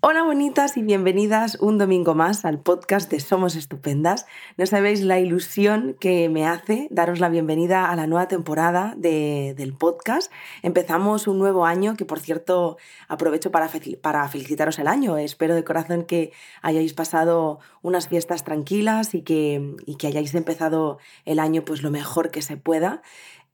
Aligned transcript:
Hola 0.00 0.22
bonitas 0.22 0.76
y 0.76 0.82
bienvenidas 0.82 1.56
un 1.56 1.76
domingo 1.76 2.14
más 2.14 2.44
al 2.44 2.60
podcast 2.60 3.10
de 3.10 3.18
Somos 3.18 3.56
Estupendas. 3.56 4.26
No 4.56 4.64
sabéis 4.64 5.02
la 5.02 5.18
ilusión 5.18 5.96
que 5.98 6.28
me 6.28 6.46
hace 6.46 6.86
daros 6.92 7.18
la 7.18 7.28
bienvenida 7.28 7.90
a 7.90 7.96
la 7.96 8.06
nueva 8.06 8.28
temporada 8.28 8.94
del 8.96 9.74
podcast. 9.76 10.30
Empezamos 10.62 11.26
un 11.26 11.40
nuevo 11.40 11.66
año 11.66 11.96
que 11.96 12.04
por 12.04 12.20
cierto 12.20 12.76
aprovecho 13.08 13.50
para, 13.50 13.68
para 14.00 14.28
felicitaros 14.28 14.78
el 14.78 14.86
año. 14.86 15.18
Espero 15.18 15.56
de 15.56 15.64
corazón 15.64 16.04
que 16.04 16.30
hayáis 16.62 16.94
pasado 16.94 17.58
unas 17.82 18.06
fiestas 18.06 18.44
tranquilas 18.44 19.16
y 19.16 19.22
que, 19.22 19.74
y 19.84 19.96
que 19.96 20.06
hayáis 20.06 20.32
empezado 20.36 20.98
el 21.24 21.40
año 21.40 21.64
pues 21.64 21.82
lo 21.82 21.90
mejor 21.90 22.30
que 22.30 22.40
se 22.40 22.56
pueda. 22.56 23.02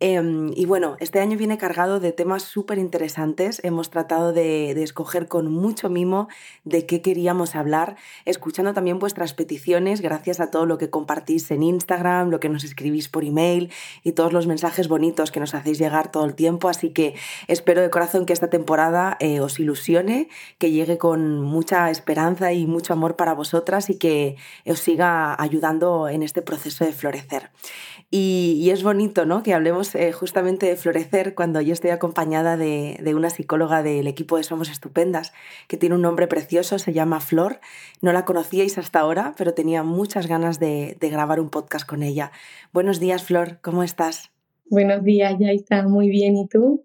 Em, 0.01 0.53
y 0.57 0.67
bueno, 0.67 0.97
este 0.99 1.21
año 1.21 1.39
viene 1.39 1.57
cargado 1.57 2.01
de 2.01 2.13
temas 2.13 2.43
súper 2.43 2.79
interesantes. 2.79 3.61
Hemos 3.65 3.91
tratado 3.91 4.33
de, 4.33 4.73
escoger 4.83 5.29
con 5.29 5.51
mucho 5.51 5.89
mimo 5.89 6.29
de 6.65 6.85
qué 6.85 7.01
queríamos 7.01 7.55
hablar, 7.55 7.97
escuchando 8.25 8.75
también 8.75 8.99
vuestras 8.99 9.35
peticiones, 9.35 10.01
gracias 10.01 10.41
a 10.41 10.51
todo 10.51 10.67
lo 10.67 10.79
que 10.79 10.91
compartís 10.91 11.51
en 11.53 11.63
Instagram, 11.63 12.29
lo 12.31 12.41
que 12.41 12.49
nos 12.49 12.65
escribís 12.65 13.09
por 13.09 13.25
email 13.25 13.73
y 14.03 14.13
todos 14.13 14.33
los 14.33 14.47
mensajes 14.47 14.89
bonitos 14.89 15.31
que 15.31 15.41
nos 15.41 15.55
hacéis 15.55 15.79
llegar 15.79 16.11
todo 16.11 16.25
el 16.25 16.35
tiempo. 16.35 16.69
Así 16.69 16.91
que 16.91 17.15
espero 17.47 17.81
de 17.81 17.91
corazón 17.91 18.27
que 18.27 18.33
esta 18.33 18.51
temporada 18.51 19.17
eh, 19.21 19.41
os 19.41 19.61
ilusione, 19.61 20.29
que 20.59 20.73
llegue 20.73 20.99
con 20.99 21.41
mucha 21.41 21.91
esperanza 21.91 22.53
y 22.53 22.67
mucho 22.67 22.93
amor 22.93 23.17
para 23.17 23.33
vosotras 23.33 23.89
y 23.91 23.99
que 23.99 24.37
os 24.67 24.81
siga 24.81 25.41
ayudando 25.41 26.09
en 26.09 26.23
este 26.23 26.43
proceso 26.43 26.85
de 26.85 26.93
florecer. 26.93 27.51
Y, 28.17 28.71
es 28.71 28.85
bonito 28.85 29.27
¿no? 29.27 29.43
que 29.43 29.55
hablemos 29.55 29.93
eh, 29.97 30.13
justamente 30.13 30.67
de 30.67 30.77
florecer 30.77 31.35
cuando 31.35 31.61
yo 31.61 31.73
estoy 31.73 31.91
acompañada 31.91 32.57
de, 32.57 33.13
una 33.13 33.29
psicóloga 33.29 33.83
del 33.83 34.07
equipo 34.07 34.37
de 34.37 34.45
Somos 34.45 34.71
Estupendas, 34.71 35.33
que 35.67 35.77
tiene 35.77 35.97
un 35.97 36.03
nombre 36.03 36.29
precioso, 36.29 36.79
se 36.79 36.93
llama 36.93 37.19
Flor. 37.19 37.59
No 38.03 38.13
la 38.13 38.25
conocíais 38.25 38.79
hasta 38.79 39.01
ahora, 39.01 39.35
pero 39.37 39.53
tenía 39.53 39.83
muchas 39.83 40.29
ganas 40.29 40.61
de, 40.61 40.97
grabar 41.01 41.41
un 41.41 41.51
podcast 41.51 41.89
con 41.89 42.05
ella. 42.05 42.31
Buenos 42.73 43.01
días, 43.01 43.25
Flor, 43.25 43.59
¿cómo 43.63 43.83
estás? 43.83 44.31
Buenos 44.71 45.03
días, 45.03 45.35
ya 45.41 45.51
está 45.51 45.83
muy 45.83 46.09
bien. 46.09 46.37
¿Y 46.37 46.47
tú? 46.47 46.85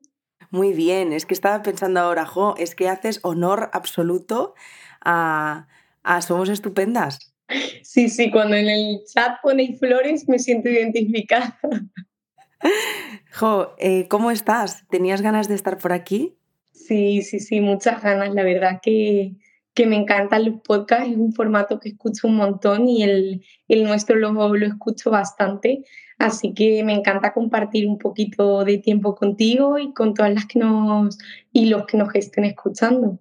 Muy 0.50 0.74
bien, 0.74 1.14
es 1.14 1.28
que 1.28 1.36
estaba 1.36 1.62
pensando 1.62 2.00
ahora, 2.00 2.26
Jo, 2.26 2.56
es 2.58 2.74
que 2.74 2.90
haces 2.90 3.20
honor 3.22 3.70
absoluto 3.74 4.56
a, 5.00 5.68
a 6.02 6.24
Somos 6.24 6.50
Estupendas. 6.50 7.29
Sí, 7.84 8.10
sí, 8.10 8.30
cuando 8.32 8.56
en 8.56 8.70
el 8.70 9.00
chat 9.12 9.38
ponéis 9.42 9.80
flores 9.80 10.28
me 10.28 10.40
siento 10.40 10.70
identificada. 10.70 11.60
Jo, 13.34 13.76
eh, 13.78 14.08
¿cómo 14.08 14.32
estás? 14.32 14.88
¿Tenías 14.90 15.22
ganas 15.22 15.48
de 15.48 15.56
estar 15.56 15.78
por 15.78 15.94
aquí? 15.94 16.36
Sí, 16.72 17.22
sí, 17.22 17.40
sí, 17.40 17.62
muchas 17.62 18.02
ganas. 18.02 18.34
La 18.34 18.44
verdad 18.44 18.80
que, 18.82 19.36
que 19.74 19.86
me 19.86 19.96
encantan 19.96 20.46
los 20.46 20.62
podcasts, 20.62 21.10
es 21.10 21.18
un 21.18 21.34
formato 21.34 21.80
que 21.80 21.90
escucho 21.90 22.28
un 22.28 22.36
montón 22.36 22.88
y 22.90 23.04
el, 23.04 23.46
el 23.68 23.84
nuestro 23.84 24.16
lo, 24.16 24.32
lo 24.56 24.66
escucho 24.66 25.12
bastante. 25.12 25.84
Así 26.18 26.54
que 26.54 26.84
me 26.84 26.94
encanta 26.94 27.34
compartir 27.34 27.88
un 27.88 27.98
poquito 27.98 28.66
de 28.66 28.78
tiempo 28.78 29.16
contigo 29.16 29.80
y 29.80 29.94
con 29.94 30.14
todas 30.14 30.34
las 30.34 30.46
que 30.46 30.60
nos 30.60 31.18
y 31.54 31.68
los 31.68 31.86
que 31.86 31.98
nos 31.98 32.14
estén 32.14 32.44
escuchando. 32.44 33.20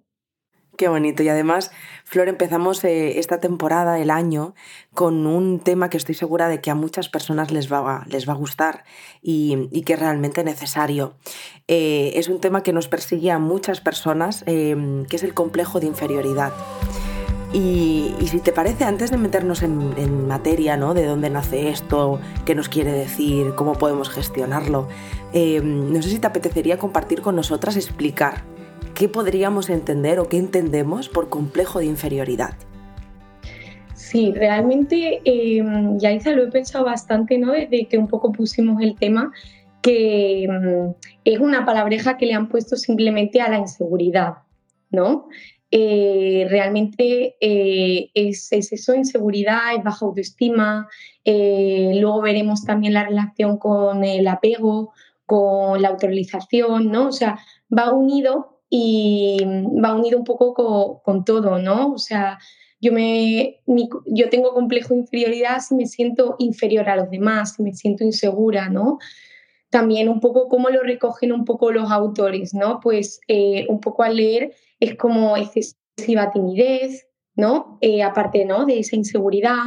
Qué 0.79 0.87
bonito. 0.87 1.23
Y 1.23 1.27
además, 1.27 1.71
Flor, 2.05 2.29
empezamos 2.29 2.81
eh, 2.85 3.19
esta 3.19 3.41
temporada, 3.41 3.99
el 3.99 4.09
año, 4.09 4.55
con 4.93 5.27
un 5.27 5.59
tema 5.59 5.89
que 5.89 5.97
estoy 5.97 6.15
segura 6.15 6.47
de 6.47 6.61
que 6.61 6.71
a 6.71 6.75
muchas 6.75 7.09
personas 7.09 7.51
les 7.51 7.69
va, 7.69 8.05
les 8.07 8.29
va 8.29 8.31
a 8.31 8.37
gustar 8.37 8.85
y, 9.21 9.81
que 9.81 9.91
es 9.91 9.99
realmente 9.99 10.41
necesario. 10.45 11.15
Eh, 11.67 12.13
es 12.15 12.29
un 12.29 12.39
tema 12.39 12.63
que 12.63 12.71
nos 12.71 12.87
persigue 12.87 13.29
a 13.29 13.39
muchas 13.39 13.81
personas, 13.81 14.45
em, 14.45 15.03
que 15.03 15.17
es 15.17 15.23
el 15.23 15.33
complejo 15.33 15.81
de 15.81 15.87
inferioridad. 15.87 16.53
Y, 17.51 18.15
si 18.27 18.39
te 18.39 18.53
parece, 18.53 18.85
antes 18.85 19.11
de 19.11 19.17
meternos 19.17 19.63
en, 19.63 20.27
materia, 20.27 20.77
¿no? 20.77 20.93
De 20.93 21.05
dónde 21.05 21.29
nace 21.29 21.67
esto, 21.67 22.21
qué 22.45 22.55
nos 22.55 22.69
quiere 22.69 22.93
decir, 22.93 23.53
cómo 23.53 23.73
podemos 23.73 24.09
gestionarlo, 24.09 24.87
no 25.33 26.01
sé 26.01 26.09
si 26.09 26.19
te 26.19 26.27
apetecería 26.27 26.77
compartir 26.77 27.21
con 27.21 27.35
nosotras, 27.35 27.75
explicar 27.75 28.45
¿qué 28.99 29.07
podríamos 29.07 29.69
entender 29.69 30.19
o 30.19 30.27
qué 30.27 30.37
entendemos 30.37 31.07
por 31.07 31.29
complejo 31.29 31.79
de 31.79 31.85
inferioridad? 31.85 32.53
Sí, 33.95 34.33
realmente, 34.33 35.21
eh, 35.23 35.63
lo 35.63 36.43
he 36.43 36.51
pensado 36.51 36.83
bastante, 36.83 37.37
¿no? 37.37 37.53
Desde 37.53 37.87
que 37.87 37.97
un 37.97 38.09
poco 38.09 38.33
pusimos 38.33 38.81
el 38.81 38.95
tema, 38.95 39.31
que 39.81 40.45
mm, 40.49 40.95
es 41.23 41.39
una 41.39 41.65
palabreja 41.65 42.17
que 42.17 42.25
le 42.25 42.33
han 42.33 42.49
puesto 42.49 42.75
simplemente 42.75 43.39
a 43.39 43.49
la 43.49 43.59
inseguridad, 43.59 44.39
¿no? 44.91 45.29
Eh, 45.71 46.47
realmente 46.49 47.37
eh, 47.39 48.09
es, 48.13 48.51
es, 48.51 48.73
eso, 48.73 48.95
inseguridad, 48.95 49.75
es 49.77 49.83
baja 49.83 50.05
autoestima. 50.05 50.89
luego 51.25 52.21
veremos 52.21 52.65
también 52.65 52.95
la 52.95 53.05
relación 53.05 53.57
con 53.57 54.03
el 54.03 54.27
apego, 54.27 54.91
con 55.25 55.81
la 55.81 55.87
autorización, 55.87 56.91
¿no? 56.91 57.07
O 57.07 57.11
sea, 57.13 57.39
va 57.71 57.93
unido 57.93 58.58
y 58.69 59.39
va 59.83 59.95
unido 59.95 60.17
un 60.17 60.23
poco 60.23 61.01
con, 61.03 61.25
todo, 61.25 61.57
¿no? 61.59 61.93
O 61.93 61.97
sea, 61.97 62.37
yo, 62.79 62.93
me, 62.93 63.61
yo 64.05 64.29
tengo 64.29 64.53
complejo 64.53 64.93
de 64.93 65.01
inferioridad 65.01 65.59
si 65.59 65.75
me 65.75 65.87
siento 65.87 66.35
inferior 66.39 66.87
a 66.89 66.95
los 66.95 67.09
demás, 67.09 67.55
si 67.55 67.63
me 67.63 67.73
siento 67.73 68.03
insegura, 68.03 68.69
¿no? 68.69 68.99
También 69.71 70.09
un 70.09 70.19
poco 70.19 70.49
cómo 70.49 70.69
lo 70.69 70.81
recogen 70.81 71.31
un 71.31 71.45
poco 71.45 71.71
los 71.71 71.91
autores, 71.91 72.53
¿no? 72.53 72.79
Pues 72.79 73.21
eh, 73.27 73.65
un 73.69 73.79
poco 73.79 74.03
al 74.03 74.15
leer 74.15 74.53
es 74.79 74.95
como 74.95 75.35
excesiva 75.35 76.31
timidez, 76.31 77.07
¿no? 77.35 77.77
Eh, 77.81 78.03
aparte, 78.03 78.45
¿no? 78.45 78.65
De 78.65 78.79
esa 78.79 78.95
inseguridad, 78.95 79.57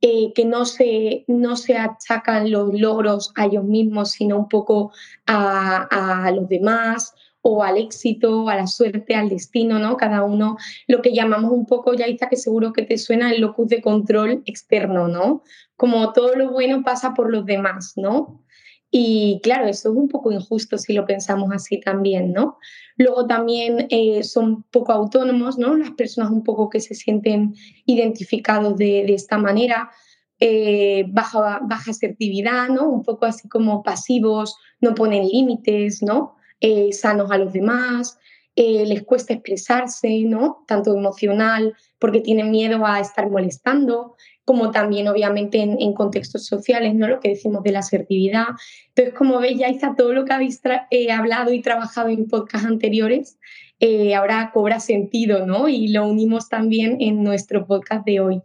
eh, 0.00 0.32
que 0.34 0.44
no 0.44 0.64
se, 0.64 1.24
no 1.28 1.56
se 1.56 1.76
achacan 1.76 2.50
los 2.50 2.78
logros 2.78 3.32
a 3.36 3.46
ellos 3.46 3.64
mismos, 3.64 4.12
sino 4.12 4.36
un 4.36 4.48
poco 4.48 4.92
a, 5.26 6.26
a 6.26 6.30
los 6.30 6.48
demás, 6.48 7.14
o 7.46 7.62
al 7.62 7.76
éxito, 7.76 8.48
a 8.48 8.56
la 8.56 8.66
suerte, 8.66 9.14
al 9.14 9.28
destino, 9.28 9.78
¿no? 9.78 9.98
Cada 9.98 10.24
uno, 10.24 10.56
lo 10.88 11.02
que 11.02 11.12
llamamos 11.12 11.52
un 11.52 11.66
poco, 11.66 11.92
ya 11.92 12.06
está 12.06 12.30
que 12.30 12.38
seguro 12.38 12.72
que 12.72 12.84
te 12.84 12.96
suena 12.96 13.30
el 13.30 13.42
locus 13.42 13.68
de 13.68 13.82
control 13.82 14.42
externo, 14.46 15.08
¿no? 15.08 15.42
Como 15.76 16.14
todo 16.14 16.36
lo 16.36 16.52
bueno 16.52 16.82
pasa 16.82 17.12
por 17.12 17.30
los 17.30 17.44
demás, 17.44 17.92
¿no? 17.96 18.42
Y 18.90 19.40
claro, 19.42 19.66
eso 19.66 19.90
es 19.90 19.94
un 19.94 20.08
poco 20.08 20.32
injusto 20.32 20.78
si 20.78 20.94
lo 20.94 21.04
pensamos 21.04 21.50
así 21.52 21.78
también, 21.80 22.32
¿no? 22.32 22.56
Luego 22.96 23.26
también 23.26 23.88
eh, 23.90 24.22
son 24.22 24.62
poco 24.70 24.92
autónomos, 24.92 25.58
¿no? 25.58 25.76
Las 25.76 25.90
personas 25.90 26.30
un 26.30 26.44
poco 26.44 26.70
que 26.70 26.80
se 26.80 26.94
sienten 26.94 27.54
identificados 27.84 28.78
de, 28.78 29.04
esta 29.12 29.36
manera, 29.36 29.90
eh, 30.40 31.04
baja, 31.08 31.60
baja 31.62 31.90
asertividad, 31.90 32.68
¿no? 32.68 32.88
Un 32.88 33.02
poco 33.02 33.26
así 33.26 33.50
como 33.50 33.82
pasivos, 33.82 34.56
no 34.80 34.94
ponen 34.94 35.28
límites, 35.28 36.02
¿no? 36.02 36.36
Eh, 36.60 36.92
sanos 36.92 37.30
a 37.30 37.38
los 37.38 37.52
demás, 37.52 38.18
eh, 38.56 38.86
les 38.86 39.02
cuesta 39.02 39.34
expresarse, 39.34 40.20
¿no? 40.20 40.64
Tanto 40.66 40.96
emocional, 40.96 41.74
porque 41.98 42.20
tienen 42.20 42.50
miedo 42.50 42.86
a 42.86 43.00
estar 43.00 43.28
molestando, 43.28 44.14
como 44.44 44.70
también 44.70 45.08
obviamente 45.08 45.58
en, 45.60 45.92
contextos 45.94 46.46
sociales, 46.46 46.94
¿no? 46.94 47.08
Lo 47.08 47.20
que 47.20 47.30
decimos 47.30 47.62
de 47.64 47.72
la 47.72 47.80
asertividad. 47.80 48.46
Entonces, 48.88 49.14
como 49.14 49.40
veis, 49.40 49.58
ya 49.58 49.66
está 49.66 49.94
todo 49.96 50.12
lo 50.12 50.24
que 50.24 50.32
habéis 50.32 50.60
eh, 50.90 51.10
hablado 51.10 51.52
y 51.52 51.62
trabajado 51.62 52.08
en 52.08 52.28
podcasts 52.28 52.66
anteriores, 52.66 53.38
ahora 54.16 54.50
cobra 54.54 54.80
sentido, 54.80 55.44
¿no? 55.44 55.68
Y 55.68 55.88
lo 55.88 56.06
unimos 56.06 56.48
también 56.48 56.96
en 57.00 57.22
nuestro 57.22 57.66
podcast 57.66 58.06
de 58.06 58.20
hoy. 58.20 58.42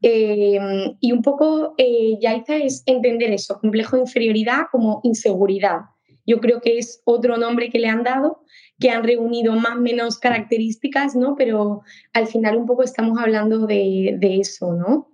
y 0.00 1.12
un 1.12 1.22
poco, 1.22 1.74
ya 1.76 2.42
es 2.48 2.82
entender 2.86 3.32
eso, 3.32 3.58
complejo 3.60 3.96
de 3.96 4.02
inferioridad 4.02 4.62
como 4.70 5.00
inseguridad, 5.04 5.80
yo 6.26 6.40
creo 6.40 6.60
que 6.60 6.78
es 6.78 7.02
otro 7.04 7.36
nombre 7.36 7.70
que 7.70 7.78
le 7.78 7.88
han 7.88 8.02
dado, 8.02 8.44
que 8.78 8.90
han 8.90 9.04
reunido 9.04 9.54
más 9.54 9.76
o 9.76 9.80
menos 9.80 10.18
características, 10.18 11.14
¿no? 11.14 11.34
Pero 11.36 11.82
al 12.12 12.26
final 12.26 12.56
un 12.56 12.66
poco 12.66 12.82
estamos 12.82 13.18
hablando 13.18 13.66
de, 13.66 14.18
eso, 14.20 14.72
¿no? 14.72 15.08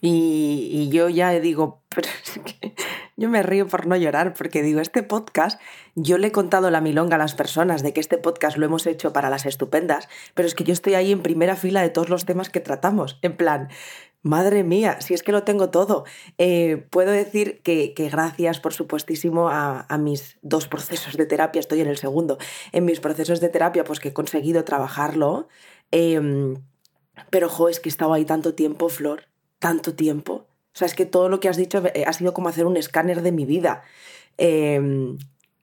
Y, 0.00 0.88
yo 0.90 1.08
ya 1.08 1.30
digo, 1.40 1.82
yo 3.16 3.28
me 3.28 3.42
río 3.42 3.66
por 3.66 3.86
no 3.86 3.96
llorar, 3.96 4.34
porque 4.34 4.62
digo, 4.62 4.80
este 4.80 5.02
podcast, 5.02 5.60
yo 5.94 6.18
le 6.18 6.28
he 6.28 6.32
contado 6.32 6.70
la 6.70 6.80
milonga 6.80 7.16
a 7.16 7.18
las 7.18 7.34
personas 7.34 7.82
de 7.82 7.92
que 7.92 8.00
este 8.00 8.18
podcast 8.18 8.56
lo 8.58 8.66
hemos 8.66 8.86
hecho 8.86 9.12
para 9.12 9.30
las 9.30 9.46
estupendas, 9.46 10.08
pero 10.34 10.46
es 10.46 10.54
que 10.54 10.64
yo 10.64 10.72
estoy 10.72 10.94
ahí 10.94 11.12
en 11.12 11.22
primera 11.22 11.56
fila 11.56 11.80
de 11.80 11.90
todos 11.90 12.10
los 12.10 12.26
temas 12.26 12.50
que 12.50 12.60
tratamos, 12.60 13.18
en 13.22 13.36
plan, 13.36 13.68
Madre 14.24 14.64
mía, 14.64 15.02
si 15.02 15.12
es 15.12 15.22
que 15.22 15.32
lo 15.32 15.42
tengo 15.42 15.68
todo. 15.68 16.04
Eh, 16.38 16.86
puedo 16.88 17.12
decir 17.12 17.60
que, 17.60 17.92
gracias, 18.10 18.58
por 18.58 18.72
supuestísimo, 18.72 19.50
a, 19.50 19.98
mis 19.98 20.38
dos 20.40 20.66
procesos 20.66 21.18
de 21.18 21.26
terapia, 21.26 21.60
estoy 21.60 21.82
en 21.82 21.88
el 21.88 21.98
segundo, 21.98 22.38
en 22.72 22.86
mis 22.86 23.00
procesos 23.00 23.40
de 23.40 23.50
terapia, 23.50 23.84
pues 23.84 24.00
que 24.00 24.08
he 24.08 24.12
conseguido 24.14 24.64
trabajarlo. 24.64 25.48
Em, 25.90 26.54
pero, 27.28 27.50
jo, 27.50 27.68
es 27.68 27.80
que 27.80 27.90
he 27.90 27.92
estado 27.92 28.14
ahí 28.14 28.24
tanto 28.24 28.54
tiempo, 28.54 28.88
Flor, 28.88 29.28
tanto 29.58 29.94
tiempo. 29.94 30.46
O 30.72 30.76
sea, 30.76 30.86
es 30.86 30.94
que 30.94 31.04
todo 31.04 31.28
lo 31.28 31.38
que 31.38 31.50
has 31.50 31.58
dicho 31.58 31.82
eh, 31.92 32.04
ha 32.06 32.12
sido 32.14 32.32
como 32.32 32.48
hacer 32.48 32.64
un 32.64 32.78
escáner 32.78 33.20
de 33.20 33.30
mi 33.30 33.44
vida. 33.44 33.82
Em, 34.38 35.18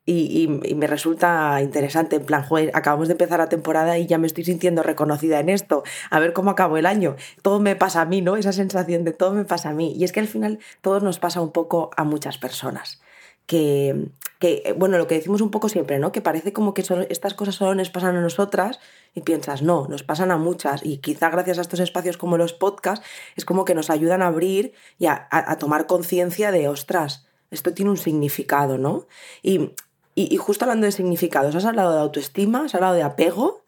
y, 0.05 0.47
me 0.47 0.87
resulta 0.87 1.61
interesante. 1.61 2.15
En 2.15 2.25
plan, 2.25 2.43
joder, 2.43 2.71
acabamos 2.73 3.07
de 3.07 3.13
empezar 3.13 3.39
la 3.39 3.49
temporada 3.49 3.97
y 3.97 4.07
ya 4.07 4.17
me 4.17 4.27
estoy 4.27 4.43
sintiendo 4.43 4.83
reconocida 4.83 5.39
en 5.39 5.49
esto. 5.49 5.83
A 6.09 6.19
ver 6.19 6.33
cómo 6.33 6.51
acabo 6.51 6.77
el 6.77 6.85
año. 6.85 7.15
Todo 7.41 7.59
me 7.59 7.75
pasa 7.75 8.01
a 8.01 8.05
mí, 8.05 8.21
¿no? 8.21 8.35
Esa 8.35 8.51
sensación 8.51 9.03
de 9.03 9.13
todo 9.13 9.33
me 9.33 9.45
pasa 9.45 9.69
a 9.69 9.73
mí. 9.73 9.93
Y 9.95 10.03
es 10.03 10.11
que 10.11 10.19
al 10.19 10.27
final 10.27 10.59
todo 10.81 10.99
nos 11.01 11.19
pasa 11.19 11.41
un 11.41 11.51
poco 11.51 11.91
a 11.95 12.03
muchas 12.03 12.37
personas. 12.37 13.01
Que, 13.45 14.09
que 14.39 14.73
bueno, 14.77 14.97
lo 14.97 15.07
que 15.07 15.15
decimos 15.15 15.41
un 15.41 15.51
poco 15.51 15.69
siempre, 15.69 15.99
¿no? 15.99 16.11
Que 16.11 16.21
parece 16.21 16.53
como 16.53 16.73
que 16.73 16.83
estas 17.09 17.33
cosas 17.33 17.55
solo 17.55 17.75
nos 17.75 17.89
pasan 17.89 18.15
a 18.15 18.21
nosotras 18.21 18.79
y 19.13 19.21
piensas, 19.21 19.61
no, 19.61 19.87
nos 19.87 20.03
pasan 20.03 20.31
a 20.31 20.37
muchas. 20.37 20.83
Y 20.83 20.97
quizá 20.97 21.29
gracias 21.29 21.59
a 21.59 21.61
estos 21.61 21.79
espacios 21.79 22.17
como 22.17 22.37
los 22.37 22.53
podcasts 22.53 23.05
es 23.35 23.45
como 23.45 23.65
que 23.65 23.75
nos 23.75 23.89
ayudan 23.89 24.21
a 24.21 24.27
abrir 24.27 24.73
y 24.97 25.07
a, 25.07 25.27
a 25.31 25.57
tomar 25.57 25.85
conciencia 25.85 26.51
de, 26.51 26.69
ostras, 26.69 27.27
esto 27.51 27.73
tiene 27.73 27.91
un 27.91 27.97
significado, 27.97 28.77
¿no? 28.77 29.07
Y 29.43 29.71
y, 30.13 30.35
justo 30.37 30.65
hablando 30.65 30.85
de 30.85 30.91
significados, 30.91 31.55
¿has 31.55 31.65
hablado 31.65 31.93
de 31.93 32.01
autoestima? 32.01 32.65
¿Has 32.65 32.75
hablado 32.75 32.95
de 32.95 33.03
apego? 33.03 33.63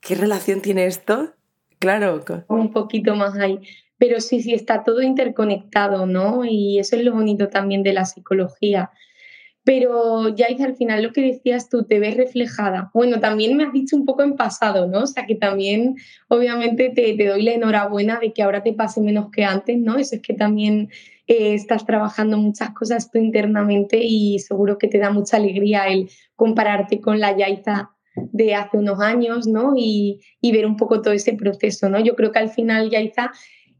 ¿Qué 0.00 0.14
relación 0.14 0.60
tiene 0.60 0.86
esto? 0.86 1.32
Claro. 1.78 2.22
Un 2.48 2.72
poquito 2.72 3.14
más 3.14 3.36
ahí. 3.36 3.60
Pero 3.98 4.20
sí, 4.20 4.42
sí, 4.42 4.52
está 4.52 4.84
todo 4.84 5.00
interconectado, 5.00 6.06
¿no? 6.06 6.44
Y 6.44 6.78
eso 6.78 6.96
es 6.96 7.04
lo 7.04 7.12
bonito 7.12 7.48
también 7.48 7.82
de 7.82 7.92
la 7.92 8.04
psicología. 8.04 8.90
Pero 9.64 10.28
ya 10.28 10.46
al 10.46 10.74
final 10.74 11.02
lo 11.04 11.12
que 11.12 11.22
decías 11.22 11.68
tú, 11.68 11.84
te 11.84 12.00
ves 12.00 12.16
reflejada. 12.16 12.90
Bueno, 12.92 13.20
también 13.20 13.56
me 13.56 13.64
has 13.64 13.72
dicho 13.72 13.96
un 13.96 14.04
poco 14.04 14.22
en 14.22 14.34
pasado, 14.34 14.88
¿no? 14.88 15.04
O 15.04 15.06
sea, 15.06 15.24
que 15.24 15.36
también 15.36 15.96
obviamente 16.28 16.90
te, 16.90 17.14
te 17.14 17.26
doy 17.26 17.42
la 17.42 17.52
enhorabuena 17.52 18.18
de 18.18 18.32
que 18.32 18.42
ahora 18.42 18.62
te 18.62 18.72
pase 18.72 19.00
menos 19.00 19.30
que 19.30 19.44
antes, 19.44 19.78
¿no? 19.78 19.98
Eso 19.98 20.16
es 20.16 20.22
que 20.22 20.34
también 20.34 20.90
eh, 21.32 21.54
estás 21.54 21.86
trabajando 21.86 22.36
muchas 22.36 22.74
cosas 22.74 23.10
tú 23.10 23.18
internamente 23.18 23.98
y 23.98 24.38
seguro 24.38 24.76
que 24.76 24.86
te 24.86 24.98
da 24.98 25.08
mucha 25.10 25.38
alegría 25.38 25.86
el 25.88 26.10
compararte 26.36 27.00
con 27.00 27.20
la 27.20 27.34
Yaiza 27.34 27.90
de 28.14 28.54
hace 28.54 28.76
unos 28.76 29.00
años, 29.00 29.46
¿no? 29.46 29.72
Y, 29.74 30.20
ver 30.42 30.66
un 30.66 30.76
poco 30.76 31.00
todo 31.00 31.14
ese 31.14 31.32
proceso, 31.32 31.88
¿no? 31.88 31.98
Yo 32.00 32.16
creo 32.16 32.32
que 32.32 32.38
al 32.38 32.50
final, 32.50 32.90
Yaiza, 32.90 33.32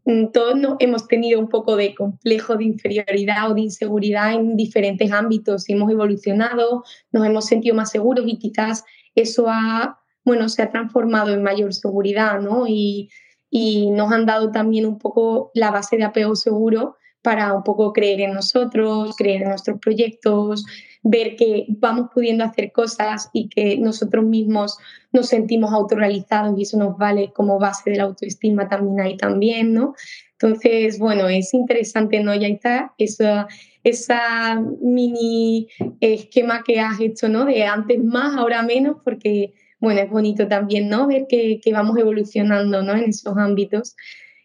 mm, 0.07 0.29
todos 0.33 0.57
hemos 0.79 1.07
tenido 1.09 1.39
un 1.39 1.51
poco 1.51 1.77
de 1.77 1.95
complejo 1.95 2.57
de 2.57 2.65
inferioridad 2.65 3.51
o 3.51 3.55
de 3.55 3.61
inseguridad 3.61 4.33
en 4.33 4.57
diferentes 4.57 5.13
ámbitos. 5.13 5.69
Hemos 5.69 5.91
evolucionado, 5.91 6.85
nos 7.13 7.27
hemos 7.27 7.45
sentido 7.45 7.77
más 7.77 7.91
seguros 7.91 8.25
y 8.27 8.39
quizás 8.39 8.83
eso 9.15 9.45
ha, 9.51 10.01
bueno, 10.25 10.49
se 10.49 10.63
ha 10.63 10.71
transformado 10.71 11.35
en 11.35 11.43
mayor 11.43 11.75
seguridad, 11.75 12.41
¿no? 12.41 12.67
Y, 12.67 13.11
y 13.51 13.91
nos 13.91 14.11
han 14.11 14.25
dado 14.25 14.51
también 14.51 14.87
un 14.87 14.97
poco 14.99 15.51
la 15.53 15.71
base 15.71 15.99
de 15.99 16.05
apego 16.05 16.35
seguro 16.35 16.97
para 17.23 17.53
un 17.53 17.63
poco 17.63 17.93
creer 17.93 18.21
en 18.21 18.35
nosotros, 18.35 19.15
creer 19.17 19.43
en 19.43 19.49
nuestros 19.51 19.79
proyectos, 19.79 20.65
ver 21.03 21.37
que 21.37 21.67
vamos 21.69 22.11
pudiendo 22.15 22.45
hacer 22.45 22.73
cosas 22.73 23.31
y 23.33 23.49
que 23.49 23.77
nosotros 23.79 24.25
mismos 24.25 24.79
nos 25.13 25.29
sentimos 25.29 25.73
autorrealizados 25.73 26.59
y 26.59 26.63
eso 26.63 26.79
nos 26.79 26.97
vale 26.97 27.33
como 27.33 27.59
base 27.59 27.91
de 27.91 27.97
la 27.97 28.05
autoestima 28.05 28.69
también 28.69 29.01
ahí 29.01 29.17
también, 29.17 29.73
¿no? 29.73 29.95
Entonces, 30.33 30.99
bueno, 30.99 31.29
es 31.29 31.55
interesante, 31.55 32.21
¿no? 32.21 32.35
Ya 32.35 32.49
está 32.49 32.95
esa, 32.99 33.47
esa 33.85 34.61
mini 34.81 35.69
esquema 36.01 36.63
que 36.65 36.81
has 36.81 37.01
hecho, 37.01 37.29
¿no? 37.29 37.45
De 37.45 37.65
antes 37.65 38.03
más, 38.03 38.37
ahora 38.37 38.63
menos, 38.63 38.97
porque, 39.05 39.55
bueno, 39.79 40.01
es 40.01 40.11
bonito 40.11 40.49
también, 40.49 40.89
¿no? 40.89 41.07
Ver 41.07 41.27
que, 41.29 41.61
que 41.63 41.73
vamos 41.73 41.97
evolucionando, 41.97 42.83
¿no? 42.83 42.95
En 42.95 43.11
esos 43.11 43.37
ámbitos. 43.37 43.95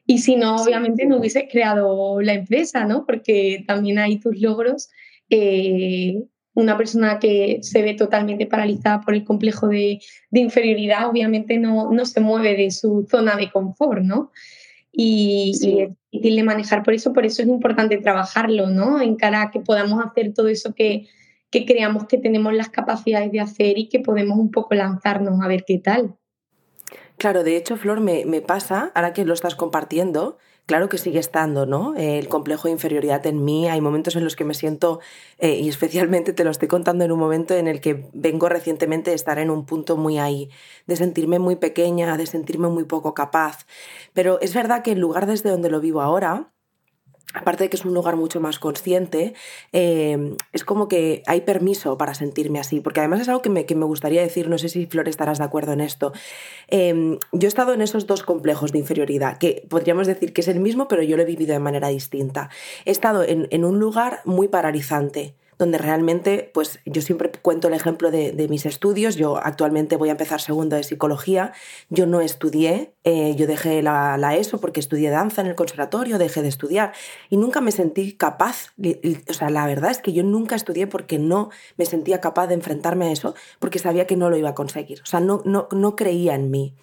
Y 0.09 0.19
si 0.19 0.37
no, 0.37 0.55
obviamente 0.55 1.05
no 1.05 1.17
hubieses 1.17 1.43
creado 1.51 2.21
la 2.21 2.33
empresa, 2.33 2.85
¿no? 2.85 3.05
Porque 3.05 3.65
también 3.67 3.99
hay 3.99 4.19
tus 4.19 4.39
logros. 4.39 4.89
Eh, 5.29 6.23
una 6.53 6.75
persona 6.75 7.19
que 7.19 7.59
se 7.61 7.83
ve 7.83 7.93
totalmente 7.93 8.47
paralizada 8.47 9.01
por 9.01 9.13
el 9.13 9.23
complejo 9.23 9.67
de, 9.67 9.99
inferioridad, 10.31 11.07
obviamente 11.07 11.59
no, 11.59 11.91
no, 11.91 12.05
se 12.05 12.19
mueve 12.19 12.55
de 12.55 12.71
su 12.71 13.05
zona 13.11 13.35
de 13.35 13.51
confort, 13.51 14.01
¿no? 14.01 14.31
Y, 14.91 15.51
es 15.53 15.59
difícil 16.11 16.37
de 16.37 16.43
manejar 16.43 16.81
por 16.81 16.95
eso, 16.95 17.13
por 17.13 17.25
eso 17.25 17.43
es 17.43 17.47
importante 17.47 17.97
trabajarlo, 17.97 18.71
¿no? 18.71 18.99
En 19.01 19.17
cara 19.17 19.43
a 19.43 19.51
que 19.51 19.59
podamos 19.59 20.03
hacer 20.03 20.33
todo 20.33 20.47
eso 20.47 20.73
que, 20.73 21.05
que 21.51 21.65
creamos 21.65 22.07
que 22.07 22.17
tenemos 22.17 22.53
las 22.53 22.69
capacidades 22.69 23.31
de 23.31 23.41
hacer 23.41 23.77
y 23.77 23.89
que 23.89 23.99
podemos 23.99 24.39
un 24.39 24.49
poco 24.49 24.73
lanzarnos 24.73 25.39
a 25.43 25.47
ver 25.47 25.63
qué 25.67 25.77
tal. 25.77 26.15
Claro, 27.17 27.43
de 27.43 27.57
hecho, 27.57 27.77
Flor, 27.77 27.99
me, 27.99 28.41
pasa, 28.41 28.91
ahora 28.93 29.11
que 29.11 29.25
lo 29.25 29.33
estás 29.33 29.55
compartiendo, 29.55 30.37
claro 30.67 30.87
que 30.87 30.99
sigue 30.99 31.17
estando, 31.17 31.65
¿no? 31.65 31.95
El 31.95 32.27
complejo 32.27 32.67
de 32.67 32.73
inferioridad 32.73 33.25
en 33.25 33.43
mí. 33.43 33.67
Hay 33.67 33.81
momentos 33.81 34.15
en 34.15 34.23
los 34.23 34.35
que 34.35 34.45
me 34.45 34.53
siento, 34.53 34.99
eh, 35.39 35.55
y 35.55 35.67
especialmente 35.67 36.31
te 36.33 36.43
lo 36.43 36.51
estoy 36.51 36.67
contando 36.67 37.03
en 37.05 37.11
un 37.11 37.17
momento 37.17 37.55
en 37.55 37.67
el 37.67 37.81
que 37.81 38.07
vengo 38.13 38.49
recientemente 38.49 39.09
de 39.09 39.15
estar 39.15 39.39
en 39.39 39.49
un 39.49 39.65
punto 39.65 39.97
muy 39.97 40.19
ahí, 40.19 40.51
de 40.85 40.95
sentirme 40.95 41.39
muy 41.39 41.55
pequeña, 41.55 42.17
de 42.17 42.27
sentirme 42.27 42.67
muy 42.69 42.83
poco 42.83 43.15
capaz. 43.15 43.65
Pero 44.13 44.39
es 44.39 44.53
verdad 44.53 44.83
que 44.83 44.91
el 44.91 44.99
lugar 44.99 45.25
desde 45.25 45.49
donde 45.49 45.71
lo 45.71 45.79
vivo 45.81 46.01
ahora, 46.01 46.51
aparte 47.33 47.65
de 47.65 47.69
que 47.69 47.75
es 47.75 47.85
un 47.85 47.93
lugar 47.93 48.15
mucho 48.15 48.39
más 48.39 48.59
consciente, 48.59 49.33
em, 49.71 50.35
es 50.53 50.63
como 50.63 50.87
que 50.87 51.23
hay 51.27 51.41
permiso 51.41 51.97
para 51.97 52.13
sentirme 52.13 52.59
así, 52.59 52.79
porque 52.79 52.99
además 52.99 53.21
es 53.21 53.29
algo 53.29 53.41
que 53.41 53.49
me, 53.49 53.85
gustaría 53.85 54.21
decir, 54.21 54.49
no 54.49 54.57
sé 54.57 54.69
si 54.69 54.85
Flor 54.85 55.07
estarás 55.09 55.37
de 55.37 55.43
acuerdo 55.43 55.73
en 55.73 55.81
esto. 55.81 56.13
Em, 56.67 57.19
yo 57.31 57.47
he 57.47 57.49
estado 57.49 57.73
en 57.73 57.81
esos 57.81 58.07
dos 58.07 58.23
complejos 58.23 58.71
de 58.71 58.79
inferioridad, 58.79 59.37
que 59.37 59.65
podríamos 59.69 60.07
decir 60.07 60.33
que 60.33 60.41
es 60.41 60.47
el 60.47 60.59
mismo, 60.59 60.87
pero 60.87 61.03
yo 61.03 61.17
lo 61.17 61.23
he 61.23 61.25
vivido 61.25 61.53
de 61.53 61.59
manera 61.59 61.89
distinta. 61.89 62.49
He 62.85 62.91
estado 62.91 63.23
en 63.23 63.65
un 63.65 63.79
lugar 63.79 64.21
muy 64.25 64.47
paralizante 64.47 65.35
donde 65.57 65.77
realmente, 65.77 66.51
pues 66.53 66.79
yo 66.85 67.01
siempre 67.01 67.31
cuento 67.31 67.67
el 67.67 67.73
ejemplo 67.73 68.11
de, 68.11 68.47
mis 68.49 68.65
estudios, 68.65 69.15
yo 69.15 69.37
actualmente 69.37 69.95
voy 69.95 70.09
a 70.09 70.11
empezar 70.11 70.39
segundo 70.39 70.75
de 70.75 70.83
psicología, 70.83 71.51
yo 71.89 72.05
no 72.05 72.21
estudié, 72.21 72.93
eh, 73.03 73.35
yo 73.35 73.47
dejé 73.47 73.81
la, 73.81 74.35
ESO 74.37 74.59
porque 74.59 74.79
estudié 74.79 75.09
danza 75.09 75.41
en 75.41 75.47
el 75.47 75.55
conservatorio, 75.55 76.17
dejé 76.17 76.41
de 76.41 76.47
estudiar 76.47 76.93
y 77.29 77.37
nunca 77.37 77.59
me 77.61 77.71
sentí 77.71 78.13
capaz, 78.13 78.73
o 79.29 79.33
sea, 79.33 79.49
la 79.49 79.65
verdad 79.65 79.91
es 79.91 79.99
que 79.99 80.13
yo 80.13 80.23
nunca 80.23 80.55
estudié 80.55 80.85
porque 80.85 81.17
no 81.17 81.49
me 81.75 81.85
sentía 81.85 82.21
capaz 82.21 82.47
de 82.47 82.53
enfrentarme 82.53 83.07
a 83.07 83.11
eso, 83.11 83.33
porque 83.59 83.79
sabía 83.79 84.05
que 84.05 84.15
no 84.15 84.29
lo 84.29 84.37
iba 84.37 84.49
a 84.49 84.55
conseguir, 84.55 85.01
o 85.01 85.05
sea, 85.05 85.19
no, 85.19 85.41
no, 85.45 85.67
no 85.71 85.95
creía 85.95 86.35
en 86.35 86.51
mí. 86.51 86.75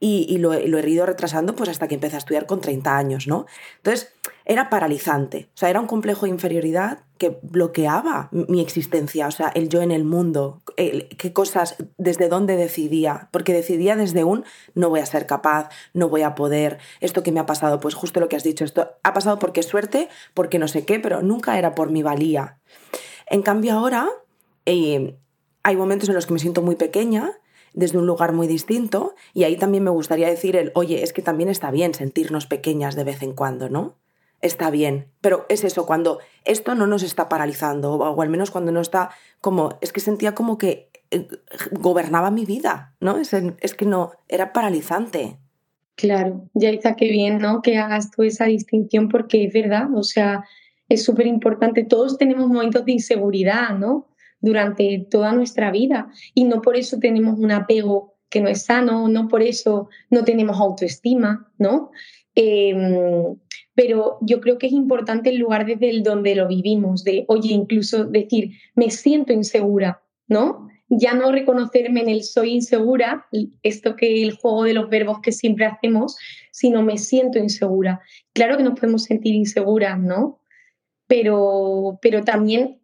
Y, 0.00 0.38
lo, 0.38 0.52
lo, 0.52 0.78
he 0.78 0.88
ido 0.88 1.06
retrasando 1.06 1.56
pues 1.56 1.68
hasta 1.68 1.88
que 1.88 1.96
empecé 1.96 2.14
a 2.14 2.18
estudiar 2.18 2.46
con 2.46 2.60
30 2.60 2.96
años, 2.96 3.26
¿no? 3.26 3.46
Entonces, 3.78 4.12
era 4.44 4.70
paralizante, 4.70 5.48
o 5.54 5.56
sea, 5.56 5.70
era 5.70 5.80
un 5.80 5.88
complejo 5.88 6.26
de 6.26 6.30
inferioridad 6.30 7.00
que 7.18 7.38
bloqueaba 7.42 8.28
mi 8.32 8.60
existencia, 8.60 9.26
o 9.26 9.30
sea, 9.30 9.48
el 9.48 9.68
yo 9.68 9.82
en 9.82 9.90
el 9.90 10.04
mundo, 10.04 10.62
qué 10.76 11.32
cosas, 11.32 11.76
desde 11.96 12.28
dónde 12.28 12.56
decidía, 12.56 13.28
porque 13.32 13.52
decidía 13.52 13.96
desde 13.96 14.24
un 14.24 14.44
no 14.74 14.88
voy 14.88 15.00
a 15.00 15.06
ser 15.06 15.26
capaz, 15.26 15.68
no 15.92 16.08
voy 16.08 16.22
a 16.22 16.34
poder, 16.34 16.78
esto 17.00 17.22
que 17.22 17.32
me 17.32 17.40
ha 17.40 17.46
pasado, 17.46 17.80
pues 17.80 17.94
justo 17.94 18.20
lo 18.20 18.28
que 18.28 18.36
has 18.36 18.44
dicho, 18.44 18.64
esto 18.64 18.92
ha 19.02 19.12
pasado 19.12 19.38
porque 19.38 19.62
suerte, 19.62 20.08
porque 20.32 20.58
no 20.58 20.68
sé 20.68 20.84
qué, 20.84 21.00
pero 21.00 21.20
nunca 21.22 21.58
era 21.58 21.74
por 21.74 21.90
mi 21.90 22.02
valía. 22.02 22.60
En 23.26 23.42
cambio 23.42 23.74
ahora 23.74 24.08
eh, 24.64 25.18
hay 25.62 25.76
momentos 25.76 26.08
en 26.08 26.14
los 26.14 26.26
que 26.26 26.32
me 26.32 26.38
siento 26.38 26.62
muy 26.62 26.76
pequeña, 26.76 27.32
desde 27.74 27.98
un 27.98 28.06
lugar 28.06 28.32
muy 28.32 28.46
distinto, 28.46 29.14
y 29.34 29.44
ahí 29.44 29.56
también 29.56 29.84
me 29.84 29.90
gustaría 29.90 30.28
decir 30.28 30.56
el, 30.56 30.72
oye, 30.74 31.02
es 31.02 31.12
que 31.12 31.22
también 31.22 31.48
está 31.48 31.70
bien 31.70 31.94
sentirnos 31.94 32.46
pequeñas 32.46 32.94
de 32.94 33.04
vez 33.04 33.22
en 33.22 33.34
cuando, 33.34 33.68
¿no? 33.68 33.96
Está 34.40 34.70
bien. 34.70 35.08
Pero 35.20 35.46
es 35.48 35.64
eso, 35.64 35.86
cuando 35.86 36.18
esto 36.44 36.74
no 36.74 36.86
nos 36.86 37.02
está 37.02 37.28
paralizando, 37.28 37.94
o 37.94 38.22
al 38.22 38.28
menos 38.28 38.50
cuando 38.50 38.72
no 38.72 38.80
está 38.80 39.10
como, 39.40 39.78
es 39.80 39.92
que 39.92 40.00
sentía 40.00 40.34
como 40.34 40.58
que 40.58 40.90
eh, 41.10 41.28
gobernaba 41.72 42.30
mi 42.30 42.44
vida, 42.44 42.94
¿no? 43.00 43.18
Es, 43.18 43.32
es 43.32 43.74
que 43.74 43.86
no, 43.86 44.12
era 44.28 44.52
paralizante. 44.52 45.38
Claro, 45.94 46.48
ya 46.54 46.70
está 46.70 46.94
qué 46.94 47.08
bien, 47.08 47.38
¿no? 47.38 47.60
Que 47.60 47.78
hagas 47.78 48.10
tú 48.10 48.22
esa 48.22 48.44
distinción 48.44 49.08
porque 49.08 49.44
es 49.44 49.52
verdad, 49.52 49.88
o 49.94 50.04
sea, 50.04 50.44
es 50.88 51.04
súper 51.04 51.26
importante. 51.26 51.84
Todos 51.84 52.18
tenemos 52.18 52.48
momentos 52.48 52.84
de 52.84 52.92
inseguridad, 52.92 53.76
¿no? 53.76 54.06
Durante 54.40 55.06
toda 55.10 55.32
nuestra 55.32 55.72
vida 55.72 56.08
y 56.34 56.44
no 56.44 56.62
por 56.62 56.76
eso 56.76 56.98
tenemos 57.00 57.38
un 57.38 57.50
apego 57.50 58.14
que 58.28 58.40
no 58.40 58.48
es 58.48 58.66
sano, 58.66 59.08
no 59.08 59.26
por 59.26 59.42
eso 59.42 59.88
no 60.10 60.22
tenemos 60.22 60.58
autoestima, 60.60 61.50
¿no? 61.58 61.90
Em, 62.34 63.36
pero 63.78 64.18
yo 64.22 64.40
creo 64.40 64.58
que 64.58 64.66
es 64.66 64.72
importante 64.72 65.30
el 65.30 65.36
lugar 65.36 65.64
desde 65.64 65.88
el 65.88 66.02
donde 66.02 66.34
lo 66.34 66.48
vivimos, 66.48 67.04
de, 67.04 67.24
oye, 67.28 67.52
incluso 67.52 68.06
decir, 68.06 68.50
me 68.74 68.90
siento 68.90 69.32
insegura, 69.32 70.02
¿no? 70.26 70.66
Ya 70.88 71.14
no 71.14 71.30
reconocerme 71.30 72.00
en 72.00 72.08
el 72.08 72.24
soy 72.24 72.54
insegura, 72.54 73.28
esto 73.62 73.94
que 73.94 74.24
el 74.24 74.34
juego 74.34 74.64
de 74.64 74.74
los 74.74 74.90
verbos 74.90 75.20
que 75.20 75.30
siempre 75.30 75.64
hacemos, 75.64 76.16
sino 76.50 76.82
me 76.82 76.98
siento 76.98 77.38
insegura. 77.38 78.00
Claro 78.32 78.56
que 78.56 78.64
nos 78.64 78.74
podemos 78.74 79.04
sentir 79.04 79.36
inseguras, 79.36 79.96
¿no? 79.96 80.40
Pero, 81.06 82.00
pero 82.02 82.24
también 82.24 82.80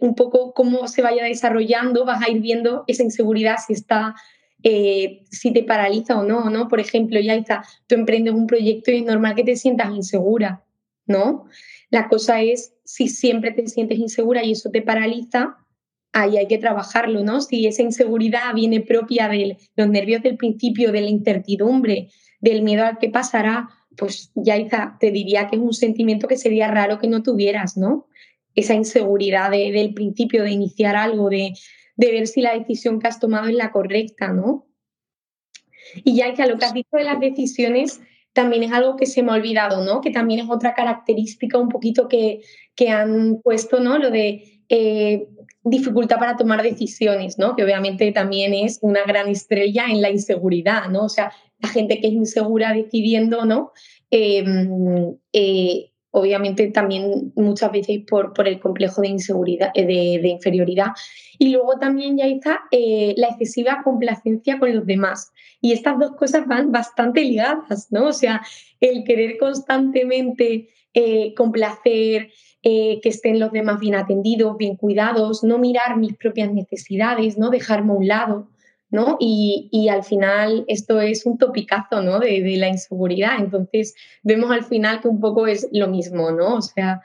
un 0.00 0.14
poco 0.14 0.54
cómo 0.54 0.86
se 0.86 1.02
vaya 1.02 1.24
desarrollando, 1.24 2.04
vas 2.04 2.22
a 2.22 2.30
ir 2.30 2.40
viendo 2.40 2.84
esa 2.86 3.02
inseguridad 3.02 3.56
si 3.66 3.72
está 3.72 4.14
eh, 4.62 5.24
si 5.30 5.52
te 5.52 5.64
paraliza 5.64 6.18
o 6.18 6.24
no, 6.24 6.48
¿no? 6.50 6.68
Por 6.68 6.80
ejemplo, 6.80 7.18
ya 7.20 7.34
está, 7.34 7.64
tú 7.86 7.94
emprendes 7.94 8.34
un 8.34 8.46
proyecto 8.46 8.90
y 8.90 8.98
es 8.98 9.04
normal 9.04 9.34
que 9.34 9.44
te 9.44 9.56
sientas 9.56 9.94
insegura, 9.94 10.64
¿no? 11.06 11.46
La 11.90 12.08
cosa 12.08 12.42
es 12.42 12.74
si 12.84 13.08
siempre 13.08 13.52
te 13.52 13.66
sientes 13.66 13.98
insegura 13.98 14.44
y 14.44 14.52
eso 14.52 14.70
te 14.70 14.82
paraliza, 14.82 15.56
ahí 16.12 16.36
hay 16.36 16.46
que 16.46 16.58
trabajarlo, 16.58 17.22
¿no? 17.24 17.40
Si 17.40 17.66
esa 17.66 17.82
inseguridad 17.82 18.54
viene 18.54 18.80
propia 18.80 19.28
de 19.28 19.58
los 19.76 19.88
nervios 19.88 20.22
del 20.22 20.36
principio, 20.36 20.92
de 20.92 21.00
la 21.00 21.08
incertidumbre, 21.08 22.08
del 22.40 22.62
miedo 22.62 22.84
al 22.84 22.98
que 22.98 23.08
pasará, 23.08 23.68
pues 23.96 24.30
ya 24.34 24.56
te 24.98 25.10
diría 25.10 25.48
que 25.48 25.56
es 25.56 25.62
un 25.62 25.74
sentimiento 25.74 26.28
que 26.28 26.36
sería 26.36 26.68
raro 26.68 26.98
que 26.98 27.08
no 27.08 27.22
tuvieras, 27.22 27.76
¿no? 27.76 28.06
Esa 28.54 28.74
inseguridad 28.74 29.50
del 29.50 29.94
principio 29.94 30.42
de 30.44 30.50
iniciar 30.50 30.96
algo, 30.96 31.30
de, 31.30 31.52
de 31.96 32.12
ver 32.12 32.26
si 32.26 32.40
la 32.40 32.56
decisión 32.58 32.98
que 33.00 33.08
has 33.08 33.20
tomado 33.20 33.48
es 33.48 33.54
la 33.54 33.70
correcta, 33.70 34.32
¿no? 34.32 34.66
Y 36.04 36.16
ya 36.16 36.32
que 36.34 36.42
a 36.42 36.46
lo 36.46 36.58
que 36.58 36.64
has 36.64 36.74
dicho 36.74 36.96
de 36.96 37.04
las 37.04 37.20
decisiones, 37.20 38.00
también 38.32 38.62
es 38.62 38.72
algo 38.72 38.96
que 38.96 39.06
se 39.06 39.22
me 39.22 39.32
ha 39.32 39.34
olvidado, 39.34 39.84
¿no? 39.84 40.00
Que 40.00 40.10
también 40.10 40.40
es 40.40 40.50
otra 40.50 40.74
característica 40.74 41.58
un 41.58 41.68
poquito 41.68 42.08
que, 42.08 42.40
que 42.74 42.88
han 42.88 43.40
puesto, 43.42 43.80
¿no? 43.80 43.98
Lo 43.98 44.10
de 44.10 44.62
eh, 44.68 45.28
dificultad 45.64 46.18
para 46.18 46.36
tomar 46.36 46.62
decisiones, 46.62 47.38
¿no? 47.38 47.54
Que 47.54 47.64
obviamente 47.64 48.10
también 48.12 48.54
es 48.54 48.78
una 48.80 49.04
gran 49.04 49.28
estrella 49.28 49.86
en 49.88 50.00
la 50.00 50.10
inseguridad, 50.10 50.88
¿no? 50.88 51.04
O 51.04 51.08
sea, 51.08 51.32
la 51.58 51.68
gente 51.68 52.00
que 52.00 52.08
es 52.08 52.14
insegura 52.14 52.72
decidiendo, 52.72 53.44
¿no? 53.44 53.72
Em, 54.10 55.16
eh, 55.32 55.91
obviamente 56.12 56.70
también 56.70 57.32
muchas 57.34 57.72
veces 57.72 58.02
por, 58.08 58.32
por 58.32 58.46
el 58.46 58.60
complejo 58.60 59.00
de 59.00 59.08
inseguridad, 59.08 59.70
eh, 59.74 59.86
de, 59.86 60.28
inferioridad. 60.28 60.92
Y 61.38 61.50
luego 61.50 61.78
también 61.78 62.16
ya 62.18 62.26
está 62.26 62.60
eh, 62.70 63.14
la 63.16 63.28
excesiva 63.28 63.82
complacencia 63.82 64.58
con 64.58 64.74
los 64.74 64.86
demás. 64.86 65.32
Y 65.60 65.72
estas 65.72 65.98
dos 65.98 66.12
cosas 66.12 66.46
van 66.46 66.70
bastante 66.70 67.22
ligadas, 67.22 67.88
¿no? 67.90 68.08
O 68.08 68.12
sea, 68.12 68.42
el 68.80 69.04
querer 69.04 69.38
constantemente 69.38 70.68
eh, 70.94 71.34
complacer, 71.34 72.30
que 72.62 73.00
estén 73.02 73.40
los 73.40 73.50
demás 73.50 73.80
bien 73.80 73.96
atendidos, 73.96 74.56
bien 74.56 74.76
cuidados, 74.76 75.42
no 75.42 75.58
mirar 75.58 75.96
mis 75.96 76.14
propias 76.16 76.52
necesidades, 76.52 77.36
no 77.36 77.50
dejarme 77.50 77.90
a 77.90 77.96
un 77.96 78.06
lado. 78.06 78.48
¿No? 78.92 79.16
Y, 79.18 79.88
al 79.88 80.04
final 80.04 80.64
esto 80.68 81.00
es 81.00 81.26
un 81.26 81.38
topicazo, 81.38 82.02
¿no? 82.02 82.20
De, 82.20 82.56
la 82.56 82.68
inseguridad. 82.68 83.38
Entonces 83.38 83.94
vemos 84.22 84.50
al 84.52 84.64
final 84.64 85.00
que 85.00 85.08
un 85.08 85.18
poco 85.18 85.46
es 85.46 85.66
lo 85.72 85.88
mismo, 85.88 86.30
¿no? 86.30 86.56
O 86.56 86.62
sea, 86.62 87.00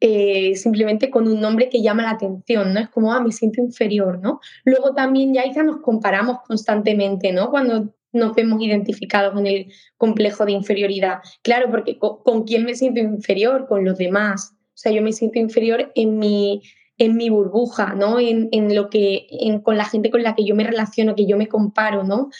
eh, 0.00 0.54
simplemente 0.54 1.10
con 1.10 1.26
un 1.26 1.40
nombre 1.40 1.70
que 1.70 1.82
llama 1.82 2.02
la 2.02 2.10
atención, 2.10 2.74
¿no? 2.74 2.80
Es 2.80 2.90
como, 2.90 3.12
ah, 3.12 3.20
me 3.20 3.32
siento 3.32 3.60
inferior, 3.62 4.20
¿no? 4.20 4.40
Luego 4.64 4.94
también 4.94 5.34
ya 5.34 5.62
nos 5.62 5.80
comparamos 5.80 6.40
constantemente, 6.46 7.32
¿no? 7.32 7.50
Cuando 7.50 7.94
nos 8.12 8.34
vemos 8.34 8.62
identificados 8.62 9.38
en 9.38 9.46
el 9.46 9.72
complejo 9.96 10.44
de 10.44 10.52
inferioridad. 10.52 11.20
Claro, 11.42 11.70
porque 11.70 11.98
¿con 11.98 12.44
quién 12.44 12.64
me 12.64 12.74
siento 12.74 13.00
inferior? 13.00 13.66
Con 13.66 13.84
los 13.84 13.96
demás. 13.96 14.52
O 14.52 14.80
sea, 14.80 14.92
yo 14.92 15.02
me 15.02 15.12
siento 15.12 15.38
inferior 15.38 15.90
en 15.94 16.18
mi 16.18 16.62
en 16.98 17.16
mi 17.16 17.30
burbuja, 17.30 17.94
¿no? 17.94 18.18
En, 18.18 18.74
lo 18.74 18.90
que, 18.90 19.28
con 19.62 19.76
la 19.76 19.84
gente 19.84 20.10
con 20.10 20.22
la 20.22 20.34
que 20.34 20.44
yo 20.44 20.54
me 20.54 20.64
relaciono, 20.64 21.14
que 21.14 21.26
yo 21.26 21.36
me 21.36 21.48
comparo, 21.48 22.02
¿no? 22.02 22.30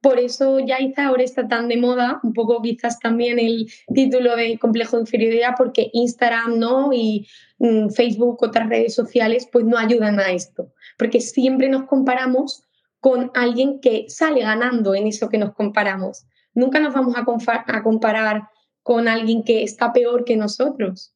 Por 0.00 0.18
eso 0.18 0.58
ya 0.60 0.78
ahora 0.98 1.22
está 1.22 1.48
tan 1.48 1.68
de 1.68 1.76
moda, 1.76 2.20
un 2.22 2.32
poco 2.32 2.62
quizás 2.62 2.98
también 2.98 3.38
el 3.38 3.66
título 3.92 4.36
de 4.36 4.58
complejo 4.58 4.96
de 4.96 5.02
inferioridad, 5.02 5.54
porque 5.56 5.90
Instagram, 5.92 6.58
¿no? 6.58 6.92
Y 6.92 7.26
mm, 7.58 7.90
Facebook, 7.90 8.42
otras 8.42 8.68
redes 8.68 8.94
sociales, 8.94 9.48
pues 9.50 9.64
no 9.64 9.76
ayudan 9.76 10.18
a 10.20 10.30
esto, 10.30 10.72
porque 10.96 11.20
siempre 11.20 11.68
nos 11.68 11.84
comparamos 11.84 12.62
con 13.00 13.30
alguien 13.34 13.80
que 13.80 14.06
sale 14.08 14.40
ganando 14.40 14.94
en 14.94 15.06
eso 15.06 15.28
que 15.28 15.38
nos 15.38 15.54
comparamos. 15.54 16.26
Nunca 16.54 16.80
nos 16.80 16.94
vamos 16.94 17.14
a, 17.16 17.24
a 17.66 17.82
comparar 17.82 18.48
con 18.82 19.08
alguien 19.08 19.42
que 19.42 19.62
está 19.62 19.92
peor 19.92 20.24
que 20.24 20.36
nosotros. 20.36 21.15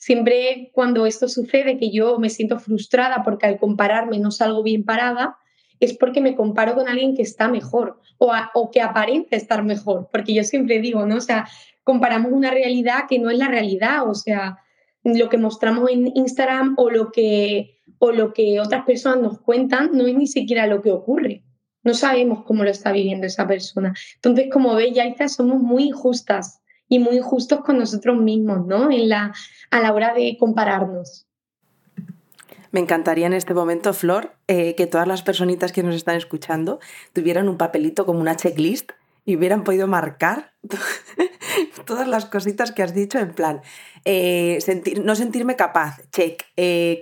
Siempre 0.00 0.70
cuando 0.72 1.04
esto 1.04 1.28
sucede, 1.28 1.76
que 1.76 1.90
yo 1.90 2.18
me 2.18 2.30
siento 2.30 2.58
frustrada 2.58 3.22
porque 3.22 3.44
al 3.44 3.58
compararme 3.58 4.18
no 4.18 4.30
salgo 4.30 4.62
bien 4.62 4.82
parada, 4.82 5.36
es 5.78 5.92
porque 5.92 6.22
me 6.22 6.34
comparo 6.34 6.74
con 6.74 6.88
alguien 6.88 7.14
que 7.14 7.20
está 7.20 7.48
mejor 7.48 8.00
o, 8.16 8.32
o 8.54 8.70
que 8.70 8.80
aparenta 8.80 9.36
estar 9.36 9.62
mejor. 9.62 10.08
Porque 10.10 10.32
yo 10.32 10.42
siempre 10.42 10.80
digo, 10.80 11.04
¿no? 11.04 11.16
O 11.16 11.20
sea, 11.20 11.46
comparamos 11.84 12.32
una 12.32 12.50
realidad 12.50 13.04
que 13.10 13.18
no 13.18 13.28
es 13.28 13.36
la 13.36 13.48
realidad. 13.48 14.08
O 14.08 14.14
sea, 14.14 14.56
lo 15.04 15.28
que 15.28 15.36
mostramos 15.36 15.90
en 15.90 16.10
Instagram 16.16 16.76
o 16.78 16.88
lo 16.88 17.12
que, 17.12 17.78
o 17.98 18.10
lo 18.10 18.32
que 18.32 18.58
otras 18.58 18.86
personas 18.86 19.20
nos 19.20 19.40
cuentan 19.42 19.90
no 19.92 20.06
es 20.06 20.14
ni 20.14 20.26
siquiera 20.26 20.66
lo 20.66 20.80
que 20.80 20.92
ocurre. 20.92 21.44
No 21.82 21.92
sabemos 21.92 22.44
cómo 22.44 22.64
lo 22.64 22.70
está 22.70 22.90
viviendo 22.90 23.26
esa 23.26 23.46
persona. 23.46 23.92
Entonces, 24.14 24.48
como 24.50 24.74
veis, 24.74 24.94
ya 24.94 25.28
somos 25.28 25.60
muy 25.60 25.88
injustas 25.88 26.62
y 26.90 26.98
muy 26.98 27.16
injustos 27.16 27.60
con 27.60 27.78
nosotros 27.78 28.20
mismos, 28.20 28.66
¿no? 28.66 28.88
A 29.70 29.80
la 29.80 29.92
hora 29.94 30.12
de 30.12 30.36
compararnos. 30.38 31.26
Me 32.72 32.80
encantaría 32.80 33.26
en 33.26 33.32
este 33.32 33.54
momento, 33.54 33.94
Flor, 33.94 34.32
eh, 34.48 34.74
que 34.74 34.86
todas 34.86 35.08
las 35.08 35.22
personitas 35.22 35.72
que 35.72 35.82
nos 35.82 35.94
están 35.94 36.16
escuchando 36.16 36.80
tuvieran 37.12 37.48
un 37.48 37.56
papelito 37.56 38.04
como 38.04 38.20
una 38.20 38.36
checklist 38.36 38.90
y 39.24 39.36
hubieran 39.36 39.64
podido 39.64 39.86
marcar 39.86 40.52
todas 41.86 42.06
las 42.06 42.26
cositas 42.26 42.72
que 42.72 42.82
has 42.82 42.94
dicho 42.94 43.18
en 43.18 43.32
plan, 43.32 43.62
eh, 44.04 44.58
sentir, 44.60 45.02
no 45.02 45.14
sentirme 45.14 45.56
capaz, 45.56 46.00
check, 46.12 46.44
eh, 46.56 47.00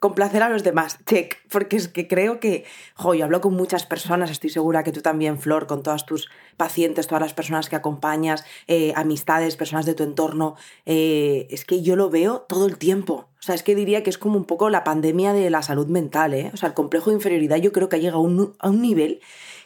complacer 0.00 0.42
a 0.42 0.48
los 0.48 0.62
demás, 0.62 0.98
check, 1.06 1.36
porque 1.50 1.76
es 1.76 1.88
que 1.88 2.08
creo 2.08 2.40
que, 2.40 2.64
jo, 2.94 3.14
yo 3.14 3.24
hablo 3.24 3.40
con 3.40 3.54
muchas 3.54 3.86
personas, 3.86 4.30
estoy 4.30 4.50
segura 4.50 4.84
que 4.84 4.92
tú 4.92 5.00
también, 5.00 5.38
Flor, 5.38 5.66
con 5.66 5.82
todas 5.82 6.06
tus 6.06 6.28
pacientes, 6.56 7.06
todas 7.06 7.22
las 7.22 7.34
personas 7.34 7.68
que 7.68 7.76
acompañas, 7.76 8.44
eh, 8.66 8.92
amistades, 8.96 9.56
personas 9.56 9.86
de 9.86 9.94
tu 9.94 10.02
entorno, 10.02 10.56
es 10.84 11.64
que 11.64 11.82
yo 11.82 11.96
lo 11.96 12.10
veo 12.10 12.46
todo 12.48 12.66
el 12.66 12.78
tiempo. 12.78 13.28
O 13.38 13.42
sea, 13.42 13.54
es 13.54 13.62
que 13.62 13.74
diría 13.74 14.02
que 14.02 14.10
es 14.10 14.18
como 14.18 14.36
un 14.36 14.44
poco 14.44 14.68
la 14.68 14.82
pandemia 14.82 15.32
de 15.32 15.48
la 15.48 15.62
salud 15.62 15.86
mental, 15.86 16.34
¿eh? 16.34 16.50
O 16.52 16.56
sea, 16.56 16.70
el 16.70 16.74
complejo 16.74 17.10
de 17.10 17.16
inferioridad 17.16 17.56
yo 17.58 17.70
creo 17.72 17.88
que 17.88 17.96
ha 17.96 17.98
llegado 18.00 18.18
a 18.18 18.22
un, 18.22 18.56
a 18.58 18.68
un 18.68 18.82
nivel 18.82 19.20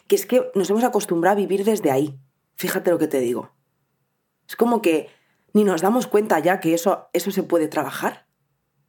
que 0.07 0.15
es 0.15 0.25
que 0.25 0.43
nos 0.55 0.69
hemos 0.69 0.83
acostumbrado 0.83 1.37
a 1.37 1.41
vivir 1.41 1.63
desde 1.63 1.91
ahí. 1.91 2.17
Fíjate 2.55 2.91
lo 2.91 2.99
que 2.99 3.07
te 3.07 3.19
digo. 3.19 3.51
Es 4.47 4.55
como 4.55 4.81
que 4.81 5.09
ni 5.53 5.63
nos 5.63 5.81
damos 5.81 6.07
cuenta 6.07 6.39
ya 6.39 6.59
que 6.59 6.73
eso, 6.73 7.09
eso 7.13 7.31
se 7.31 7.43
puede 7.43 7.67
trabajar, 7.67 8.25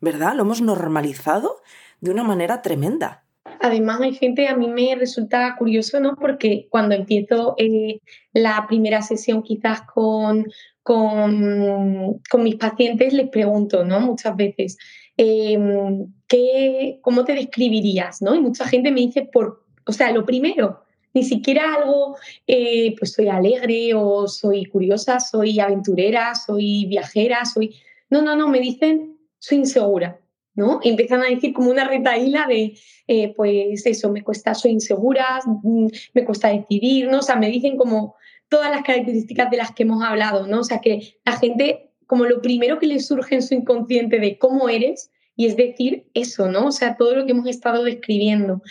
¿verdad? 0.01 0.35
Lo 0.35 0.43
hemos 0.43 0.61
normalizado 0.63 1.61
de 2.01 2.11
una 2.11 2.25
manera 2.25 2.63
tremenda. 2.63 3.25
Además, 3.61 4.01
hay 4.01 4.15
gente, 4.15 4.49
a 4.49 4.57
mí 4.57 4.69
me 4.69 4.95
resulta 4.95 5.55
curioso, 5.57 6.01
¿no? 6.01 6.17
Porque 6.17 6.67
cuando 6.71 6.95
empiezo 6.95 7.55
eh, 7.59 8.01
la 8.33 8.67
primera 8.67 9.03
sesión 9.03 9.43
quizás 9.43 9.83
con, 9.83 10.47
con, 10.83 12.21
mis 12.39 12.57
pacientes, 12.57 13.13
les 13.13 13.31
pregunto, 13.31 13.85
¿no? 13.85 14.01
Muchas 14.01 14.37
veces, 14.37 14.77
em, 15.17 16.13
¿qué, 16.27 16.99
¿cómo 17.03 17.25
te 17.25 17.35
describirías? 17.35 18.21
¿no? 18.21 18.35
Y 18.35 18.41
mucha 18.41 18.67
gente 18.67 18.91
me 18.91 19.01
dice, 19.01 19.23
por, 19.23 19.65
o 19.87 19.93
sea, 19.93 20.13
lo 20.13 20.27
primero, 20.27 20.84
ni 21.15 21.23
siquiera 21.23 21.75
algo, 21.75 22.17
eh, 22.47 22.95
pues 22.99 23.13
soy 23.13 23.29
alegre 23.29 23.95
o 23.95 24.27
soy 24.29 24.67
curiosa, 24.67 25.21
soy 25.21 25.61
aventurera, 25.61 26.35
soy 26.35 26.87
viajera, 26.87 27.45
soy... 27.45 27.77
No, 28.11 28.21
no, 28.21 28.37
no, 28.37 28.49
me 28.49 28.61
dicen, 28.61 29.17
soy 29.39 29.59
insegura, 29.59 30.21
¿no? 30.55 30.81
empiezan 30.83 31.23
a 31.23 31.27
decir 31.29 31.53
como 31.53 31.71
una 31.71 31.89
retaíla 31.89 32.47
de, 32.47 32.77
eh, 33.07 33.33
pues 33.35 33.87
eso, 33.87 34.11
me 34.11 34.23
cuesta, 34.23 34.55
soy 34.55 34.73
insegura, 34.73 35.41
mm, 35.45 35.87
me 36.15 36.25
cuesta 36.25 36.49
decidir, 36.49 37.09
¿no? 37.09 37.21
O 37.21 37.23
sea, 37.23 37.37
me 37.37 37.49
dicen 37.49 37.77
como 37.77 38.17
todas 38.49 38.71
las 38.71 38.83
características 38.83 39.51
de 39.51 39.57
las 39.57 39.73
que 39.73 39.85
hemos 39.85 40.03
hablado, 40.03 40.47
¿no? 40.47 40.61
O 40.61 40.65
sea, 40.65 40.81
que 40.81 41.17
la 41.25 41.37
gente, 41.39 41.91
como 42.07 42.25
lo 42.25 42.41
primero 42.41 42.79
que 42.79 42.87
le 42.87 43.01
surge 43.01 43.37
en 43.37 43.43
su 43.43 43.55
inconsciente 43.55 44.19
de 44.19 44.39
cómo 44.39 44.69
eres, 44.69 45.11
y 45.37 45.47
es 45.47 45.57
decir 45.57 46.07
eso, 46.15 46.49
¿no? 46.49 46.67
O 46.67 46.73
sea, 46.73 46.97
todo 46.97 47.17
lo 47.17 47.27
que 47.27 47.33
hemos 47.33 47.49
estado 47.49 47.83
describiendo. 47.85 48.63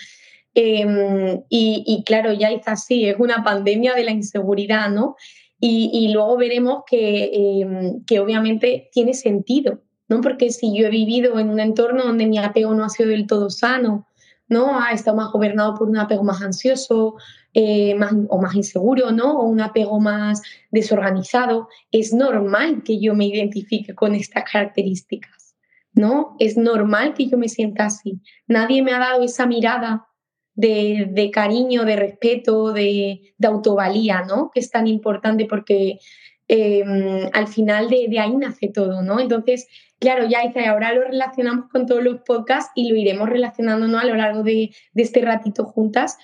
Em, 0.56 1.42
y, 1.50 2.04
claro, 2.06 2.32
ya 2.34 2.52
es 2.52 2.68
así, 2.68 3.06
es 3.06 3.18
una 3.20 3.44
pandemia 3.44 3.96
de 3.96 4.04
la 4.04 4.12
inseguridad, 4.12 4.90
¿no? 4.90 5.16
Y, 5.60 6.12
luego 6.14 6.38
veremos 6.38 6.84
que, 6.86 7.32
em, 7.62 8.04
que, 8.06 8.20
obviamente 8.20 8.90
tiene 8.92 9.14
sentido, 9.14 9.82
¿no? 10.10 10.22
Porque 10.22 10.52
si 10.52 10.78
yo 10.78 10.88
he 10.88 10.90
vivido 10.90 11.40
en 11.40 11.50
un 11.50 11.60
entorno 11.60 12.04
donde 12.04 12.28
mi 12.28 12.38
apego 12.38 12.74
no 12.76 12.84
ha 12.84 12.90
sido 12.90 13.10
del 13.10 13.28
todo 13.28 13.50
sano, 13.50 14.08
¿no? 14.50 14.80
Ha 14.80 14.92
estado 14.92 15.18
más 15.18 15.32
gobernado 15.32 15.76
por 15.76 15.90
un 15.90 15.98
apego 15.98 16.24
más 16.24 16.42
ansioso 16.42 17.16
eh, 17.56 17.94
más, 17.96 18.14
o 18.30 18.42
más 18.42 18.56
inseguro, 18.56 19.12
¿no? 19.12 19.38
O 19.40 19.44
un 19.44 19.62
apego 19.62 20.00
más 20.00 20.42
desorganizado, 20.72 21.70
es 21.92 22.12
normal 22.12 22.82
que 22.84 23.00
yo 23.00 23.14
me 23.14 23.28
identifique 23.28 23.94
con 23.94 24.16
estas 24.16 24.44
características, 24.52 25.56
¿no? 25.94 26.36
Es 26.40 26.58
normal 26.58 27.14
que 27.14 27.28
yo 27.28 27.38
me 27.38 27.50
sienta 27.50 27.86
así. 27.86 28.20
Nadie 28.48 28.82
me 28.82 28.92
ha 28.92 28.98
dado 28.98 29.24
esa 29.24 29.46
mirada 29.46 30.08
de, 30.56 31.32
cariño, 31.34 31.84
de 31.86 31.96
respeto, 31.96 32.74
de, 32.74 33.34
autovalía, 33.44 34.24
¿no? 34.24 34.52
Que 34.54 34.60
es 34.60 34.70
tan 34.70 34.88
importante 34.88 35.46
porque 35.46 36.00
em, 36.48 37.30
al 37.34 37.48
final 37.48 37.90
de, 37.90 38.20
ahí 38.20 38.36
nace 38.36 38.70
todo, 38.70 39.02
¿no? 39.02 39.20
Entonces, 39.20 39.68
claro, 40.00 40.28
ya 40.28 40.46
dice, 40.46 40.66
ahora 40.66 40.94
lo 40.94 41.04
relacionamos 41.04 41.70
con 41.70 41.86
todos 41.86 42.04
los 42.04 42.22
podcasts 42.22 42.72
y 42.76 42.90
lo 42.90 42.96
iremos 42.96 43.30
relacionándonos 43.30 44.02
a 44.02 44.06
lo 44.06 44.16
largo 44.16 44.44
de, 44.44 44.72
este 44.96 45.22
ratito 45.22 45.66
juntas. 45.66 46.18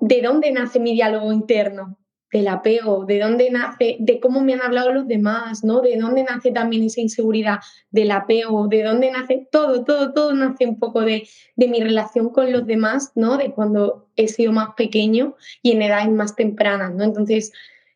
¿De 0.00 0.20
dónde 0.20 0.50
nace 0.50 0.80
mi 0.80 0.92
diálogo 0.92 1.32
interno? 1.32 1.98
Del 2.32 2.48
apego, 2.48 3.04
de 3.04 3.20
dónde 3.20 3.50
nace, 3.50 3.96
de 4.00 4.20
cómo 4.20 4.42
me 4.42 4.54
han 4.54 4.62
hablado 4.62 4.92
los 4.92 5.06
demás, 5.06 5.62
¿no? 5.64 5.80
De 5.80 5.96
dónde 5.96 6.24
nace 6.24 6.50
también 6.50 6.82
esa 6.82 7.00
inseguridad 7.00 7.58
del 7.90 8.10
apego, 8.10 8.66
de 8.68 8.82
dónde 8.82 9.10
nace 9.10 9.48
todo, 9.50 9.84
todo, 9.84 10.12
todo 10.12 10.34
nace 10.34 10.66
un 10.66 10.78
poco 10.78 11.02
de, 11.02 11.28
de 11.54 11.68
mi 11.68 11.80
relación 11.80 12.30
con 12.30 12.50
los 12.52 12.66
demás, 12.66 13.12
¿no? 13.14 13.36
De 13.36 13.52
cuando 13.52 14.08
he 14.16 14.28
sido 14.28 14.52
más 14.52 14.70
pequeño 14.76 15.36
y 15.62 15.72
en 15.72 15.82
edades 15.82 16.10
más 16.10 16.34
tempranas, 16.34 16.94
¿no? 16.94 17.04
Entonces, 17.04 17.52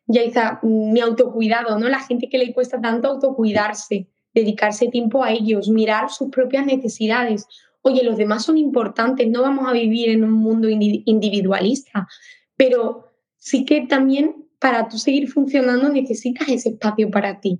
ya 0.07 0.23
hizo 0.23 0.41
mi 0.63 0.99
autocuidado, 0.99 1.77
¿no? 1.77 1.89
La 1.89 1.99
gente 1.99 2.29
que 2.29 2.37
le 2.37 2.53
cuesta 2.53 2.79
tanto 2.79 3.09
autocuidarse, 3.09 4.07
dedicarse 4.33 4.87
tiempo 4.87 5.23
a 5.23 5.31
ellos, 5.31 5.69
mirar 5.69 6.09
sus 6.09 6.29
propias 6.29 6.65
necesidades. 6.65 7.47
Oye, 7.81 8.03
los 8.03 8.17
demás 8.17 8.45
son 8.45 8.57
importantes, 8.57 9.29
no 9.29 9.41
vamos 9.41 9.67
a 9.67 9.73
vivir 9.73 10.09
en 10.09 10.23
un 10.23 10.33
mundo 10.33 10.69
individualista, 10.69 12.07
pero 12.55 13.10
sí 13.41 13.65
que 13.65 13.81
también 13.87 14.45
para 14.59 14.87
tú 14.87 14.99
seguir 14.99 15.27
funcionando 15.27 15.89
necesitas 15.89 16.47
ese 16.47 16.69
espacio 16.69 17.09
para 17.09 17.39
ti. 17.39 17.59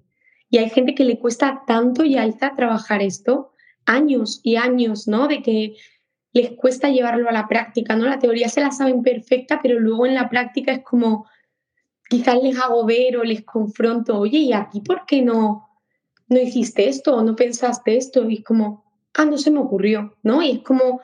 Y 0.49 0.59
hay 0.59 0.69
gente 0.69 0.93
que 0.93 1.03
le 1.03 1.17
cuesta 1.17 1.63
tanto 1.65 2.05
y 2.05 2.17
alza 2.17 2.53
trabajar 2.55 3.01
esto, 3.01 3.51
años 3.85 4.41
y 4.43 4.57
años, 4.57 5.07
¿no? 5.07 5.27
De 5.27 5.41
que 5.41 5.75
les 6.33 6.51
cuesta 6.51 6.89
llevarlo 6.89 7.27
a 7.27 7.31
la 7.31 7.47
práctica, 7.47 7.95
¿no? 7.95 8.05
La 8.05 8.19
teoría 8.19 8.47
se 8.47 8.61
la 8.61 8.71
saben 8.71 9.01
perfecta, 9.01 9.59
pero 9.61 9.79
luego 9.79 10.05
en 10.05 10.13
la 10.13 10.29
práctica 10.29 10.71
es 10.71 10.83
como, 10.83 11.25
quizás 12.07 12.41
les 12.43 12.59
hago 12.59 12.85
ver 12.85 13.17
o 13.17 13.23
les 13.23 13.43
confronto, 13.43 14.19
oye, 14.19 14.37
¿y 14.37 14.53
aquí 14.53 14.81
por 14.81 15.07
qué 15.07 15.23
no, 15.23 15.67
no 16.27 16.39
hiciste 16.39 16.87
esto 16.87 17.15
o 17.15 17.23
no 17.23 17.35
pensaste 17.35 17.97
esto? 17.97 18.29
Y 18.29 18.35
es 18.35 18.43
como, 18.43 18.85
ah, 19.15 19.25
no 19.25 19.39
se 19.39 19.49
me 19.49 19.59
ocurrió, 19.59 20.15
¿no? 20.21 20.43
Y 20.43 20.51
es 20.51 20.59
como 20.59 21.01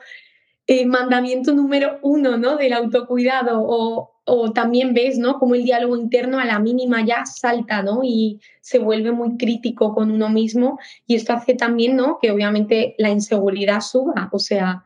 el 0.68 0.86
mandamiento 0.86 1.52
número 1.52 1.98
uno, 2.02 2.36
¿no? 2.36 2.56
Del 2.56 2.74
autocuidado 2.74 3.60
o, 3.60 4.17
o 4.28 4.52
también 4.52 4.94
ves, 4.94 5.18
¿no? 5.18 5.38
Como 5.38 5.54
el 5.54 5.64
diálogo 5.64 5.96
interno 5.96 6.38
a 6.38 6.44
la 6.44 6.58
mínima 6.58 7.04
ya 7.04 7.24
salta, 7.26 7.82
¿no? 7.82 8.00
Y 8.04 8.40
se 8.60 8.78
vuelve 8.78 9.10
muy 9.10 9.36
crítico 9.36 9.94
con 9.94 10.10
uno 10.10 10.28
mismo 10.28 10.78
y 11.06 11.14
esto 11.14 11.32
hace 11.32 11.54
también, 11.54 11.96
¿no? 11.96 12.18
Que 12.20 12.30
obviamente 12.30 12.94
la 12.98 13.10
inseguridad 13.10 13.80
suba, 13.80 14.28
o 14.32 14.38
sea, 14.38 14.84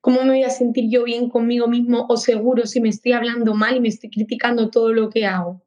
¿cómo 0.00 0.22
me 0.22 0.30
voy 0.30 0.42
a 0.42 0.50
sentir 0.50 0.90
yo 0.90 1.04
bien 1.04 1.28
conmigo 1.30 1.68
mismo 1.68 2.06
o 2.08 2.16
seguro 2.16 2.66
si 2.66 2.80
me 2.80 2.88
estoy 2.88 3.12
hablando 3.12 3.54
mal 3.54 3.76
y 3.76 3.80
me 3.80 3.88
estoy 3.88 4.10
criticando 4.10 4.68
todo 4.70 4.92
lo 4.92 5.08
que 5.08 5.26
hago? 5.26 5.62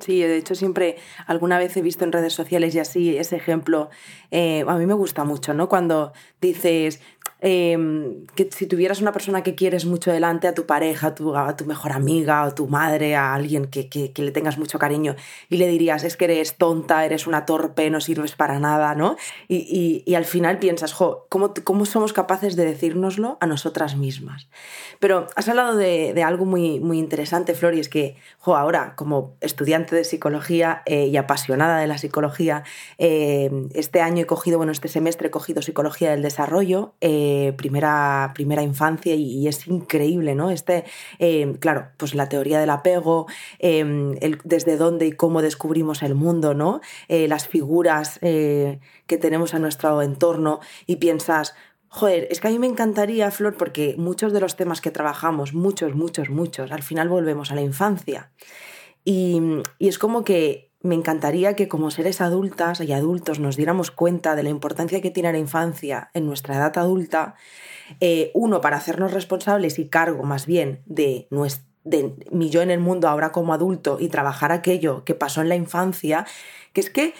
Sí, 0.00 0.20
de 0.20 0.36
hecho 0.36 0.54
siempre 0.54 0.96
alguna 1.26 1.58
vez 1.58 1.76
he 1.76 1.82
visto 1.82 2.04
en 2.04 2.12
redes 2.12 2.32
sociales 2.32 2.74
y 2.74 2.78
así 2.78 3.16
ese 3.16 3.36
ejemplo, 3.36 3.90
eh, 4.30 4.64
a 4.66 4.76
mí 4.76 4.86
me 4.86 4.94
gusta 4.94 5.24
mucho, 5.24 5.54
¿no? 5.54 5.68
Cuando 5.68 6.12
dices, 6.40 7.00
Em, 7.46 8.24
que 8.34 8.48
si 8.50 8.66
tuvieras 8.66 9.02
una 9.02 9.12
persona 9.12 9.42
que 9.42 9.54
quieres 9.54 9.84
mucho 9.84 10.10
delante, 10.10 10.48
a 10.48 10.54
tu 10.54 10.64
pareja, 10.64 11.08
a 11.08 11.14
tu, 11.14 11.36
a 11.36 11.54
mejor 11.66 11.92
amiga, 11.92 12.42
o 12.46 12.54
tu 12.54 12.68
madre, 12.68 13.16
a 13.16 13.34
alguien 13.34 13.66
que, 13.66 13.90
que, 13.90 14.22
le 14.22 14.30
tengas 14.30 14.56
mucho 14.56 14.78
cariño, 14.78 15.14
y 15.50 15.58
le 15.58 15.68
dirías, 15.68 16.04
es 16.04 16.16
que 16.16 16.24
eres 16.24 16.56
tonta, 16.56 17.04
eres 17.04 17.26
una 17.26 17.44
torpe, 17.44 17.90
no 17.90 18.00
sirves 18.00 18.34
para 18.34 18.58
nada, 18.58 18.94
¿no? 18.94 19.16
Y, 19.46 19.56
y, 19.56 20.10
y 20.10 20.14
al 20.14 20.24
final 20.24 20.58
piensas, 20.58 20.94
jo, 20.94 21.26
¿cómo, 21.28 21.52
¿cómo, 21.64 21.84
somos 21.84 22.14
capaces 22.14 22.56
de 22.56 22.64
decírnoslo 22.64 23.36
a 23.42 23.46
nosotras 23.46 23.94
mismas? 23.94 24.48
Pero 24.98 25.26
has 25.36 25.46
hablado 25.46 25.76
de, 25.76 26.14
de 26.14 26.22
algo 26.22 26.46
muy, 26.46 26.80
muy 26.80 26.98
interesante, 26.98 27.52
Flor, 27.52 27.74
y 27.74 27.80
es 27.80 27.90
que, 27.90 28.16
jo, 28.38 28.56
ahora, 28.56 28.94
como 28.96 29.34
estudiante 29.42 29.94
de 29.94 30.04
psicología 30.04 30.82
eh, 30.86 31.08
y 31.08 31.18
apasionada 31.18 31.76
de 31.76 31.88
la 31.88 31.98
psicología, 31.98 32.64
eh, 32.96 33.50
este 33.74 34.00
año 34.00 34.22
he 34.22 34.26
cogido, 34.26 34.56
bueno, 34.56 34.72
este 34.72 34.88
semestre 34.88 35.28
he 35.28 35.30
cogido 35.30 35.60
psicología 35.60 36.10
del 36.10 36.22
desarrollo. 36.22 36.94
Eh, 37.02 37.33
primera, 37.56 38.32
primera 38.34 38.62
infancia 38.62 39.14
y, 39.14 39.46
es 39.48 39.66
increíble, 39.66 40.34
¿no? 40.34 40.50
Este, 40.50 40.84
eh, 41.18 41.56
claro, 41.60 41.88
pues 41.96 42.14
la 42.14 42.28
teoría 42.28 42.60
del 42.60 42.70
apego, 42.70 43.26
em, 43.58 44.12
desde 44.44 44.76
dónde 44.76 45.06
y 45.06 45.12
cómo 45.12 45.42
descubrimos 45.42 46.02
el 46.02 46.14
mundo, 46.14 46.54
¿no? 46.54 46.80
Eh, 47.08 47.28
las 47.28 47.48
figuras 47.48 48.18
eh, 48.22 48.80
que 49.06 49.18
tenemos 49.18 49.54
a 49.54 49.58
nuestro 49.58 50.02
entorno 50.02 50.60
y 50.86 50.96
piensas, 50.96 51.54
Joder, 51.88 52.26
es 52.28 52.40
que 52.40 52.48
a 52.48 52.50
mí 52.50 52.58
me 52.58 52.66
encantaría, 52.66 53.30
Flor, 53.30 53.56
porque 53.56 53.94
muchos 53.96 54.32
de 54.32 54.40
los 54.40 54.56
temas 54.56 54.80
que 54.80 54.90
trabajamos, 54.90 55.54
muchos, 55.54 55.94
muchos, 55.94 56.28
muchos, 56.28 56.72
al 56.72 56.82
final 56.82 57.08
volvemos 57.08 57.52
a 57.52 57.54
la 57.54 57.62
infancia. 57.62 58.32
Y, 59.04 59.40
y, 59.78 59.86
es 59.86 60.00
como 60.00 60.24
que 60.24 60.73
me 60.84 60.94
encantaría 60.94 61.56
que 61.56 61.66
como 61.66 61.90
seres 61.90 62.20
adultas 62.20 62.78
y 62.82 62.92
adultos 62.92 63.40
nos 63.40 63.56
diéramos 63.56 63.90
cuenta 63.90 64.36
de 64.36 64.42
la 64.42 64.50
importancia 64.50 65.00
que 65.00 65.10
tiene 65.10 65.32
la 65.32 65.38
infancia 65.38 66.10
en 66.12 66.26
nuestra 66.26 66.56
edad 66.56 66.76
adulta, 66.76 67.36
eh, 68.00 68.30
uno, 68.34 68.60
para 68.60 68.76
hacernos 68.76 69.14
responsables 69.14 69.78
y 69.78 69.88
cargo 69.88 70.24
más 70.24 70.44
bien 70.44 70.82
de, 70.84 71.26
yo 72.30 72.62
en 72.62 72.70
el 72.70 72.80
mundo 72.80 73.08
ahora 73.08 73.32
como 73.32 73.54
adulto 73.54 73.96
y 73.98 74.08
trabajar 74.08 74.52
aquello 74.52 75.04
que 75.04 75.14
pasó 75.14 75.40
en 75.40 75.48
la 75.48 75.56
infancia, 75.56 76.26
que 76.74 76.82
es 76.82 76.90
que 76.90 77.14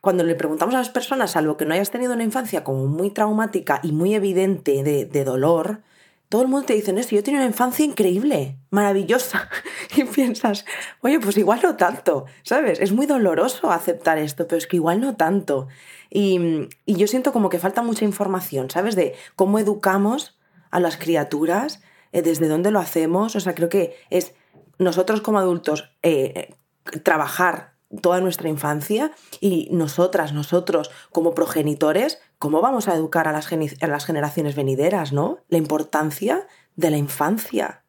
cuando 0.00 0.24
le 0.24 0.34
preguntamos 0.34 0.74
a 0.74 0.78
las 0.78 0.88
personas, 0.88 1.32
salvo 1.32 1.58
que 1.58 1.66
no 1.66 1.74
hayas 1.74 1.90
tenido 1.90 2.14
una 2.14 2.24
infancia 2.24 2.64
como 2.64 2.86
muy 2.86 3.10
traumática 3.10 3.80
y 3.82 3.92
muy 3.92 4.14
evidente 4.14 4.82
de, 4.82 5.04
de 5.04 5.24
dolor, 5.24 5.82
todo 6.30 6.42
el 6.42 6.48
mundo 6.48 6.66
te 6.66 6.74
dice 6.74 6.94
esto, 6.96 7.16
yo 7.16 7.24
tenía 7.24 7.40
una 7.40 7.48
infancia 7.48 7.84
increíble, 7.84 8.56
maravillosa. 8.70 9.50
Y 9.96 10.04
piensas, 10.04 10.64
oye, 11.00 11.18
pues 11.18 11.36
igual 11.36 11.58
no 11.64 11.74
tanto, 11.74 12.26
¿sabes? 12.44 12.78
Es 12.78 12.92
muy 12.92 13.06
doloroso 13.06 13.72
aceptar 13.72 14.18
esto, 14.18 14.46
pero 14.46 14.58
es 14.58 14.68
que 14.68 14.76
igual 14.76 15.00
no 15.00 15.16
tanto. 15.16 15.66
Y, 16.08 16.68
yo 16.86 17.08
siento 17.08 17.32
como 17.32 17.48
que 17.48 17.58
falta 17.58 17.82
mucha 17.82 18.04
información, 18.04 18.70
¿sabes? 18.70 18.94
De 18.94 19.16
cómo 19.34 19.58
educamos 19.58 20.38
a 20.70 20.78
las 20.78 20.96
criaturas, 20.96 21.82
eh, 22.12 22.22
desde 22.22 22.46
dónde 22.46 22.70
lo 22.70 22.78
hacemos. 22.78 23.34
O 23.34 23.40
sea, 23.40 23.56
creo 23.56 23.68
que 23.68 23.96
es 24.10 24.32
nosotros 24.78 25.22
como 25.22 25.40
adultos 25.40 25.90
eh, 26.04 26.54
trabajar 27.02 27.69
toda 28.02 28.20
nuestra 28.20 28.48
infancia 28.48 29.12
y 29.40 29.68
nosotras, 29.72 30.32
nosotros 30.32 30.90
como 31.10 31.34
progenitores, 31.34 32.20
¿cómo 32.38 32.60
vamos 32.60 32.88
a 32.88 32.94
educar 32.94 33.26
a 33.26 33.32
las, 33.32 33.46
generaciones 34.06 34.54
venideras, 34.54 35.12
no? 35.12 35.38
La 35.48 35.58
importancia 35.58 36.46
de 36.76 36.90
la 36.90 36.96
infancia. 36.96 37.84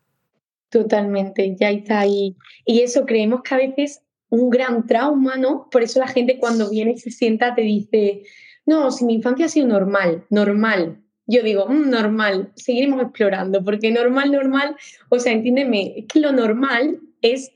Totalmente, 0.70 1.56
ya 1.60 1.70
está 1.70 2.00
ahí. 2.00 2.36
Y 2.66 2.82
eso 2.82 3.06
creemos 3.06 3.42
que 3.44 3.54
a 3.54 3.58
veces 3.58 4.02
un 4.30 4.50
gran 4.50 4.88
trauma, 4.88 5.36
¿no? 5.38 5.70
Por 5.70 5.84
eso 5.84 6.00
la 6.00 6.08
gente 6.08 6.40
cuando 6.40 6.70
viene 6.70 6.94
y 6.94 6.98
se 6.98 7.12
sienta 7.12 7.54
te 7.54 7.62
dice, 7.62 8.24
no, 8.66 8.90
si 8.92 9.06
mi 9.06 9.16
infancia 9.16 9.46
ha 9.46 9.50
sido 9.50 9.68
normal, 9.68 10.26
normal. 10.30 11.02
Yo 11.28 11.44
digo, 11.44 11.68
mm, 11.68 11.90
normal, 11.90 12.52
seguiremos 12.56 13.02
explorando, 13.02 13.64
porque 13.64 13.92
normal, 13.92 14.32
normal, 14.32 14.76
o 15.10 15.20
sea, 15.20 15.34
entiéndeme, 15.34 15.94
es 15.98 16.06
que 16.08 16.20
lo 16.20 16.32
normal 16.32 17.00
es 17.22 17.52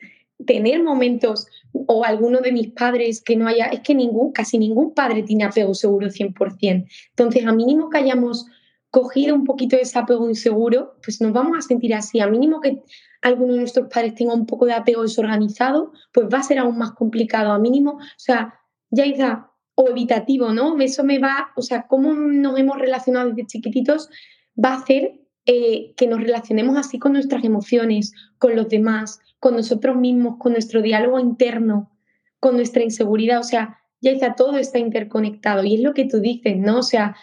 tener 0.45 0.83
momentos 0.83 1.47
o 1.71 2.03
alguno 2.03 2.41
de 2.41 2.51
mis 2.51 2.71
padres 2.71 3.21
que 3.21 3.35
no 3.35 3.47
haya, 3.47 3.65
es 3.65 3.81
que 3.81 3.95
ningún, 3.95 4.31
casi 4.31 4.57
ningún 4.57 4.93
padre 4.93 5.23
tiene 5.23 5.45
apego 5.45 5.73
seguro 5.73 6.07
100%. 6.07 6.87
Entonces, 7.09 7.45
a 7.45 7.53
mínimo 7.53 7.89
que 7.89 7.99
hayamos 7.99 8.45
cogido 8.89 9.35
un 9.35 9.43
poquito 9.43 9.75
de 9.75 9.83
ese 9.83 9.99
apego 9.99 10.29
inseguro, 10.29 10.95
pues 11.03 11.19
nos 11.21 11.33
vamos 11.33 11.57
a 11.57 11.61
sentir 11.61 11.93
así. 11.93 12.19
A 12.19 12.27
mínimo 12.27 12.61
que 12.61 12.81
alguno 13.21 13.53
de 13.53 13.59
nuestros 13.59 13.89
padres 13.93 14.15
tenga 14.15 14.33
un 14.33 14.45
poco 14.45 14.65
de 14.65 14.73
apego 14.73 15.01
desorganizado, 15.01 15.91
pues 16.13 16.27
va 16.33 16.39
a 16.39 16.43
ser 16.43 16.59
aún 16.59 16.77
más 16.77 16.91
complicado. 16.91 17.51
A 17.51 17.59
mínimo, 17.59 17.93
o 17.93 17.99
sea, 18.17 18.53
ya 18.89 19.03
está, 19.05 19.51
o 19.75 19.89
evitativo, 19.89 20.53
¿no? 20.53 20.79
Eso 20.79 21.03
me 21.03 21.19
va, 21.19 21.49
o 21.55 21.61
sea, 21.61 21.87
cómo 21.87 22.13
nos 22.13 22.57
hemos 22.57 22.77
relacionado 22.77 23.29
desde 23.29 23.47
chiquititos 23.47 24.09
va 24.57 24.69
a 24.69 24.77
hacer 24.77 25.19
eh, 25.45 25.93
que 25.97 26.07
nos 26.07 26.21
relacionemos 26.21 26.77
así 26.77 26.97
con 26.97 27.13
nuestras 27.13 27.43
emociones, 27.43 28.13
con 28.37 28.55
los 28.55 28.69
demás, 28.69 29.19
con 29.45 29.57
nosotros 29.57 29.95
mismos, 29.95 30.37
con 30.39 30.53
nuestro 30.53 30.81
diálogo 30.81 31.19
interno, 31.19 31.91
con 32.39 32.55
nuestra 32.55 32.81
inseguridad. 32.81 33.39
O 33.39 33.43
sea, 33.43 33.77
ya 34.01 34.09
está, 34.09 34.33
todo 34.33 34.57
está 34.57 34.79
interconectado. 34.79 35.63
Y 35.63 35.75
es 35.75 35.81
lo 35.81 35.93
que 35.93 36.05
tú 36.05 36.19
dices, 36.19 36.57
¿no? 36.57 36.79
O 36.79 36.81
sea, 36.81 37.15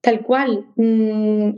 tal 0.00 0.22
cual. 0.22 0.66
Mm, 0.76 1.50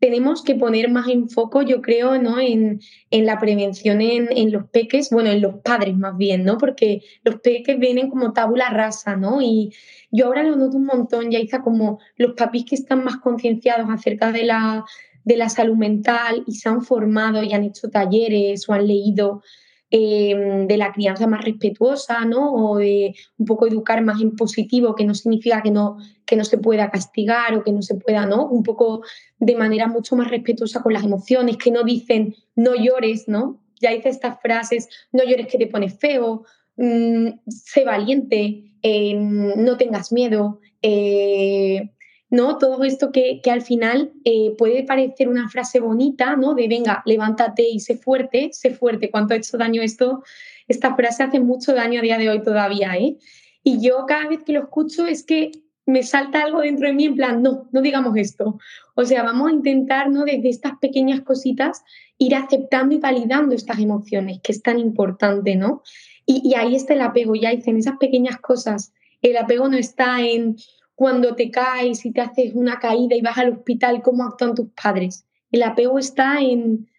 tenemos 0.00 0.42
que 0.42 0.56
poner 0.56 0.90
más 0.90 1.08
enfoque, 1.08 1.66
yo 1.66 1.82
creo, 1.82 2.20
¿no? 2.20 2.40
En, 2.40 2.80
la 3.10 3.38
prevención 3.38 4.00
en, 4.00 4.52
los 4.52 4.68
peques, 4.70 5.10
bueno, 5.10 5.30
en 5.30 5.40
los 5.40 5.56
padres 5.56 5.96
más 5.96 6.16
bien, 6.16 6.44
¿no? 6.44 6.58
Porque 6.58 7.02
los 7.22 7.36
peques 7.36 7.78
vienen 7.78 8.08
como 8.08 8.32
tabula 8.32 8.70
rasa, 8.70 9.16
¿no? 9.16 9.40
Y 9.40 9.72
yo 10.10 10.26
ahora 10.26 10.42
lo 10.42 10.56
noto 10.56 10.76
un 10.76 10.86
montón, 10.86 11.30
ya 11.30 11.40
como 11.62 12.00
los 12.16 12.34
papis 12.34 12.64
que 12.64 12.74
están 12.74 13.04
más 13.04 13.18
concienciados 13.18 13.88
acerca 13.88 14.30
de 14.32 14.44
la, 14.44 14.84
de 15.28 15.36
la 15.36 15.50
salud 15.50 15.76
mental 15.76 16.42
y 16.46 16.54
se 16.54 16.70
han 16.70 16.80
formado 16.80 17.42
y 17.42 17.52
han 17.52 17.62
hecho 17.62 17.90
talleres 17.90 18.66
o 18.66 18.72
han 18.72 18.86
leído 18.86 19.42
em, 19.90 20.66
de 20.66 20.76
la 20.78 20.90
crianza 20.90 21.26
más 21.26 21.44
respetuosa, 21.44 22.24
¿no? 22.24 22.54
O 22.54 22.78
de 22.78 23.14
un 23.36 23.44
poco 23.44 23.66
educar 23.66 24.02
más 24.02 24.22
en 24.22 24.34
positivo, 24.36 24.94
que 24.94 25.04
no 25.04 25.14
significa 25.14 25.60
que 25.60 25.70
no, 25.70 25.98
que 26.24 26.34
no 26.34 26.44
se 26.44 26.56
pueda 26.56 26.90
castigar 26.90 27.54
o 27.54 27.62
que 27.62 27.72
no 27.72 27.82
se 27.82 27.96
pueda, 27.96 28.24
¿no? 28.24 28.48
Un 28.48 28.62
poco 28.62 29.02
de 29.38 29.54
manera 29.54 29.86
mucho 29.86 30.16
más 30.16 30.30
respetuosa 30.30 30.82
con 30.82 30.94
las 30.94 31.04
emociones, 31.04 31.58
que 31.58 31.70
no 31.70 31.82
dicen 31.84 32.34
no 32.56 32.74
llores, 32.74 33.28
¿no? 33.28 33.60
Ya 33.82 33.92
hice 33.92 34.08
estas 34.08 34.40
frases, 34.40 34.88
no 35.12 35.24
llores 35.24 35.46
que 35.46 35.58
te 35.58 35.66
pones 35.66 35.98
feo, 35.98 36.44
mm, 36.76 37.28
sé 37.48 37.84
valiente, 37.84 38.64
em, 38.82 39.62
no 39.62 39.76
tengas 39.76 40.10
miedo, 40.10 40.60
eh, 40.80 41.90
¿no? 42.30 42.58
Todo 42.58 42.84
esto 42.84 43.10
que, 43.10 43.40
al 43.50 43.62
final 43.62 44.12
eh, 44.24 44.54
puede 44.58 44.82
parecer 44.84 45.28
una 45.28 45.48
frase 45.48 45.80
bonita, 45.80 46.36
¿no? 46.36 46.54
De 46.54 46.68
venga, 46.68 47.02
levántate 47.06 47.68
y 47.68 47.80
sé 47.80 47.96
fuerte, 47.96 48.50
sé 48.52 48.70
fuerte. 48.70 49.10
¿Cuánto 49.10 49.34
ha 49.34 49.38
hecho 49.38 49.56
daño 49.56 49.82
esto? 49.82 50.22
Esta 50.66 50.94
frase 50.94 51.22
hace 51.22 51.40
mucho 51.40 51.74
daño 51.74 52.00
a 52.00 52.02
día 52.02 52.18
de 52.18 52.28
hoy 52.28 52.42
todavía, 52.42 52.96
¿eh? 52.96 53.16
Y 53.62 53.80
yo 53.80 54.04
cada 54.06 54.28
vez 54.28 54.42
que 54.44 54.52
lo 54.52 54.60
escucho 54.60 55.06
es 55.06 55.24
que 55.24 55.50
me 55.86 56.02
salta 56.02 56.42
algo 56.42 56.60
dentro 56.60 56.86
de 56.86 56.92
mí 56.92 57.06
en 57.06 57.16
plan, 57.16 57.42
no, 57.42 57.66
no 57.72 57.80
digamos 57.80 58.14
esto. 58.16 58.58
O 58.94 59.04
sea, 59.04 59.22
vamos 59.22 59.48
a 59.48 59.54
intentar, 59.54 60.10
¿no? 60.10 60.24
Desde 60.24 60.50
estas 60.50 60.78
pequeñas 60.78 61.22
cositas 61.22 61.82
ir 62.18 62.34
aceptando 62.34 62.94
y 62.94 62.98
validando 62.98 63.54
estas 63.54 63.78
emociones, 63.78 64.40
que 64.42 64.52
es 64.52 64.62
tan 64.62 64.78
importante, 64.78 65.56
¿no? 65.56 65.82
Y, 66.26 66.46
y 66.46 66.54
ahí 66.54 66.74
está 66.74 66.92
el 66.92 67.00
apego, 67.00 67.34
ya 67.34 67.50
dicen, 67.50 67.78
esas 67.78 67.96
pequeñas 67.96 68.38
cosas. 68.38 68.92
El 69.22 69.36
apego 69.38 69.68
no 69.68 69.78
está 69.78 70.20
en 70.20 70.56
cuando 70.98 71.36
te 71.36 71.48
caes 71.52 72.04
y 72.04 72.10
te 72.10 72.20
haces 72.22 72.54
una 72.54 72.80
caída 72.80 73.14
y 73.14 73.20
vas 73.20 73.38
al 73.38 73.52
hospital, 73.52 74.02
cómo 74.02 74.24
actúan 74.24 74.56
tus 74.56 74.66
padres. 74.70 75.24
El 75.52 75.62
apego 75.62 75.96
está 76.00 76.40
en, 76.40 76.90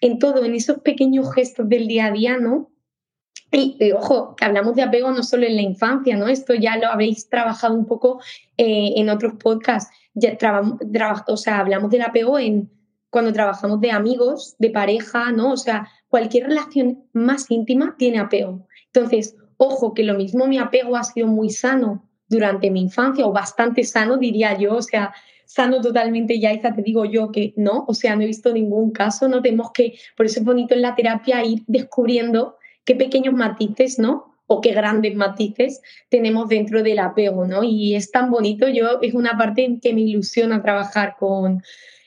en 0.00 0.18
todo, 0.18 0.44
en 0.44 0.56
esos 0.56 0.80
pequeños 0.80 1.32
gestos 1.32 1.68
del 1.68 1.86
día 1.86 2.06
a 2.06 2.10
día, 2.10 2.38
¿no? 2.38 2.72
Y, 3.52 3.92
ojo, 3.92 4.34
que 4.34 4.44
hablamos 4.44 4.74
de 4.74 4.82
apego 4.82 5.12
no 5.12 5.22
solo 5.22 5.46
en 5.46 5.54
la 5.54 5.62
infancia, 5.62 6.16
¿no? 6.16 6.26
Esto 6.26 6.52
ya 6.54 6.78
lo 6.78 6.88
habéis 6.88 7.28
trabajado 7.28 7.74
un 7.74 7.86
poco 7.86 8.20
eh, 8.56 8.94
en 8.96 9.08
otros 9.08 9.34
podcasts. 9.34 9.94
Ya 10.14 10.36
o 11.28 11.36
sea, 11.36 11.60
hablamos 11.60 11.92
del 11.92 12.02
apego 12.02 12.40
en 12.40 12.68
cuando 13.08 13.32
trabajamos 13.32 13.80
de 13.80 13.92
amigos, 13.92 14.56
de 14.58 14.70
pareja, 14.70 15.30
¿no? 15.30 15.52
O 15.52 15.56
sea, 15.56 15.88
cualquier 16.08 16.48
relación 16.48 17.04
más 17.12 17.48
íntima 17.52 17.94
tiene 17.96 18.18
apego. 18.18 18.66
Entonces, 18.86 19.36
ojo, 19.58 19.94
que 19.94 20.02
lo 20.02 20.14
mismo 20.14 20.48
mi 20.48 20.58
apego 20.58 20.96
ha 20.96 21.04
sido 21.04 21.28
muy 21.28 21.50
sano 21.50 22.07
durante 22.28 22.70
mi 22.70 22.82
infancia 22.82 23.26
o 23.26 23.32
bastante 23.32 23.84
sano, 23.84 24.16
diría 24.16 24.56
yo, 24.58 24.76
o 24.76 24.82
sea, 24.82 25.12
sano 25.44 25.80
totalmente, 25.80 26.38
Yaiza, 26.38 26.74
te 26.74 26.82
digo 26.82 27.06
yo 27.06 27.32
que 27.32 27.54
no, 27.56 27.84
o 27.88 27.94
sea, 27.94 28.14
no 28.14 28.22
he 28.22 28.26
visto 28.26 28.52
ningún 28.52 28.90
caso, 28.90 29.28
no 29.28 29.40
tenemos 29.40 29.72
que, 29.72 29.98
por 30.16 30.26
eso 30.26 30.40
es 30.40 30.44
bonito 30.44 30.74
en 30.74 30.82
la 30.82 30.94
terapia 30.94 31.42
ir 31.42 31.62
descubriendo 31.66 32.56
qué 32.84 32.94
pequeños 32.94 33.34
matices, 33.34 33.98
¿no? 33.98 34.36
O 34.46 34.60
qué 34.60 34.72
grandes 34.72 35.14
matices 35.14 35.80
tenemos 36.10 36.48
dentro 36.48 36.82
del 36.82 36.98
apego, 36.98 37.46
¿no? 37.46 37.62
Y 37.62 37.94
es 37.94 38.10
tan 38.10 38.30
bonito, 38.30 38.68
yo 38.68 39.00
es 39.00 39.14
una 39.14 39.36
parte 39.38 39.64
en 39.64 39.80
que 39.80 39.94
me 39.94 40.02
ilusiona 40.02 40.62
trabajar 40.62 41.16
con 41.18 41.62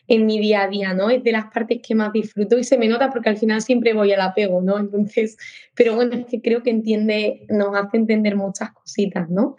en 0.07 0.25
mi 0.25 0.39
día 0.39 0.63
a 0.63 0.67
día, 0.67 0.93
¿no? 0.93 1.10
Es 1.10 1.23
de 1.23 1.31
las 1.31 1.45
partes 1.53 1.79
que 1.81 1.95
más 1.95 2.12
disfruto 2.12 2.57
y 2.60 2.63
se 2.63 2.77
me 2.77 2.88
nota 2.88 3.10
porque 3.10 3.29
al 3.29 3.38
final 3.38 3.62
siempre 3.62 3.93
voy 3.93 4.12
al 4.12 4.21
apego, 4.21 4.62
¿no? 4.62 4.77
Entonces, 4.77 5.38
pero 5.73 5.95
bueno, 5.95 6.15
es 6.15 6.25
que 6.25 6.41
creo 6.41 6.62
que 6.63 6.69
entiende, 6.69 7.45
nos 7.49 7.75
hace 7.75 7.97
entender 7.97 8.36
muchas 8.36 8.71
cositas, 8.71 9.29
¿no? 9.29 9.55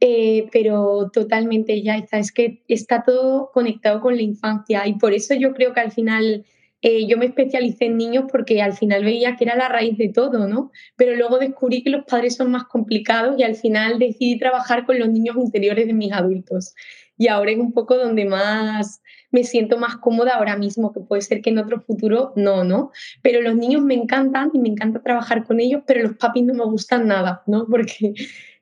Eh, 0.00 0.48
pero 0.52 1.10
totalmente 1.10 1.82
ya 1.82 1.96
está, 1.96 2.18
es 2.18 2.30
que 2.30 2.62
está 2.68 3.02
todo 3.02 3.50
conectado 3.52 4.02
con 4.02 4.14
la 4.14 4.20
infancia 4.20 4.86
y 4.86 4.98
por 4.98 5.14
eso 5.14 5.34
yo 5.34 5.54
creo 5.54 5.72
que 5.72 5.80
al 5.80 5.90
final 5.90 6.44
eh, 6.82 7.06
yo 7.06 7.16
me 7.16 7.26
especialicé 7.26 7.86
en 7.86 7.96
niños 7.96 8.26
porque 8.30 8.60
al 8.60 8.74
final 8.74 9.04
veía 9.04 9.36
que 9.36 9.44
era 9.44 9.56
la 9.56 9.68
raíz 9.68 9.96
de 9.96 10.10
todo, 10.10 10.46
¿no? 10.46 10.70
Pero 10.96 11.16
luego 11.16 11.38
descubrí 11.38 11.82
que 11.82 11.90
los 11.90 12.04
padres 12.04 12.36
son 12.36 12.50
más 12.50 12.64
complicados 12.64 13.38
y 13.38 13.42
al 13.42 13.56
final 13.56 13.98
decidí 13.98 14.38
trabajar 14.38 14.84
con 14.84 14.98
los 14.98 15.08
niños 15.08 15.36
interiores 15.36 15.86
de 15.86 15.94
mis 15.94 16.12
adultos. 16.12 16.74
Y 17.18 17.28
ahora 17.28 17.52
es 17.52 17.58
un 17.58 17.72
poco 17.72 17.96
donde 17.96 18.26
más 18.26 19.00
me 19.30 19.42
siento 19.44 19.78
más 19.78 19.96
cómoda 19.96 20.34
ahora 20.34 20.56
mismo, 20.56 20.92
que 20.92 21.00
puede 21.00 21.22
ser 21.22 21.40
que 21.42 21.50
en 21.50 21.58
otro 21.58 21.80
futuro 21.80 22.32
no, 22.36 22.62
¿no? 22.62 22.90
Pero 23.22 23.40
los 23.40 23.56
niños 23.56 23.82
me 23.82 23.94
encantan 23.94 24.50
y 24.52 24.58
me 24.58 24.68
encanta 24.68 25.02
trabajar 25.02 25.44
con 25.44 25.60
ellos, 25.60 25.82
pero 25.86 26.02
los 26.02 26.16
papis 26.16 26.44
no 26.44 26.54
me 26.54 26.64
gustan 26.64 27.08
nada, 27.08 27.42
¿no? 27.46 27.66
Porque 27.70 28.14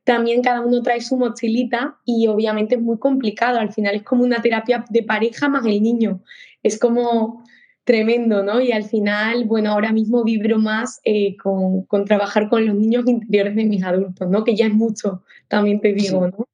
también 0.05 0.43
cada 0.43 0.61
uno 0.61 0.83
trae 0.83 1.01
su 1.01 1.17
mochilita 1.17 1.97
y 2.05 2.27
obviamente 2.27 2.77
es 2.77 2.81
muy 2.81 2.99
complicado. 2.99 3.59
Al 3.59 3.73
final 3.73 3.95
es 3.95 4.03
como 4.03 4.23
una 4.23 4.43
terapia 4.43 4.85
de 4.91 5.03
pareja 5.03 5.49
más 5.49 5.65
el 5.65 5.83
niño. 5.83 6.21
Es 6.63 6.79
como 6.79 7.43
tremendo, 7.85 8.43
¿no? 8.43 8.61
Y 8.61 8.73
al 8.73 8.85
final, 8.85 9.45
bueno, 9.45 9.73
ahora 9.73 9.93
mismo 9.93 10.25
vibro 10.25 10.59
más 10.59 11.01
eh, 11.05 11.37
con, 11.37 11.87
trabajar 12.07 12.49
con 12.49 12.67
los 12.67 12.75
niños 12.75 13.05
interiores 13.07 13.57
de 13.57 13.65
mis 13.65 13.83
adultos, 13.83 14.29
¿no? 14.29 14.45
Que 14.45 14.57
ya 14.57 14.67
es 14.67 14.75
mucho, 14.75 15.23
también 15.49 15.81
te 15.81 15.93
digo, 15.93 16.29
¿no? 16.29 16.49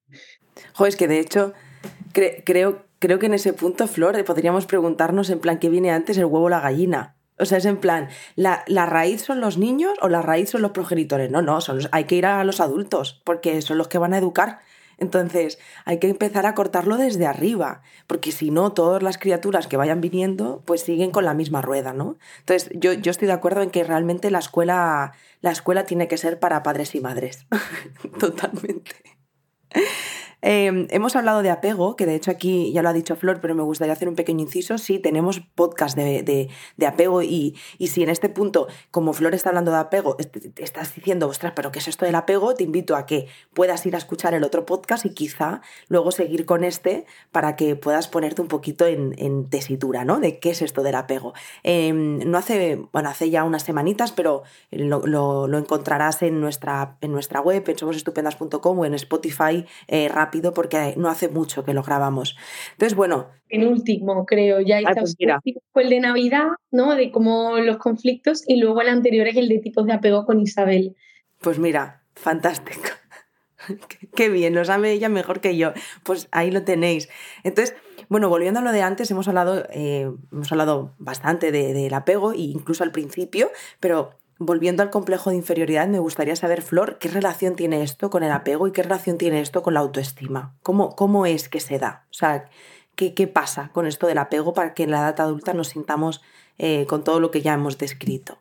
Jo, 0.74 0.86
es 0.86 0.96
que 0.96 1.08
de 1.08 1.20
hecho 1.20 1.52
creo, 2.12 2.84
creo 2.98 3.18
que 3.18 3.26
en 3.26 3.34
ese 3.34 3.52
punto, 3.52 3.86
Flor, 3.86 4.22
podríamos 4.24 4.66
preguntarnos 4.66 5.30
en 5.30 5.38
plan, 5.38 5.58
¿qué 5.58 5.68
viene 5.68 5.90
antes, 5.90 6.18
el 6.18 6.24
huevo 6.24 6.46
o 6.46 6.48
la 6.48 6.60
gallina? 6.60 7.16
O 7.40 7.44
sea, 7.46 7.58
es 7.58 7.64
en 7.64 7.78
plan, 7.78 8.08
¿la, 8.36 8.64
¿la, 8.66 8.86
raíz 8.86 9.22
son 9.22 9.40
los 9.40 9.58
niños 9.58 9.94
o 10.02 10.08
la 10.08 10.22
raíz 10.22 10.50
son 10.50 10.62
los 10.62 10.72
progenitores? 10.72 11.30
No, 11.30 11.42
no, 11.42 11.60
son 11.60 11.80
hay 11.90 12.04
que 12.04 12.16
ir 12.16 12.26
a 12.26 12.44
los 12.44 12.60
adultos, 12.60 13.20
porque 13.24 13.62
son 13.62 13.78
los 13.78 13.88
que 13.88 13.98
van 13.98 14.12
a 14.12 14.18
educar. 14.18 14.60
Entonces, 15.00 15.58
hay 15.86 15.98
que 15.98 16.10
empezar 16.10 16.44
a 16.44 16.54
cortarlo 16.54 16.98
desde 16.98 17.26
arriba, 17.26 17.80
porque 18.06 18.32
si 18.32 18.50
no, 18.50 18.72
todas 18.72 19.02
las 19.02 19.16
criaturas 19.16 19.66
que 19.66 19.78
vayan 19.78 20.02
viniendo, 20.02 20.62
pues 20.66 20.82
siguen 20.82 21.10
con 21.10 21.24
la 21.24 21.32
misma 21.32 21.62
rueda, 21.62 21.94
¿no? 21.94 22.18
Entonces, 22.40 22.70
yo, 22.74 22.92
yo 22.92 23.10
estoy 23.10 23.26
de 23.26 23.32
acuerdo 23.32 23.62
en 23.62 23.70
que 23.70 23.82
realmente 23.82 24.30
la 24.30 24.40
escuela, 24.40 25.12
la 25.40 25.52
escuela 25.52 25.84
tiene 25.86 26.06
que 26.06 26.18
ser 26.18 26.38
para 26.38 26.62
padres 26.62 26.94
y 26.94 27.00
madres. 27.00 27.46
Totalmente. 28.20 28.94
Em, 30.42 30.86
hemos 30.90 31.16
hablado 31.16 31.42
de 31.42 31.50
apego, 31.50 31.96
que 31.96 32.06
de 32.06 32.14
hecho 32.14 32.30
aquí 32.30 32.72
ya 32.72 32.82
lo 32.82 32.88
ha 32.88 32.92
dicho 32.92 33.16
Flor, 33.16 33.40
pero 33.40 33.54
me 33.54 33.62
gustaría 33.62 33.92
hacer 33.92 34.08
un 34.08 34.14
pequeño 34.14 34.40
inciso. 34.40 34.78
Sí, 34.78 34.98
tenemos 34.98 35.40
podcast 35.54 35.96
de, 35.96 36.48
apego 36.86 37.22
y, 37.22 37.56
si 37.80 38.02
en 38.02 38.08
este 38.08 38.28
punto, 38.28 38.68
como 38.90 39.12
Flor 39.12 39.34
está 39.34 39.50
hablando 39.50 39.70
de 39.70 39.78
apego, 39.78 40.16
estás 40.56 40.94
diciendo, 40.94 41.28
ostras, 41.28 41.52
pero 41.54 41.70
¿qué 41.72 41.78
es 41.78 41.88
esto 41.88 42.04
del 42.04 42.14
apego? 42.14 42.54
Te 42.54 42.64
invito 42.64 42.96
a 42.96 43.06
que 43.06 43.26
puedas 43.54 43.84
ir 43.86 43.94
a 43.94 43.98
escuchar 43.98 44.34
el 44.34 44.44
otro 44.44 44.64
podcast 44.64 45.04
y 45.04 45.10
quizá 45.10 45.60
luego 45.88 46.10
seguir 46.10 46.46
con 46.46 46.64
este 46.64 47.04
para 47.32 47.56
que 47.56 47.76
puedas 47.76 48.08
ponerte 48.08 48.42
un 48.42 48.48
poquito 48.48 48.86
en, 48.86 49.10
tesitura, 49.50 50.04
¿no? 50.04 50.20
De 50.20 50.38
qué 50.38 50.50
es 50.50 50.62
esto 50.62 50.82
del 50.82 50.94
apego. 50.94 51.34
Em, 51.62 52.18
no 52.30 52.38
hace, 52.38 52.82
bueno, 52.92 53.08
hace 53.08 53.30
ya 53.30 53.44
unas 53.44 53.62
semanitas, 53.62 54.12
pero 54.12 54.42
lo, 54.70 55.58
encontrarás 55.58 56.22
en 56.22 56.40
nuestra, 56.40 56.96
en 57.00 57.12
nuestra 57.12 57.40
web, 57.40 57.64
en 57.66 57.78
somosestupendas.com 57.78 58.78
o 58.78 58.84
en 58.84 58.94
Spotify 58.94 59.66
eh, 59.88 60.08
porque 60.54 60.94
no 60.96 61.08
hace 61.08 61.28
mucho 61.28 61.64
que 61.64 61.74
lo 61.74 61.82
grabamos. 61.82 62.36
Entonces, 62.72 62.96
bueno. 62.96 63.28
En 63.48 63.66
último, 63.66 64.24
creo, 64.26 64.60
ya 64.60 64.78
está. 64.78 65.02
Pues 65.02 65.16
fue 65.72 65.82
el 65.82 65.90
de 65.90 66.00
Navidad, 66.00 66.48
¿no? 66.70 66.94
De 66.94 67.10
cómo 67.10 67.58
los 67.58 67.78
conflictos, 67.78 68.44
y 68.46 68.56
luego 68.56 68.80
el 68.80 68.88
anterior 68.88 69.26
es 69.28 69.36
el 69.36 69.48
de 69.48 69.58
tipos 69.58 69.86
de 69.86 69.92
apego 69.92 70.24
con 70.24 70.40
Isabel. 70.40 70.96
Pues 71.40 71.58
mira, 71.58 72.02
fantástico. 72.14 72.88
Qué 74.14 74.28
bien, 74.28 74.54
lo 74.54 74.64
sabe 74.64 74.92
ella 74.92 75.08
mejor 75.08 75.40
que 75.40 75.56
yo. 75.56 75.72
Pues 76.02 76.28
ahí 76.32 76.50
lo 76.50 76.62
tenéis. 76.64 77.08
Entonces, 77.44 77.74
bueno, 78.08 78.28
volviendo 78.28 78.60
a 78.60 78.62
lo 78.62 78.72
de 78.72 78.82
antes, 78.82 79.10
hemos 79.10 79.28
hablado, 79.28 79.66
eh, 79.70 80.10
hemos 80.32 80.50
hablado 80.50 80.94
bastante 80.98 81.52
del 81.52 81.94
apego, 81.94 82.32
e 82.32 82.38
incluso 82.38 82.84
al 82.84 82.92
principio, 82.92 83.50
pero 83.78 84.19
volviendo 84.40 84.82
al 84.82 84.88
complejo 84.88 85.28
de 85.28 85.36
inferioridad, 85.36 85.86
me 85.86 85.98
gustaría 85.98 86.34
saber, 86.34 86.62
Flor, 86.62 86.98
¿qué 86.98 87.08
relación 87.08 87.56
tiene 87.56 87.82
esto 87.82 88.08
con 88.08 88.22
el 88.22 88.32
apego 88.32 88.66
y 88.66 88.72
qué 88.72 88.82
relación 88.82 89.18
tiene 89.18 89.42
esto 89.42 89.62
con 89.62 89.74
la 89.74 89.80
autoestima? 89.80 90.56
¿Cómo, 90.62 90.96
cómo 90.96 91.26
es 91.26 91.50
que 91.50 91.60
se 91.60 91.78
da? 91.78 92.06
O 92.10 92.14
sea, 92.14 92.46
¿qué, 92.96 93.12
¿qué, 93.12 93.26
pasa 93.26 93.70
con 93.74 93.86
esto 93.86 94.06
del 94.06 94.16
apego 94.16 94.54
para 94.54 94.72
que 94.72 94.84
en 94.84 94.92
la 94.92 95.00
edad 95.00 95.20
adulta 95.20 95.52
nos 95.52 95.68
sintamos 95.68 96.22
eh, 96.56 96.86
con 96.86 97.04
todo 97.04 97.20
lo 97.20 97.30
que 97.30 97.42
ya 97.42 97.52
hemos 97.52 97.76
descrito? 97.76 98.38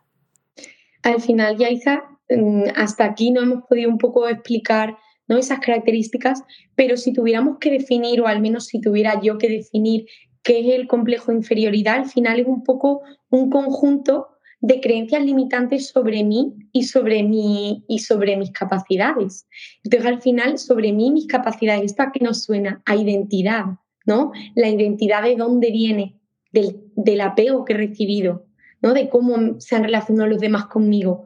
Al 1.03 1.21
final, 1.21 1.57
Yaiza, 1.57 2.05
mm, 2.29 2.63
hasta 2.77 3.03
aquí 3.03 3.31
no 3.31 3.41
hemos 3.41 3.65
podido 3.65 3.89
un 3.89 3.97
poco 3.97 4.25
explicar 4.29 4.97
¿no? 5.27 5.37
esas 5.37 5.59
características, 5.59 6.43
pero 6.75 6.95
si 6.95 7.11
tuviéramos 7.11 7.57
que 7.59 7.71
definir, 7.71 8.21
o 8.21 8.27
al 8.27 8.39
menos 8.39 8.67
si 8.67 8.79
tuviera 8.79 9.19
yo 9.21 9.37
que 9.37 9.49
definir 9.49 10.05
qué 10.43 10.61
es 10.61 10.79
el 10.79 10.87
complejo 10.87 11.33
de 11.33 11.39
inferioridad, 11.39 11.95
al 11.95 12.09
final 12.09 12.39
es 12.39 12.47
un 12.47 12.63
poco 12.63 13.01
un 13.29 13.49
conjunto 13.49 14.28
de 14.61 14.81
creencias 14.81 15.23
limitantes 15.23 15.87
sobre 15.87 16.23
mí 16.23 16.53
y 16.71 16.83
sobre, 16.83 17.23
mí 17.23 17.85
y 17.87 17.99
sobre 17.99 18.35
mis 18.35 18.51
capacidades. 18.51 19.47
Entonces, 19.83 20.09
al 20.09 20.21
final, 20.21 20.57
sobre 20.57 20.91
mí 20.91 21.11
mis 21.11 21.27
capacidades, 21.27 21.83
¿esto 21.85 22.03
a 22.03 22.11
qué 22.11 22.19
nos 22.19 22.43
suena? 22.43 22.81
A 22.85 22.95
identidad, 22.95 23.65
¿no? 24.05 24.31
La 24.55 24.69
identidad 24.69 25.23
de 25.23 25.35
dónde 25.35 25.71
viene, 25.71 26.19
del, 26.51 26.81
del 26.95 27.21
apego 27.21 27.63
que 27.63 27.73
he 27.73 27.77
recibido, 27.77 28.45
¿no? 28.81 28.93
De 28.93 29.09
cómo 29.09 29.59
se 29.59 29.75
han 29.75 29.83
relacionado 29.83 30.27
los 30.27 30.39
demás 30.39 30.65
conmigo. 30.65 31.25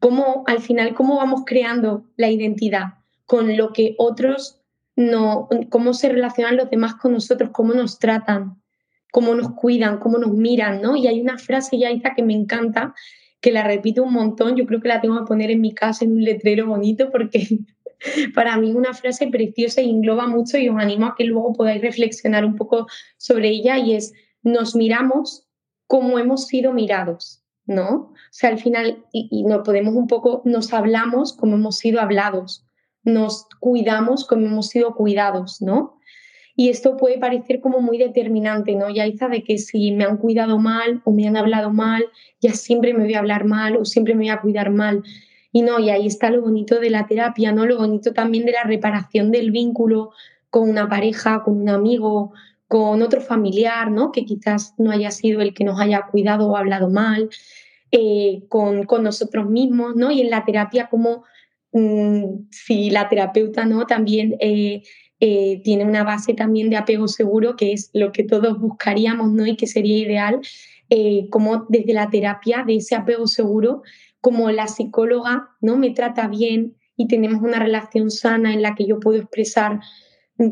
Cómo, 0.00 0.42
al 0.46 0.60
final, 0.60 0.94
cómo 0.94 1.16
vamos 1.16 1.42
creando 1.46 2.06
la 2.16 2.30
identidad 2.30 2.94
con 3.26 3.56
lo 3.56 3.72
que 3.72 3.94
otros 3.98 4.62
no, 4.96 5.48
cómo 5.70 5.94
se 5.94 6.08
relacionan 6.08 6.56
los 6.56 6.70
demás 6.70 6.94
con 6.96 7.12
nosotros, 7.12 7.50
cómo 7.52 7.72
nos 7.74 7.98
tratan, 7.98 8.61
cómo 9.12 9.34
nos 9.34 9.52
cuidan, 9.52 9.98
cómo 9.98 10.18
nos 10.18 10.32
miran, 10.32 10.80
¿no? 10.80 10.96
Y 10.96 11.06
hay 11.06 11.20
una 11.20 11.38
frase, 11.38 11.78
Yaita, 11.78 12.14
que 12.14 12.22
me 12.22 12.32
encanta, 12.32 12.94
que 13.42 13.52
la 13.52 13.62
repito 13.62 14.02
un 14.02 14.14
montón, 14.14 14.56
yo 14.56 14.64
creo 14.64 14.80
que 14.80 14.88
la 14.88 15.02
tengo 15.02 15.18
que 15.18 15.26
poner 15.26 15.50
en 15.50 15.60
mi 15.60 15.74
casa 15.74 16.04
en 16.04 16.12
un 16.12 16.24
letrero 16.24 16.66
bonito 16.66 17.10
porque 17.10 17.58
para 18.34 18.56
mí 18.56 18.70
es 18.70 18.74
una 18.74 18.94
frase 18.94 19.26
preciosa 19.26 19.82
y 19.82 19.90
engloba 19.90 20.26
mucho 20.26 20.56
y 20.56 20.70
os 20.70 20.76
animo 20.78 21.06
a 21.06 21.14
que 21.14 21.24
luego 21.24 21.52
podáis 21.52 21.82
reflexionar 21.82 22.44
un 22.44 22.56
poco 22.56 22.86
sobre 23.18 23.50
ella 23.50 23.76
y 23.76 23.94
es, 23.94 24.14
nos 24.42 24.74
miramos 24.74 25.46
como 25.86 26.18
hemos 26.18 26.46
sido 26.46 26.72
mirados, 26.72 27.44
¿no? 27.66 27.90
O 27.90 28.14
sea, 28.30 28.48
al 28.48 28.58
final, 28.58 29.04
y, 29.12 29.28
y 29.30 29.44
nos 29.44 29.62
podemos 29.62 29.94
un 29.94 30.06
poco, 30.06 30.40
nos 30.46 30.72
hablamos 30.72 31.34
como 31.34 31.56
hemos 31.56 31.76
sido 31.76 32.00
hablados, 32.00 32.64
nos 33.04 33.46
cuidamos 33.60 34.26
como 34.26 34.46
hemos 34.46 34.68
sido 34.68 34.94
cuidados, 34.94 35.60
¿no? 35.60 35.98
Y 36.54 36.68
esto 36.68 36.96
puede 36.96 37.18
parecer 37.18 37.60
como 37.60 37.80
muy 37.80 37.98
determinante, 37.98 38.74
¿no? 38.74 38.90
Ya 38.90 39.04
de 39.06 39.42
que 39.42 39.58
si 39.58 39.92
me 39.92 40.04
han 40.04 40.18
cuidado 40.18 40.58
mal 40.58 41.00
o 41.04 41.12
me 41.12 41.26
han 41.26 41.36
hablado 41.36 41.70
mal, 41.70 42.04
ya 42.40 42.52
siempre 42.52 42.92
me 42.92 43.04
voy 43.04 43.14
a 43.14 43.20
hablar 43.20 43.44
mal 43.44 43.76
o 43.76 43.84
siempre 43.84 44.14
me 44.14 44.20
voy 44.20 44.28
a 44.28 44.40
cuidar 44.40 44.70
mal. 44.70 45.02
Y 45.52 45.62
no, 45.62 45.78
y 45.78 45.90
ahí 45.90 46.06
está 46.06 46.30
lo 46.30 46.42
bonito 46.42 46.80
de 46.80 46.90
la 46.90 47.06
terapia, 47.06 47.52
¿no? 47.52 47.66
Lo 47.66 47.78
bonito 47.78 48.12
también 48.12 48.44
de 48.44 48.52
la 48.52 48.64
reparación 48.64 49.30
del 49.30 49.50
vínculo 49.50 50.10
con 50.50 50.68
una 50.68 50.88
pareja, 50.88 51.42
con 51.42 51.60
un 51.60 51.68
amigo, 51.68 52.32
con 52.68 53.02
otro 53.02 53.20
familiar, 53.20 53.90
¿no? 53.90 54.12
Que 54.12 54.24
quizás 54.24 54.74
no 54.78 54.90
haya 54.90 55.10
sido 55.10 55.40
el 55.40 55.54
que 55.54 55.64
nos 55.64 55.80
haya 55.80 56.06
cuidado 56.10 56.48
o 56.48 56.56
hablado 56.56 56.90
mal, 56.90 57.30
eh, 57.90 58.44
con, 58.48 58.84
con, 58.84 59.02
nosotros 59.02 59.48
mismos, 59.48 59.94
¿no? 59.96 60.10
Y 60.10 60.22
en 60.22 60.30
la 60.30 60.44
terapia 60.44 60.88
como 60.88 61.24
mm, 61.72 62.48
si 62.50 62.90
la 62.90 63.08
terapeuta, 63.10 63.66
¿no? 63.66 63.86
También 63.86 64.36
eh, 64.40 64.82
eh, 65.24 65.60
tiene 65.62 65.84
una 65.84 66.02
base 66.02 66.34
también 66.34 66.68
de 66.68 66.76
apego 66.76 67.06
seguro, 67.06 67.54
que 67.54 67.72
es 67.72 67.90
lo 67.94 68.10
que 68.10 68.24
todos 68.24 68.58
buscaríamos, 68.58 69.30
¿no? 69.30 69.46
Y 69.46 69.54
que 69.54 69.68
sería 69.68 69.96
ideal, 69.98 70.40
eh, 70.90 71.28
como 71.30 71.64
desde 71.68 71.92
la 71.92 72.10
terapia 72.10 72.64
de 72.66 72.74
ese 72.74 72.96
apego 72.96 73.28
seguro, 73.28 73.82
como 74.20 74.50
la 74.50 74.66
psicóloga, 74.66 75.50
¿no? 75.60 75.76
Me 75.76 75.90
trata 75.90 76.26
bien 76.26 76.76
y 76.96 77.06
tenemos 77.06 77.40
una 77.40 77.60
relación 77.60 78.10
sana 78.10 78.52
en 78.52 78.62
la 78.62 78.74
que 78.74 78.84
yo 78.84 78.98
puedo 78.98 79.20
expresar 79.20 79.78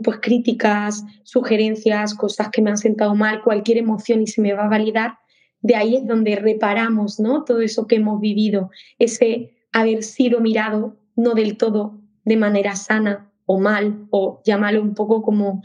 pues 0.05 0.21
críticas, 0.23 1.03
sugerencias, 1.25 2.15
cosas 2.15 2.51
que 2.51 2.63
me 2.63 2.71
han 2.71 2.79
sentado 2.79 3.17
mal, 3.17 3.43
cualquier 3.43 3.79
emoción 3.79 4.23
y 4.23 4.29
se 4.29 4.41
me 4.41 4.53
va 4.53 4.67
a 4.67 4.69
validar, 4.69 5.19
de 5.63 5.75
ahí 5.75 5.97
es 5.97 6.07
donde 6.07 6.37
reparamos, 6.37 7.19
¿no? 7.19 7.43
Todo 7.43 7.61
eso 7.61 7.89
que 7.89 7.97
hemos 7.97 8.21
vivido, 8.21 8.71
ese 9.01 9.51
haber 9.73 10.05
sido 10.05 10.39
mirado 10.39 10.97
no 11.17 11.35
del 11.35 11.57
todo 11.57 11.99
de 12.25 12.37
manera 12.37 12.77
sana 12.77 13.30
o 13.53 13.59
mal, 13.59 14.07
o 14.11 14.41
llámalo 14.45 14.81
un 14.81 14.95
poco 14.95 15.23
como, 15.23 15.61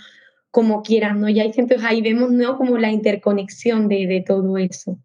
como 0.50 0.82
quieras, 0.82 1.16
¿no? 1.16 1.30
Y 1.30 1.40
hay 1.40 1.52
entonces 1.56 1.84
ahí 1.86 2.02
vemos, 2.02 2.32
¿no? 2.32 2.58
Como 2.58 2.80
la 2.80 2.90
interconexión 2.90 3.88
de, 3.88 4.08
de 4.08 4.24
todo 4.26 4.58
eso. 4.58 4.98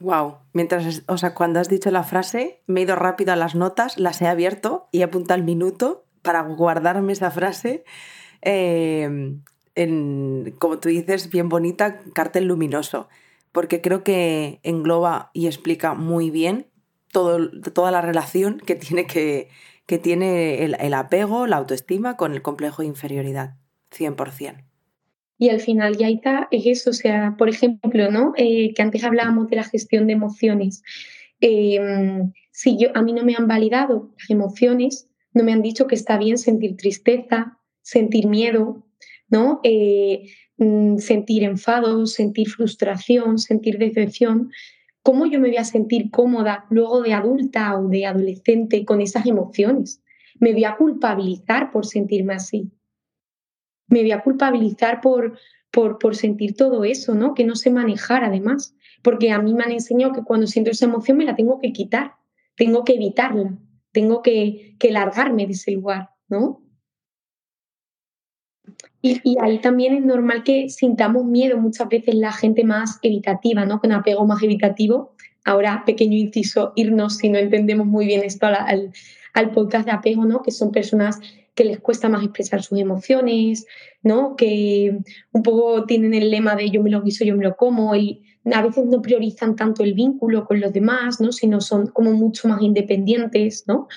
Wow, 0.00 0.36
mientras, 0.54 1.02
o 1.06 1.18
sea, 1.18 1.34
cuando 1.34 1.60
has 1.60 1.68
dicho 1.68 1.90
la 1.90 2.04
frase, 2.04 2.62
me 2.66 2.80
he 2.80 2.84
ido 2.84 2.96
rápido 2.96 3.34
a 3.34 3.36
las 3.36 3.54
notas, 3.54 3.98
las 3.98 4.22
he 4.22 4.26
abierto 4.26 4.88
y 4.90 5.00
he 5.00 5.04
apuntado 5.04 5.38
el 5.38 5.44
minuto 5.44 6.06
para 6.22 6.40
guardarme 6.40 7.12
esa 7.12 7.30
frase. 7.30 7.84
Em, 8.40 9.42
en, 9.74 10.54
como 10.58 10.78
tú 10.78 10.88
dices, 10.88 11.28
bien 11.28 11.50
bonita, 11.50 12.00
cartel 12.14 12.46
luminoso, 12.46 13.10
porque 13.52 13.82
creo 13.82 14.04
que 14.04 14.60
engloba 14.62 15.30
y 15.34 15.48
explica 15.48 15.92
muy 15.92 16.30
bien 16.30 16.66
todo, 17.12 17.50
toda 17.74 17.90
la 17.90 18.00
relación 18.00 18.58
que 18.58 18.74
tiene 18.74 19.06
que, 19.06 19.50
que 19.88 19.98
tiene 19.98 20.64
el, 20.64 20.94
apego, 20.94 21.46
la 21.46 21.56
autoestima 21.56 22.18
con 22.18 22.34
el 22.34 22.42
complejo 22.42 22.82
de 22.82 22.88
inferioridad, 22.88 23.56
100%. 23.90 24.62
Y 25.38 25.48
al 25.48 25.60
final, 25.60 25.96
ya 25.96 26.10
está, 26.10 26.46
es 26.50 26.66
eso, 26.66 26.90
o 26.90 26.92
sea, 26.92 27.36
por 27.38 27.48
ejemplo, 27.48 28.10
¿no? 28.10 28.34
Eh, 28.36 28.74
que 28.74 28.82
antes 28.82 29.02
hablábamos 29.02 29.48
de 29.48 29.56
la 29.56 29.64
gestión 29.64 30.06
de 30.06 30.12
emociones. 30.12 30.82
Em, 31.40 32.34
si 32.50 32.76
yo, 32.76 32.90
a 32.94 33.00
mí 33.00 33.14
no 33.14 33.24
me 33.24 33.34
han 33.34 33.48
validado 33.48 34.12
las 34.18 34.28
emociones, 34.28 35.08
no 35.32 35.42
me 35.42 35.52
han 35.54 35.62
dicho 35.62 35.86
que 35.86 35.94
está 35.94 36.18
bien 36.18 36.36
sentir 36.36 36.76
tristeza, 36.76 37.58
sentir 37.80 38.26
miedo, 38.26 38.84
¿no? 39.30 39.60
Eh, 39.62 40.28
mm, 40.58 40.98
sentir 40.98 41.44
enfado, 41.44 42.04
sentir 42.04 42.50
frustración, 42.50 43.38
sentir 43.38 43.78
decepción, 43.78 44.50
¿cómo 45.08 45.24
yo 45.24 45.40
me 45.40 45.48
voy 45.48 45.56
a 45.56 45.64
sentir 45.64 46.10
cómoda 46.10 46.66
luego 46.68 47.00
de 47.00 47.14
adulta 47.14 47.78
o 47.78 47.88
de 47.88 48.04
adolescente 48.04 48.84
con 48.84 49.00
esas 49.00 49.24
emociones? 49.24 50.02
Me 50.38 50.52
voy 50.52 50.64
a 50.64 50.76
culpabilizar 50.76 51.70
por 51.70 51.86
sentirme 51.86 52.34
así. 52.34 52.70
Me 53.86 54.02
voy 54.02 54.12
a 54.12 54.22
culpabilizar 54.22 55.00
por, 55.00 55.38
por, 55.70 56.14
sentir 56.14 56.54
todo 56.56 56.84
eso, 56.84 57.14
¿no? 57.14 57.32
Que 57.32 57.46
no 57.46 57.56
sé 57.56 57.70
manejar 57.70 58.22
además. 58.22 58.76
Porque 59.02 59.30
a 59.30 59.38
mí 59.38 59.54
me 59.54 59.64
han 59.64 59.72
enseñado 59.72 60.12
que 60.12 60.24
cuando 60.24 60.46
siento 60.46 60.70
esa 60.70 60.84
emoción 60.84 61.16
me 61.16 61.24
la 61.24 61.34
tengo 61.34 61.58
que 61.58 61.72
quitar, 61.72 62.16
tengo 62.54 62.84
que 62.84 62.96
evitarla, 62.96 63.56
tengo 63.92 64.20
que, 64.20 64.76
que 64.78 64.90
largarme 64.90 65.46
de 65.46 65.54
ese 65.54 65.70
lugar, 65.70 66.10
¿no? 66.28 66.60
Y, 69.00 69.36
ahí 69.40 69.60
también 69.60 69.94
es 69.94 70.04
normal 70.04 70.42
que 70.42 70.68
sintamos 70.68 71.24
miedo 71.24 71.56
muchas 71.56 71.88
veces 71.88 72.14
la 72.16 72.32
gente 72.32 72.64
más 72.64 72.98
evitativa, 73.02 73.64
¿no? 73.64 73.80
Con 73.80 73.92
apego 73.92 74.26
más 74.26 74.42
evitativo. 74.42 75.14
Ahora, 75.44 75.84
pequeño 75.86 76.16
inciso, 76.16 76.72
irnos 76.74 77.18
si 77.18 77.28
no 77.28 77.38
entendemos 77.38 77.86
muy 77.86 78.06
bien 78.06 78.22
esto 78.24 78.46
al, 78.46 78.92
al, 79.34 79.50
podcast 79.52 79.86
de 79.86 79.92
apego, 79.92 80.24
¿no? 80.24 80.42
Que 80.42 80.50
son 80.50 80.72
personas 80.72 81.20
que 81.54 81.64
les 81.64 81.78
cuesta 81.80 82.08
más 82.08 82.24
expresar 82.24 82.62
sus 82.62 82.78
emociones, 82.78 83.66
¿no? 84.02 84.34
Que 84.36 84.98
un 85.32 85.42
poco 85.42 85.84
tienen 85.84 86.14
el 86.14 86.30
lema 86.30 86.56
de 86.56 86.70
yo 86.70 86.82
me 86.82 86.90
lo 86.90 87.02
guiso, 87.02 87.24
yo 87.24 87.36
me 87.36 87.44
lo 87.44 87.56
como 87.56 87.94
y 87.94 88.22
a 88.52 88.62
veces 88.62 88.84
no 88.86 89.00
priorizan 89.00 89.56
tanto 89.56 89.84
el 89.84 89.94
vínculo 89.94 90.44
con 90.44 90.60
los 90.60 90.72
demás, 90.72 91.20
¿no? 91.20 91.32
Sino 91.32 91.60
son 91.60 91.86
como 91.88 92.12
mucho 92.12 92.48
más 92.48 92.62
independientes, 92.62 93.64
¿no? 93.66 93.88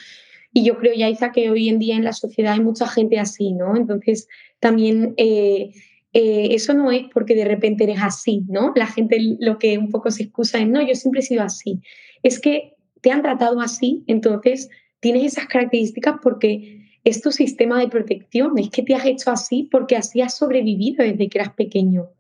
Y 0.54 0.64
yo 0.64 0.78
creo, 0.78 0.94
Yaiza, 0.94 1.32
que 1.32 1.50
hoy 1.50 1.70
en 1.70 1.80
día 1.80 1.96
en 1.96 2.04
la 2.04 2.14
sociedad 2.14 2.54
hay 2.54 2.60
mucha 2.60 2.88
gente 2.88 3.20
así, 3.20 3.54
¿no? 3.54 3.76
Entonces, 3.78 4.28
también 4.62 5.16
eh, 5.18 5.72
eh, 6.14 6.50
eso 6.52 6.74
no 6.74 6.92
es 6.92 7.08
porque 7.14 7.36
de 7.36 7.46
repente 7.46 7.84
eres 7.84 8.00
así, 8.02 8.44
¿no? 8.48 8.72
La 8.76 8.86
gente 8.86 9.18
lo 9.40 9.58
que 9.58 9.78
un 9.78 9.90
poco 9.90 10.12
se 10.12 10.24
excusa 10.24 10.60
es, 10.60 10.68
no, 10.68 10.82
yo 10.86 10.94
siempre 10.96 11.20
he 11.20 11.24
sido 11.24 11.44
así. 11.44 11.82
Es 12.22 12.40
que 12.40 12.76
te 13.02 13.12
han 13.12 13.24
tratado 13.24 13.60
así, 13.60 14.04
entonces 14.08 14.70
tienes 15.00 15.24
esas 15.24 15.48
características 15.48 16.18
porque 16.22 16.86
es 17.04 17.22
tu 17.22 17.32
sistema 17.32 17.80
de 17.80 17.88
protección, 17.88 18.58
es 18.60 18.70
que 18.70 18.84
te 18.84 18.94
has 18.94 19.06
hecho 19.06 19.32
así 19.32 19.68
porque 19.72 19.96
así 19.96 20.22
has 20.22 20.38
sobrevivido 20.38 21.04
desde 21.04 21.28
que 21.28 21.40
eras 21.40 21.54
pequeño, 21.56 22.12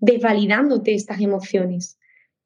desvalidándote 0.00 0.94
estas 0.94 1.20
emociones, 1.20 1.98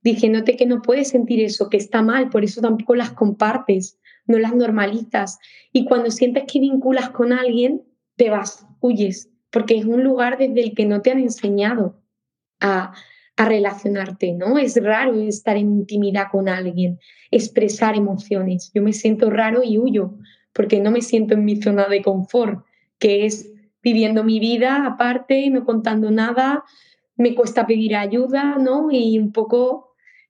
diciéndote 0.03 0.57
que 0.57 0.67
no 0.67 0.83
puedes 0.83 1.09
sentir 1.09 1.43
eso, 1.43 1.71
que 1.71 1.79
está 1.79 2.03
mal, 2.03 2.29
por 2.29 2.45
eso 2.45 2.61
tampoco 2.61 2.95
las 2.95 3.13
compartes, 3.13 3.99
no 4.27 4.39
las 4.39 4.55
normalizas. 4.55 5.39
Y 5.73 5.87
cuando 5.87 6.11
sientes 6.11 6.45
que 6.47 6.61
vinculas 6.61 7.09
con 7.11 7.33
alguien, 7.33 7.83
te 8.17 8.31
vas, 8.31 8.67
huyes, 8.81 9.31
porque 9.51 9.77
es 9.77 9.85
un 9.85 10.03
lugar 10.03 10.39
desde 10.39 10.63
el 10.63 10.75
que 10.75 10.87
no 10.87 11.01
te 11.01 11.13
han 11.13 11.19
enseñado 11.19 12.01
a, 12.61 12.93
relacionarte, 13.37 14.33
¿no? 14.33 14.59
Es 14.59 14.81
raro 14.81 15.21
estar 15.21 15.57
en 15.57 15.73
intimidad 15.73 16.27
con 16.31 16.49
alguien, 16.49 17.01
expresar 17.33 17.97
emociones. 17.97 18.71
Yo 18.73 18.81
me 18.81 18.93
siento 18.93 19.29
raro 19.29 19.65
y 19.65 19.77
huyo, 19.77 20.15
porque 20.53 20.79
no 20.79 20.93
me 20.93 21.03
siento 21.03 21.35
en 21.35 21.45
mi 21.45 21.61
zona 21.61 21.89
de 21.89 22.01
confort, 22.01 22.65
que 23.01 23.27
es 23.27 23.53
viviendo 23.83 24.23
mi 24.23 24.39
vida 24.39 24.87
aparte, 24.87 25.51
no 25.51 25.65
contando 25.65 26.13
nada, 26.13 26.63
me 27.17 27.35
cuesta 27.35 27.67
pedir 27.67 27.97
ayuda, 27.97 28.57
¿no? 28.57 28.89
Y 28.93 29.19
un 29.19 29.33
poco 29.33 29.84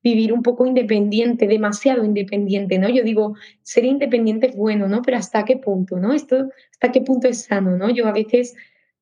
vivir 0.04 0.34
un 0.34 0.42
poco 0.42 0.66
independiente, 0.66 1.48
demasiado 1.48 2.04
independiente, 2.04 2.78
¿no? 2.78 2.90
Yo 2.90 3.02
digo, 3.02 3.34
ser 3.62 3.86
independiente 3.86 4.48
es 4.48 4.56
bueno, 4.56 4.86
¿no? 4.86 5.00
Pero 5.00 5.16
¿hasta 5.16 5.46
qué 5.46 5.56
punto, 5.56 5.98
¿no? 5.98 6.12
Esto, 6.12 6.50
¿hasta 6.70 6.92
qué 6.92 7.00
punto 7.00 7.26
es 7.26 7.42
sano, 7.42 7.76
¿no? 7.78 7.88
Yo 7.88 8.06
a 8.06 8.12
veces 8.12 8.54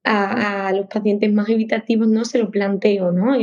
a, 0.04 0.72
los 0.72 0.86
pacientes 0.86 1.32
más 1.32 1.48
evitativos 1.48 2.06
no 2.06 2.24
se 2.24 2.38
lo 2.38 2.50
planteo, 2.50 3.10
¿no? 3.12 3.36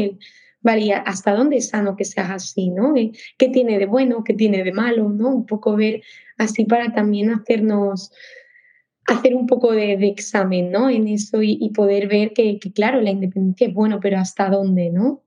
vale, 0.62 0.94
¿hasta 0.94 1.34
dónde 1.34 1.58
es 1.58 1.70
sano 1.70 1.96
que 1.96 2.04
seas 2.06 2.30
así, 2.32 2.70
¿no? 2.70 2.94
¿Qué 3.38 3.50
tiene 3.50 3.78
de 3.78 3.86
bueno, 3.86 4.24
qué 4.24 4.34
tiene 4.34 4.64
de 4.64 4.72
malo, 4.72 5.10
¿no? 5.10 5.30
Un 5.30 5.46
poco 5.46 5.76
ver 5.76 6.02
así 6.38 6.64
para 6.66 6.94
también 6.94 7.30
hacernos 7.32 8.12
hacer 9.06 9.36
un 9.36 9.48
poco 9.48 9.72
de, 9.72 9.94
examen 10.08 10.72
¿no? 10.72 10.90
en 10.90 11.08
eso 11.08 11.42
y, 11.42 11.70
poder 11.72 12.08
ver 12.08 12.32
que, 12.34 12.60
que, 12.60 12.72
claro, 12.72 13.02
la 13.02 13.10
independencia 13.10 13.68
es 13.68 13.74
bueno, 13.74 14.00
pero 14.02 14.18
hasta 14.20 14.50
dónde, 14.50 14.92
¿no? 14.92 15.24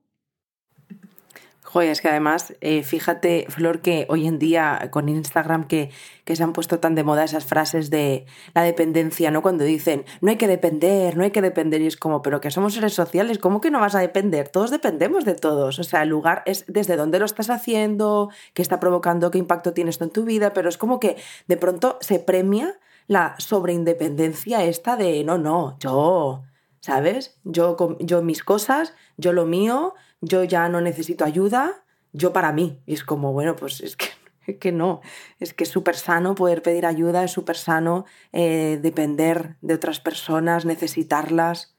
Joder, 1.73 1.89
es 1.89 2.01
que 2.01 2.07
además, 2.07 2.53
eh, 2.61 2.83
fíjate, 2.83 3.47
Flor, 3.49 3.81
que 3.81 4.05
hoy 4.07 4.27
en 4.27 4.37
día 4.37 4.89
con 4.91 5.09
Instagram 5.09 5.65
que, 5.65 5.89
que, 6.23 6.35
se 6.35 6.43
han 6.43 6.53
puesto 6.53 6.77
tan 6.77 6.93
de 6.93 7.03
moda 7.03 7.23
esas 7.23 7.45
frases 7.45 7.89
de 7.89 8.27
la 8.53 8.61
dependencia, 8.61 9.31
¿no? 9.31 9.41
Cuando 9.41 9.63
dicen, 9.63 10.05
no 10.21 10.29
hay 10.29 10.37
que 10.37 10.47
depender, 10.47 11.17
no 11.17 11.23
hay 11.23 11.31
que 11.31 11.41
depender, 11.41 11.81
y 11.81 11.87
es 11.87 11.97
como, 11.97 12.21
pero 12.21 12.41
que 12.41 12.51
somos 12.51 12.75
seres 12.75 12.93
sociales, 12.93 13.39
¿cómo 13.39 13.59
que 13.59 13.71
no 13.71 13.79
vas 13.79 13.95
a 13.95 14.01
depender? 14.01 14.49
Todos 14.49 14.69
dependemos 14.69 15.25
de 15.25 15.33
todos. 15.33 15.79
O 15.79 15.83
sea, 15.83 16.03
el 16.03 16.09
lugar 16.09 16.43
es 16.45 16.63
desde 16.67 16.95
dónde 16.95 17.17
lo 17.17 17.25
estás 17.25 17.49
haciendo, 17.49 18.29
qué 18.53 18.61
está 18.61 18.79
provocando, 18.79 19.31
qué 19.31 19.39
impacto 19.39 19.73
tiene 19.73 19.89
esto 19.89 20.03
en 20.03 20.11
tu 20.11 20.25
vida, 20.25 20.53
pero 20.53 20.69
es 20.69 20.77
como 20.77 20.99
que 20.99 21.17
de 21.47 21.57
pronto 21.57 21.97
se 22.01 22.19
premia 22.19 22.77
la 23.07 23.33
sobreindependencia 23.39 24.63
esta 24.63 24.95
de, 24.95 25.23
no, 25.23 25.39
no, 25.39 25.75
yo, 25.79 26.43
¿sabes? 26.81 27.39
Yo, 27.43 27.75
yo 27.99 28.21
mis 28.21 28.43
cosas, 28.43 28.93
yo 29.17 29.33
lo 29.33 29.47
mío 29.47 29.95
yo 30.23 30.43
ya 30.43 30.69
no 30.69 30.81
necesito 30.81 31.25
ayuda, 31.25 31.83
yo 32.13 32.33
para 32.33 32.51
mí. 32.51 32.79
Y 32.85 32.93
es 32.93 33.03
como, 33.03 33.33
bueno, 33.33 33.55
pues 33.55 33.81
es 33.81 33.95
que, 33.95 34.07
que 34.59 34.71
no, 34.71 35.01
es 35.39 35.53
que 35.53 35.65
es 35.65 35.69
súper 35.69 35.95
sano 35.95 36.33
poder 36.35 36.61
pedir 36.61 36.85
ayuda, 36.85 37.23
es 37.23 37.31
súper 37.31 37.57
sano 37.57 38.05
eh, 38.31 38.79
depender 38.81 39.57
de 39.61 39.73
otras 39.75 39.99
personas, 39.99 40.65
necesitarlas. 40.65 41.75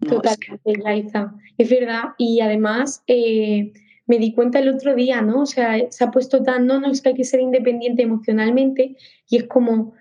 Totalmente, 0.00 0.60
es 0.64 1.12
Es 1.58 1.70
verdad. 1.70 2.14
Y 2.16 2.40
además 2.40 3.02
eh, 3.06 3.72
me 4.06 4.18
di 4.18 4.32
cuenta 4.32 4.58
el 4.58 4.70
otro 4.70 4.94
día, 4.94 5.20
¿no? 5.20 5.42
O 5.42 5.46
sea, 5.46 5.76
se 5.90 6.04
ha 6.04 6.10
puesto 6.10 6.42
tan, 6.42 6.66
no, 6.66 6.80
no, 6.80 6.90
es 6.90 7.02
que 7.02 7.10
hay 7.10 7.14
que 7.14 7.24
ser 7.24 7.40
independiente 7.40 8.02
emocionalmente 8.02 8.96
y 9.28 9.36
es 9.36 9.44
como, 9.44 9.92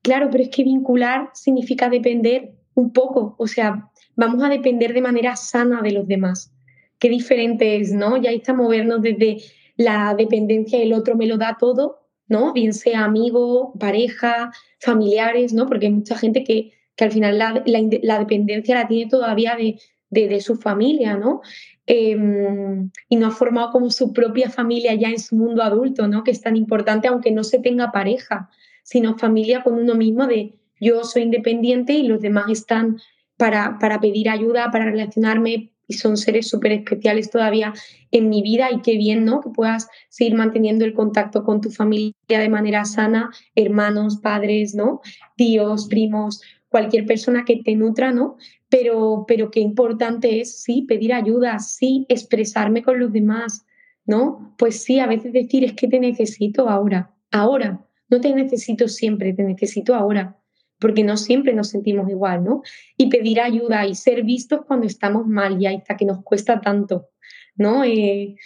claro, 0.00 0.30
pero 0.30 0.44
es 0.44 0.48
que 0.48 0.64
vincular 0.64 1.30
significa 1.34 1.90
depender 1.90 2.54
un 2.74 2.92
poco, 2.92 3.34
o 3.38 3.46
sea, 3.46 3.90
vamos 4.16 4.42
a 4.42 4.48
depender 4.48 4.94
de 4.94 5.02
manera 5.02 5.36
sana 5.36 5.82
de 5.82 5.92
los 5.92 6.08
demás. 6.08 6.55
Qué 6.98 7.08
diferente 7.08 7.76
es, 7.76 7.92
¿no? 7.92 8.16
Ya 8.16 8.30
está 8.30 8.54
movernos 8.54 9.02
desde 9.02 9.38
la 9.76 10.14
dependencia, 10.16 10.80
el 10.80 10.92
otro 10.92 11.16
me 11.16 11.26
lo 11.26 11.36
da 11.36 11.56
todo, 11.58 11.98
¿no? 12.28 12.52
Bien 12.52 12.72
sea 12.72 13.04
amigo, 13.04 13.74
pareja, 13.78 14.50
familiares, 14.80 15.52
¿no? 15.52 15.66
Porque 15.66 15.86
hay 15.86 15.92
mucha 15.92 16.16
gente 16.16 16.42
que, 16.44 16.72
que 16.96 17.04
al 17.04 17.12
final 17.12 17.38
la, 17.38 17.62
la, 18.02 18.18
dependencia 18.18 18.74
la 18.74 18.88
tiene 18.88 19.10
todavía 19.10 19.56
de, 19.56 19.78
de, 20.10 20.40
su 20.40 20.56
familia, 20.56 21.16
¿no? 21.16 21.42
Em, 21.86 22.90
y 23.08 23.16
no 23.16 23.26
ha 23.26 23.30
formado 23.30 23.70
como 23.70 23.90
su 23.90 24.12
propia 24.12 24.50
familia 24.50 24.94
ya 24.94 25.08
en 25.08 25.20
su 25.20 25.36
mundo 25.36 25.62
adulto, 25.62 26.08
¿no? 26.08 26.24
Que 26.24 26.30
es 26.30 26.40
tan 26.40 26.56
importante, 26.56 27.08
aunque 27.08 27.30
no 27.30 27.44
se 27.44 27.58
tenga 27.58 27.92
pareja, 27.92 28.48
sino 28.82 29.18
familia 29.18 29.62
con 29.62 29.74
uno 29.74 29.94
mismo 29.94 30.26
de 30.26 30.54
yo 30.80 31.04
soy 31.04 31.22
independiente 31.22 31.92
y 31.92 32.06
los 32.06 32.20
demás 32.20 32.46
están 32.50 32.98
para, 33.36 33.78
para 33.78 34.00
pedir 34.00 34.28
ayuda, 34.28 34.70
para 34.70 34.86
relacionarme 34.86 35.72
y 35.88 35.94
son 35.94 36.16
seres 36.16 36.48
súper 36.48 36.72
especiales 36.72 37.30
todavía 37.30 37.72
en 38.10 38.28
mi 38.28 38.42
vida 38.42 38.70
y 38.72 38.80
qué 38.80 38.96
bien, 38.96 39.24
¿no? 39.24 39.40
Que 39.40 39.50
puedas 39.50 39.88
seguir 40.08 40.34
manteniendo 40.34 40.84
el 40.84 40.94
contacto 40.94 41.44
con 41.44 41.60
tu 41.60 41.70
familia 41.70 42.12
de 42.28 42.48
manera 42.48 42.84
sana, 42.84 43.30
hermanos, 43.54 44.18
padres, 44.18 44.74
¿no? 44.74 45.00
Tíos, 45.36 45.86
primos, 45.88 46.42
cualquier 46.68 47.06
persona 47.06 47.44
que 47.44 47.62
te 47.62 47.74
nutra, 47.76 48.12
¿no? 48.12 48.36
Pero, 48.68 49.24
pero 49.28 49.50
qué 49.50 49.60
importante 49.60 50.40
es, 50.40 50.62
sí, 50.62 50.82
pedir 50.82 51.12
ayuda, 51.12 51.58
sí, 51.58 52.04
expresarme 52.08 52.82
con 52.82 52.98
los 52.98 53.12
demás, 53.12 53.64
¿no? 54.04 54.54
Pues 54.58 54.82
sí, 54.82 54.98
a 54.98 55.06
veces 55.06 55.32
decir 55.32 55.64
es 55.64 55.74
que 55.74 55.88
te 55.88 56.00
necesito 56.00 56.68
ahora, 56.68 57.14
ahora, 57.30 57.86
no 58.08 58.20
te 58.20 58.34
necesito 58.34 58.88
siempre, 58.88 59.32
te 59.32 59.42
necesito 59.42 59.94
ahora 59.94 60.36
porque 60.78 61.04
no 61.04 61.16
siempre 61.16 61.52
nos 61.54 61.70
sentimos 61.70 62.08
igual, 62.08 62.44
¿no? 62.44 62.62
Y 62.96 63.08
pedir 63.08 63.40
ayuda 63.40 63.86
y 63.86 63.94
ser 63.94 64.22
vistos 64.24 64.60
cuando 64.66 64.86
estamos 64.86 65.26
mal, 65.26 65.60
y 65.60 65.66
está 65.66 65.96
que 65.96 66.04
nos 66.04 66.22
cuesta 66.22 66.60
tanto, 66.60 67.08
¿no? 67.56 67.84
Eh, 67.84 68.36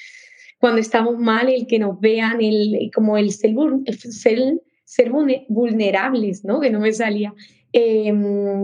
cuando 0.59 0.81
estamos 0.81 1.19
mal, 1.19 1.49
el 1.49 1.67
que 1.67 1.79
nos 1.79 1.99
vean, 1.99 2.41
el, 2.41 2.91
como 2.95 3.17
el 3.17 3.33
ser, 3.33 3.55
ser, 4.85 5.11
vulnerables, 5.49 6.45
¿no? 6.45 6.61
Que 6.61 6.71
no 6.71 6.81
me 6.81 6.93
salía. 6.93 7.35
Eh, 7.73 8.13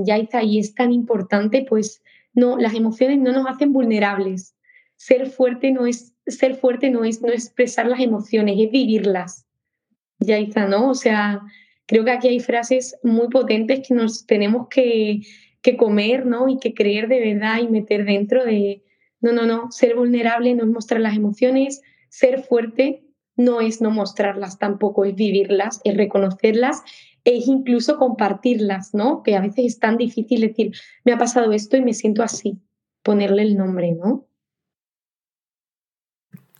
ya 0.04 0.16
está, 0.16 0.42
y 0.42 0.58
es 0.58 0.74
tan 0.74 0.92
importante, 0.92 1.64
pues, 1.68 2.02
no, 2.34 2.58
las 2.58 2.74
emociones 2.74 3.18
no 3.18 3.32
nos 3.32 3.46
hacen 3.46 3.72
vulnerables. 3.72 4.54
Ser 4.96 5.30
fuerte 5.30 5.72
no 5.72 5.86
es, 5.86 6.14
ser 6.26 6.56
fuerte 6.56 6.90
no 6.90 7.04
es 7.04 7.22
no 7.22 7.28
expresar 7.28 7.86
las 7.86 8.00
emociones, 8.00 8.56
es 8.58 8.70
vivirlas. 8.70 9.46
Ya 10.18 10.38
está, 10.38 10.66
¿no? 10.66 10.90
O 10.90 10.94
sea, 10.94 11.42
creo 11.86 12.04
que 12.04 12.10
aquí 12.10 12.28
hay 12.28 12.40
frases 12.40 12.98
muy 13.02 13.28
potentes 13.28 13.86
que 13.86 13.94
nos 13.94 14.26
tenemos 14.26 14.68
que, 14.68 15.22
comer, 15.78 16.26
¿no? 16.26 16.48
Y 16.48 16.58
que 16.60 16.74
creer 16.74 17.08
de 17.08 17.18
verdad 17.18 17.58
y 17.60 17.66
meter 17.66 18.04
dentro 18.04 18.44
de, 18.44 18.84
no, 19.20 19.32
no, 19.32 19.46
no, 19.46 19.72
ser 19.72 19.96
vulnerable 19.96 20.54
no 20.54 20.62
es 20.62 20.70
mostrar 20.70 21.00
las 21.00 21.16
emociones, 21.16 21.82
ser 22.08 22.44
fuerte 22.44 23.02
no 23.36 23.60
es 23.60 23.80
no 23.80 23.90
mostrarlas 23.90 24.58
tampoco, 24.58 25.04
es 25.04 25.16
vivirlas, 25.16 25.80
es 25.82 25.96
reconocerlas, 25.96 26.82
es 27.24 27.48
incluso 27.48 27.98
compartirlas, 27.98 28.94
¿no? 28.94 29.24
Que 29.24 29.34
a 29.34 29.40
veces 29.40 29.64
es 29.66 29.78
tan 29.80 29.96
difícil 29.96 30.42
decir, 30.42 30.72
me 31.04 31.12
ha 31.12 31.18
pasado 31.18 31.52
esto 31.52 31.76
y 31.76 31.82
me 31.82 31.92
siento 31.92 32.22
así, 32.22 32.58
ponerle 33.02 33.42
el 33.42 33.56
nombre, 33.56 33.92
¿no? 33.92 34.28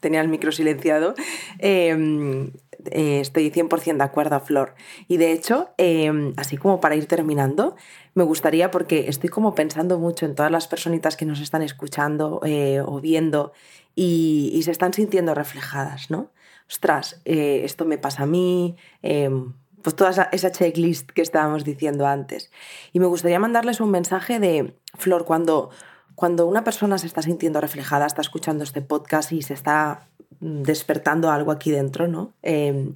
Tenía 0.00 0.20
el 0.20 0.28
micro 0.28 0.52
silenciado. 0.52 1.14
Em, 1.58 2.50
eh, 2.92 3.20
estoy 3.20 3.50
100% 3.50 3.98
de 3.98 4.04
acuerdo, 4.04 4.40
Flor. 4.40 4.74
Y 5.08 5.16
de 5.16 5.32
hecho, 5.32 5.70
em, 5.78 6.34
así 6.36 6.56
como 6.56 6.80
para 6.80 6.96
ir 6.96 7.06
terminando, 7.06 7.76
me 8.14 8.24
gustaría, 8.24 8.70
porque 8.70 9.08
estoy 9.08 9.30
como 9.30 9.54
pensando 9.54 9.98
mucho 9.98 10.26
en 10.26 10.34
todas 10.34 10.50
las 10.50 10.68
personitas 10.68 11.16
que 11.16 11.26
nos 11.26 11.40
están 11.40 11.62
escuchando 11.62 12.40
eh, 12.44 12.80
o 12.84 13.00
viendo 13.00 13.52
y, 13.94 14.60
se 14.64 14.70
están 14.70 14.92
sintiendo 14.92 15.34
reflejadas, 15.34 16.10
¿no? 16.10 16.30
Ostras, 16.68 17.20
eh, 17.24 17.62
esto 17.64 17.84
me 17.84 17.98
pasa 17.98 18.24
a 18.24 18.26
mí, 18.26 18.76
em, 19.02 19.54
pues 19.82 19.94
toda 19.96 20.10
esa, 20.32 20.52
checklist 20.52 21.10
que 21.10 21.22
estábamos 21.22 21.64
diciendo 21.64 22.06
antes. 22.06 22.50
Y 22.92 23.00
me 23.00 23.06
gustaría 23.06 23.38
mandarles 23.38 23.80
un 23.80 23.90
mensaje 23.90 24.40
de, 24.40 24.76
Flor, 24.94 25.24
cuando, 25.24 25.70
cuando 26.14 26.46
una 26.46 26.64
persona 26.64 26.98
se 26.98 27.06
está 27.06 27.22
sintiendo 27.22 27.60
reflejada, 27.60 28.06
está 28.06 28.20
escuchando 28.20 28.64
este 28.64 28.82
podcast 28.82 29.32
y 29.32 29.42
se 29.42 29.54
está 29.54 30.08
despertando 30.40 31.30
algo 31.30 31.52
aquí 31.52 31.70
dentro, 31.70 32.08
¿no? 32.08 32.32
Em, 32.42 32.94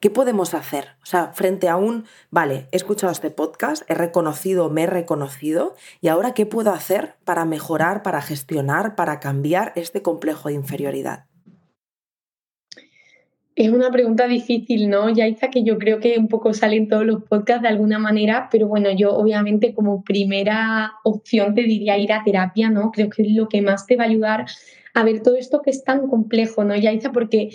¿Qué 0.00 0.10
podemos 0.10 0.52
hacer? 0.54 0.88
O 1.02 1.06
sea, 1.06 1.28
frente 1.28 1.68
a 1.68 1.76
un, 1.76 2.06
vale, 2.30 2.66
he 2.72 2.76
escuchado 2.76 3.12
este 3.12 3.30
podcast, 3.30 3.88
he 3.88 3.94
reconocido, 3.94 4.68
me 4.68 4.82
he 4.82 4.86
reconocido, 4.86 5.76
y 6.00 6.08
ahora, 6.08 6.34
¿qué 6.34 6.44
puedo 6.44 6.72
hacer 6.72 7.14
para 7.24 7.44
mejorar, 7.44 8.02
para 8.02 8.20
gestionar, 8.20 8.96
para 8.96 9.20
cambiar 9.20 9.72
este 9.76 10.02
complejo 10.02 10.48
de 10.48 10.54
inferioridad? 10.54 11.26
Es 13.54 13.70
una 13.70 13.90
pregunta 13.90 14.26
difícil, 14.26 14.88
¿no, 14.88 15.10
Yaiza? 15.10 15.50
Que 15.50 15.62
yo 15.62 15.78
creo 15.78 16.00
que 16.00 16.18
un 16.18 16.26
poco 16.26 16.54
sale 16.54 16.76
en 16.76 16.88
todos 16.88 17.04
los 17.04 17.22
podcasts 17.22 17.62
de 17.62 17.68
alguna 17.68 17.98
manera, 17.98 18.48
pero 18.50 18.66
bueno, 18.66 18.90
yo 18.90 19.14
obviamente 19.14 19.74
como 19.74 20.02
primera 20.02 20.94
opción 21.04 21.54
te 21.54 21.62
diría 21.62 21.98
ir 21.98 22.12
a 22.12 22.24
terapia, 22.24 22.70
¿no? 22.70 22.90
Creo 22.90 23.10
que 23.10 23.22
es 23.22 23.32
lo 23.32 23.48
que 23.48 23.60
más 23.60 23.86
te 23.86 23.96
va 23.96 24.04
a 24.04 24.06
ayudar 24.08 24.46
a 24.94 25.04
ver 25.04 25.22
todo 25.22 25.36
esto 25.36 25.62
que 25.62 25.70
es 25.70 25.84
tan 25.84 26.08
complejo, 26.08 26.64
¿no, 26.64 26.76
Yaiza? 26.76 27.12
Porque, 27.12 27.50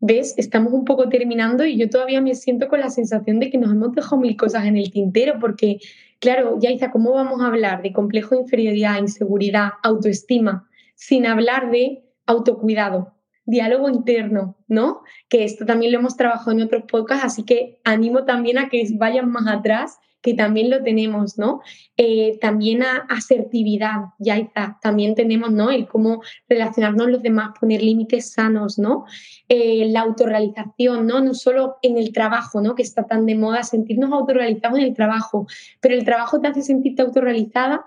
ves, 0.00 0.34
estamos 0.36 0.72
un 0.72 0.84
poco 0.84 1.08
terminando 1.08 1.64
y 1.64 1.76
yo 1.76 1.90
todavía 1.90 2.20
me 2.20 2.34
siento 2.34 2.68
con 2.68 2.80
la 2.80 2.90
sensación 2.90 3.40
de 3.40 3.50
que 3.50 3.58
nos 3.58 3.72
hemos 3.72 3.92
dejado 3.92 4.18
mil 4.18 4.36
cosas 4.36 4.66
en 4.66 4.76
el 4.76 4.90
tintero, 4.90 5.38
porque, 5.40 5.78
claro, 6.18 6.58
Yaiza, 6.60 6.90
¿cómo 6.90 7.12
vamos 7.12 7.40
a 7.40 7.46
hablar 7.46 7.82
de 7.82 7.92
complejo 7.92 8.34
de 8.34 8.42
inferioridad, 8.42 8.98
inseguridad, 8.98 9.70
autoestima, 9.82 10.68
sin 10.94 11.26
hablar 11.26 11.70
de 11.70 12.04
autocuidado? 12.26 13.16
diálogo 13.46 13.88
interno, 13.88 14.56
¿no? 14.66 15.02
Que 15.28 15.44
esto 15.44 15.64
también 15.64 15.92
lo 15.92 16.00
hemos 16.00 16.16
trabajado 16.16 16.50
en 16.50 16.62
otros 16.62 16.82
podcasts, 16.90 17.24
así 17.24 17.44
que 17.44 17.80
animo 17.84 18.24
también 18.24 18.58
a 18.58 18.68
que 18.68 18.84
vayan 18.94 19.30
más 19.30 19.46
atrás 19.46 19.98
que 20.26 20.34
también 20.34 20.70
lo 20.70 20.82
tenemos, 20.82 21.38
¿no? 21.38 21.60
Eh, 21.96 22.36
también 22.40 22.82
a 22.82 23.06
asertividad, 23.08 24.06
ya 24.18 24.36
está, 24.36 24.76
también 24.82 25.14
tenemos, 25.14 25.52
¿no? 25.52 25.70
El 25.70 25.86
cómo 25.86 26.20
relacionarnos 26.48 27.08
los 27.08 27.22
demás, 27.22 27.50
poner 27.60 27.80
límites 27.80 28.32
sanos, 28.32 28.76
¿no? 28.76 29.04
Eh, 29.48 29.86
la 29.86 30.00
autorrealización, 30.00 31.06
¿no? 31.06 31.20
No 31.20 31.32
solo 31.32 31.76
en 31.80 31.96
el 31.96 32.12
trabajo, 32.12 32.60
¿no? 32.60 32.74
Que 32.74 32.82
está 32.82 33.06
tan 33.06 33.24
de 33.24 33.36
moda 33.36 33.62
sentirnos 33.62 34.10
autorrealizados 34.12 34.80
en 34.80 34.86
el 34.86 34.94
trabajo, 34.94 35.46
pero 35.80 35.94
el 35.94 36.04
trabajo 36.04 36.40
te 36.40 36.48
hace 36.48 36.62
sentirte 36.62 37.02
autorrealizada, 37.02 37.86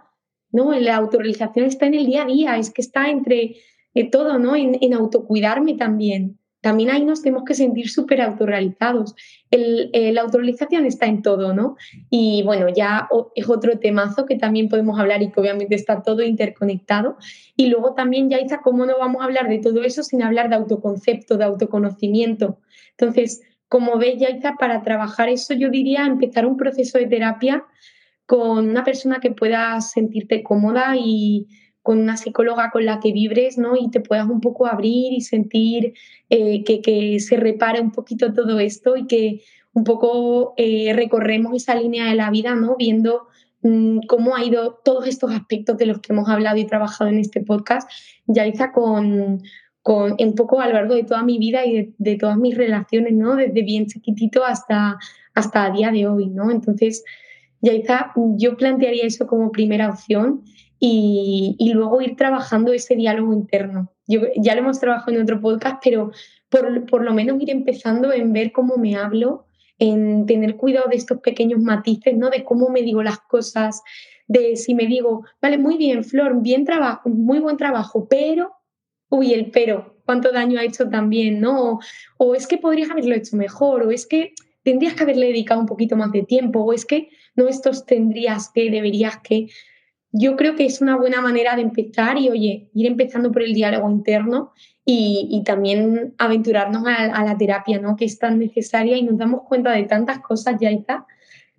¿no? 0.54 0.71
La 0.71 0.95
autorrealización 0.95 1.65
está 1.65 1.88
en 1.88 1.95
el 1.95 2.06
día 2.06 2.23
a 2.23 2.25
día, 2.25 2.58
es 2.58 2.71
que 2.71 2.82
está 2.82 3.10
entre 3.10 3.58
eh, 3.95 4.10
todo, 4.10 4.39
¿no? 4.39 4.56
En, 4.56 4.78
en 4.80 4.93
autocuidarme 4.93 5.73
también, 5.73 6.38
también 6.62 6.89
ahí 6.89 7.06
nos 7.06 7.22
tenemos 7.22 7.45
que 7.45 7.54
sentir 7.54 7.89
súper 7.89 8.22
autorrealizados. 8.22 9.15
El, 9.50 9.89
la 10.13 10.22
autorrealización 10.22 10.86
está 10.86 11.06
en 11.06 11.22
todo, 11.22 11.54
¿no? 11.54 11.78
Y 12.10 12.43
bueno, 12.43 12.67
ya 12.69 13.08
es 13.36 13.48
otro 13.48 13.80
temazo 13.80 14.26
que 14.26 14.36
también 14.36 14.67
podemos 14.67 15.00
hablar 15.00 15.22
y 15.22 15.32
que 15.32 15.39
obviamente 15.39 15.76
está 15.76 16.04
todo 16.04 16.22
interconectado. 16.22 17.17
Y 17.56 17.67
luego 17.67 17.93
también, 17.93 18.30
ya 18.30 18.38
está, 18.38 18.60
¿cómo 18.62 18.86
no 18.86 18.98
vamos 18.98 19.22
a 19.22 19.26
hablar 19.26 19.48
de 19.48 19.60
todo 19.60 19.84
eso 19.84 20.04
sin 20.04 20.22
hablar 20.22 20.50
de 20.50 20.56
autoconcepto, 20.56 21.38
de 21.38 21.45
autoconocimiento? 21.45 22.60
Entonces, 22.91 23.41
como 23.69 23.98
ves, 23.98 24.17
Yaiza, 24.19 24.56
para 24.60 24.82
trabajar 24.82 25.30
eso 25.30 25.54
yo 25.54 25.69
diría 25.69 26.06
empezar 26.06 26.45
un 26.45 26.58
proceso 26.58 26.98
de 26.98 27.06
terapia 27.06 27.63
con 28.26 28.67
una 28.67 28.84
persona 28.84 29.19
que 29.19 29.32
pueda 29.32 29.80
sentirte 29.80 30.43
cómoda 30.43 30.95
y 30.98 31.48
con 31.82 32.00
una 32.00 32.18
psicóloga 32.18 32.72
con 32.72 32.86
la 32.86 33.00
que 33.00 33.12
vibres, 33.12 33.58
¿no? 33.58 33.76
Y 33.76 33.89
te 33.89 34.02
puedas 34.02 34.28
un 34.30 34.42
poco 34.42 34.68
abrir 34.68 35.13
y 35.13 35.22
sentir 35.22 35.94
eh, 36.30 36.63
que, 36.63 37.20
se 37.20 37.38
repara 37.38 37.82
un 37.82 37.92
poquito 37.92 38.34
todo 38.34 38.60
esto 38.60 38.98
y 38.98 39.08
que 39.08 39.42
un 39.74 39.84
poco 39.84 40.54
eh, 40.58 40.94
recorremos 40.94 41.56
esa 41.56 41.76
línea 41.76 42.06
de 42.06 42.15
la 42.15 42.30
vida, 42.32 42.56
¿no? 42.56 42.76
Viendo 42.78 43.28
mm, 43.62 44.00
cómo 44.08 44.36
ha 44.36 44.44
ido 44.44 44.80
todos 44.84 45.08
estos 45.08 45.32
aspectos 45.32 45.78
de 45.78 45.86
los 45.86 46.00
que 46.00 46.13
hemos 46.13 46.28
hablado 46.30 46.58
y 46.58 46.65
trabajado 46.65 47.10
en 47.10 47.20
este 47.20 47.42
podcast, 47.42 47.89
Yaiza, 48.28 48.72
con, 48.72 49.42
con 49.82 50.15
un 50.20 50.36
poco 50.36 50.60
a 50.60 50.68
lo 50.68 50.74
largo 50.74 50.96
de 50.96 51.04
toda 51.04 51.24
mi 51.24 51.38
vida 51.39 51.65
y 51.65 51.94
de, 51.98 52.15
todas 52.18 52.38
mis 52.38 52.58
relaciones, 52.58 53.13
¿no? 53.13 53.36
Desde 53.36 53.62
bien 53.63 53.88
chiquitito 53.88 54.44
hasta, 54.44 54.98
hasta 55.34 55.65
a 55.65 55.72
día 55.72 55.92
de 55.92 56.08
hoy, 56.08 56.28
¿no? 56.28 56.52
Entonces, 56.52 57.04
Yaiza, 57.62 58.12
yo 58.38 58.58
plantearía 58.58 59.06
eso 59.06 59.28
como 59.28 59.52
primera 59.52 59.90
opción 59.90 60.44
y, 60.80 61.71
luego 61.73 62.02
ir 62.02 62.15
trabajando 62.15 62.73
ese 62.73 62.96
diálogo 62.96 63.34
interno. 63.34 63.92
Yo, 64.08 64.21
ya 64.38 64.56
lo 64.56 64.62
hemos 64.62 64.80
trabajado 64.80 65.12
en 65.12 65.21
otro 65.21 65.42
podcast, 65.42 65.82
pero 65.84 66.12
por, 66.50 66.86
por 66.86 67.04
lo 67.04 67.13
menos 67.13 67.42
ir 67.42 67.50
empezando 67.50 68.13
en 68.13 68.34
ver 68.34 68.52
cómo 68.52 68.77
me 68.77 68.96
hablo, 68.96 69.46
en 69.77 70.25
tener 70.25 70.56
cuidado 70.56 70.90
de 70.90 70.98
estos 70.98 71.19
pequeños 71.19 71.62
matices, 71.62 72.17
¿no? 72.17 72.30
De 72.30 72.44
cómo 72.44 72.69
me 72.69 72.82
digo 72.82 73.04
las 73.04 73.19
cosas, 73.19 73.82
de 74.27 74.56
si 74.56 74.73
me 74.73 74.86
digo, 74.86 75.25
vale, 75.42 75.58
muy 75.58 75.77
bien, 75.77 76.04
Flor, 76.04 76.42
bien 76.42 76.65
trabajo, 76.65 77.10
muy 77.10 77.40
buen 77.40 77.58
trabajo, 77.58 78.08
pero, 78.10 78.54
uy, 79.10 79.34
el 79.34 79.52
pero, 79.52 80.02
cuánto 80.06 80.32
daño 80.32 80.60
ha 80.60 80.63
hecho 80.63 80.90
también, 80.90 81.40
¿no? 81.40 81.73
O, 81.73 81.80
o, 82.17 82.36
es 82.36 82.48
que 82.48 82.58
podrías 82.58 82.90
haberlo 82.90 83.15
hecho 83.15 83.36
mejor, 83.38 83.84
o 83.84 83.92
es 83.92 84.06
que 84.08 84.34
tendrías 84.63 84.94
que 84.94 85.04
haberle 85.04 85.27
dedicado 85.27 85.60
un 85.60 85.65
poquito 85.65 85.96
más 85.96 86.12
de 86.12 86.23
tiempo 86.23 86.62
o 86.62 86.73
es 86.73 86.86
que 86.86 87.10
no 87.36 87.48
estos 87.48 87.86
tendrías 87.86 88.52
que, 88.54 88.69
deberías 88.69 89.19
que. 89.23 89.48
Yo 90.12 90.36
creo 90.36 90.56
que 90.56 90.66
es 90.66 90.82
una 90.82 90.98
buena 90.98 91.22
manera 91.22 91.56
de 91.56 91.62
empezar 91.62 92.18
y, 92.18 92.30
oye, 92.30 92.70
ir 92.74 92.88
empezando 92.88 93.32
por 93.32 93.44
el 93.44 93.54
diálogo 93.54 93.90
interno 93.90 94.52
y, 94.86 95.44
también 95.46 96.16
aventurarnos 96.18 96.84
a, 96.88 97.24
la 97.24 97.38
terapia, 97.38 97.80
¿no? 97.80 97.96
Que 97.96 98.06
es 98.06 98.18
tan 98.18 98.40
necesaria 98.40 98.98
y 98.98 99.04
nos 99.04 99.18
damos 99.18 99.42
cuenta 99.48 99.72
de 99.72 99.84
tantas 99.84 100.20
cosas, 100.20 100.56
ya 100.60 100.72
está. 100.72 101.06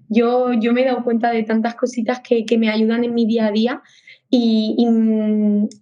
Yo, 0.09 0.53
yo 0.55 0.73
me 0.73 0.83
he 0.83 0.87
dado 0.87 1.05
cuenta 1.05 1.31
de 1.31 1.45
tantas 1.45 1.77
cositas 1.77 2.21
que, 2.21 2.45
que 2.45 2.59
me 2.59 2.69
ayudan 2.69 3.05
en 3.05 3.15
mi 3.15 3.27
día 3.27 3.47
a 3.47 3.53
día 3.53 3.83
y, 4.29 4.77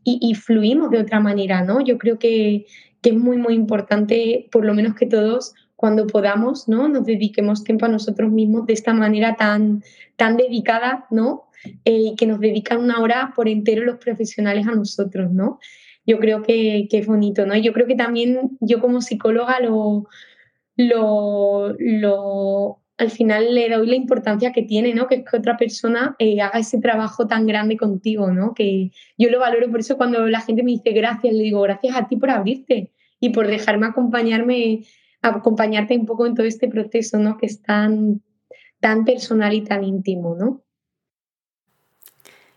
y, 0.04 0.34
fluimos 0.34 0.90
de 0.90 0.98
otra 0.98 1.20
manera, 1.20 1.62
¿no? 1.62 1.80
Yo 1.80 1.96
creo 1.96 2.18
que, 2.18 2.66
que, 3.00 3.10
es 3.10 3.16
muy, 3.16 3.38
muy 3.38 3.54
importante, 3.54 4.48
por 4.52 4.66
lo 4.66 4.74
menos 4.74 4.94
que 4.94 5.06
todos, 5.06 5.54
cuando 5.78 6.08
podamos, 6.08 6.66
¿no? 6.66 6.88
Nos 6.88 7.06
dediquemos 7.06 7.62
tiempo 7.62 7.86
a 7.86 7.88
nosotros 7.88 8.32
mismos 8.32 8.66
de 8.66 8.72
esta 8.72 8.92
manera 8.92 9.36
tan, 9.36 9.84
tan 10.16 10.36
dedicada, 10.36 11.06
¿no? 11.12 11.44
Eh, 11.84 12.10
y 12.10 12.16
que 12.16 12.26
nos 12.26 12.40
dedican 12.40 12.82
una 12.82 13.00
hora 13.00 13.32
por 13.36 13.48
entero 13.48 13.84
los 13.84 13.98
profesionales 13.98 14.66
a 14.66 14.74
nosotros, 14.74 15.30
¿no? 15.30 15.60
yo 16.08 16.18
creo 16.18 16.42
que, 16.42 16.88
es 16.90 17.06
bonito, 17.06 17.44
¿no? 17.44 17.54
yo 17.54 17.74
creo 17.74 17.86
que 17.86 17.94
también 17.94 18.56
yo 18.60 18.80
como 18.80 19.02
psicóloga 19.02 19.60
lo, 19.60 20.08
lo, 20.78 22.80
al 22.96 23.10
final 23.10 23.54
le 23.54 23.68
doy 23.68 23.86
la 23.86 23.94
importancia 23.94 24.52
que 24.52 24.62
tiene, 24.62 24.94
¿no? 24.94 25.06
Que 25.06 25.16
es 25.16 25.24
que 25.30 25.36
otra 25.36 25.58
persona 25.58 26.16
eh, 26.18 26.40
haga 26.40 26.60
ese 26.60 26.80
trabajo 26.80 27.26
tan 27.26 27.46
grande 27.46 27.76
contigo, 27.76 28.32
¿no? 28.32 28.54
Que 28.54 28.90
yo 29.18 29.28
lo 29.28 29.38
valoro, 29.38 29.70
por 29.70 29.80
eso 29.80 29.98
cuando 29.98 30.26
la 30.26 30.40
gente 30.40 30.62
me 30.62 30.72
dice 30.72 30.92
gracias, 30.92 31.34
le 31.34 31.42
digo 31.42 31.60
gracias 31.60 31.94
a 31.94 32.08
ti 32.08 32.16
por 32.16 32.30
abrirte 32.30 32.90
y 33.20 33.28
por 33.30 33.46
dejarme 33.46 33.86
acompañarme, 33.86 34.84
acompañarte 35.22 35.96
un 35.96 36.06
poco 36.06 36.26
en 36.26 36.34
todo 36.34 36.46
este 36.46 36.68
proceso, 36.68 37.18
¿no? 37.18 37.36
Que 37.36 37.46
es 37.46 37.62
tan, 37.62 38.22
tan 38.80 39.04
personal 39.04 39.52
y 39.54 39.62
tan 39.62 39.84
íntimo, 39.84 40.36
¿no? 40.36 40.62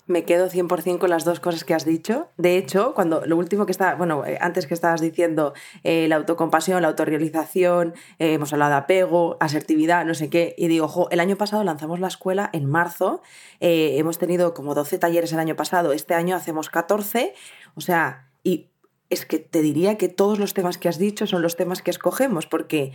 Me 0.07 0.25
quedo 0.25 0.49
100% 0.49 0.97
con 0.97 1.09
las 1.09 1.23
dos 1.23 1.39
cosas 1.39 1.63
que 1.63 1.73
has 1.73 1.85
dicho. 1.85 2.29
De 2.35 2.57
hecho, 2.57 2.93
cuando 2.93 3.25
lo 3.25 3.37
último 3.37 3.65
que 3.65 3.71
está, 3.71 3.95
bueno, 3.95 4.25
eh, 4.25 4.37
antes 4.41 4.67
que 4.67 4.73
estabas 4.73 4.99
diciendo 4.99 5.53
eh, 5.83 6.07
la 6.09 6.17
autocompasión, 6.17 6.81
la 6.81 6.89
autorrealización, 6.89 7.93
eh, 8.19 8.33
hemos 8.33 8.51
hablado 8.51 8.71
de 8.71 8.77
apego, 8.77 9.37
asertividad, 9.39 10.05
no 10.05 10.13
sé 10.13 10.29
qué, 10.29 10.53
y 10.57 10.67
digo, 10.67 10.85
ojo, 10.85 11.09
el 11.11 11.19
año 11.19 11.37
pasado 11.37 11.63
lanzamos 11.63 11.99
la 11.99 12.07
escuela 12.07 12.49
en 12.51 12.65
marzo, 12.65 13.21
hemos 13.59 14.17
tenido 14.17 14.53
como 14.53 14.73
12 14.73 14.97
talleres 14.97 15.31
el 15.33 15.39
año 15.39 15.55
pasado, 15.55 15.93
este 15.93 16.13
año 16.13 16.35
hacemos 16.35 16.69
14, 16.69 17.33
o 17.75 17.81
sea, 17.81 18.31
y 18.43 18.70
es 19.11 19.25
que 19.25 19.37
te 19.37 19.61
diría 19.61 19.97
que 19.97 20.07
todos 20.07 20.39
los 20.39 20.55
temas 20.55 20.77
que 20.77 20.87
has 20.89 20.97
dicho 20.97 21.27
son 21.27 21.41
los 21.41 21.55
temas 21.57 21.81
que 21.81 21.91
escogemos, 21.91 22.47
porque 22.47 22.93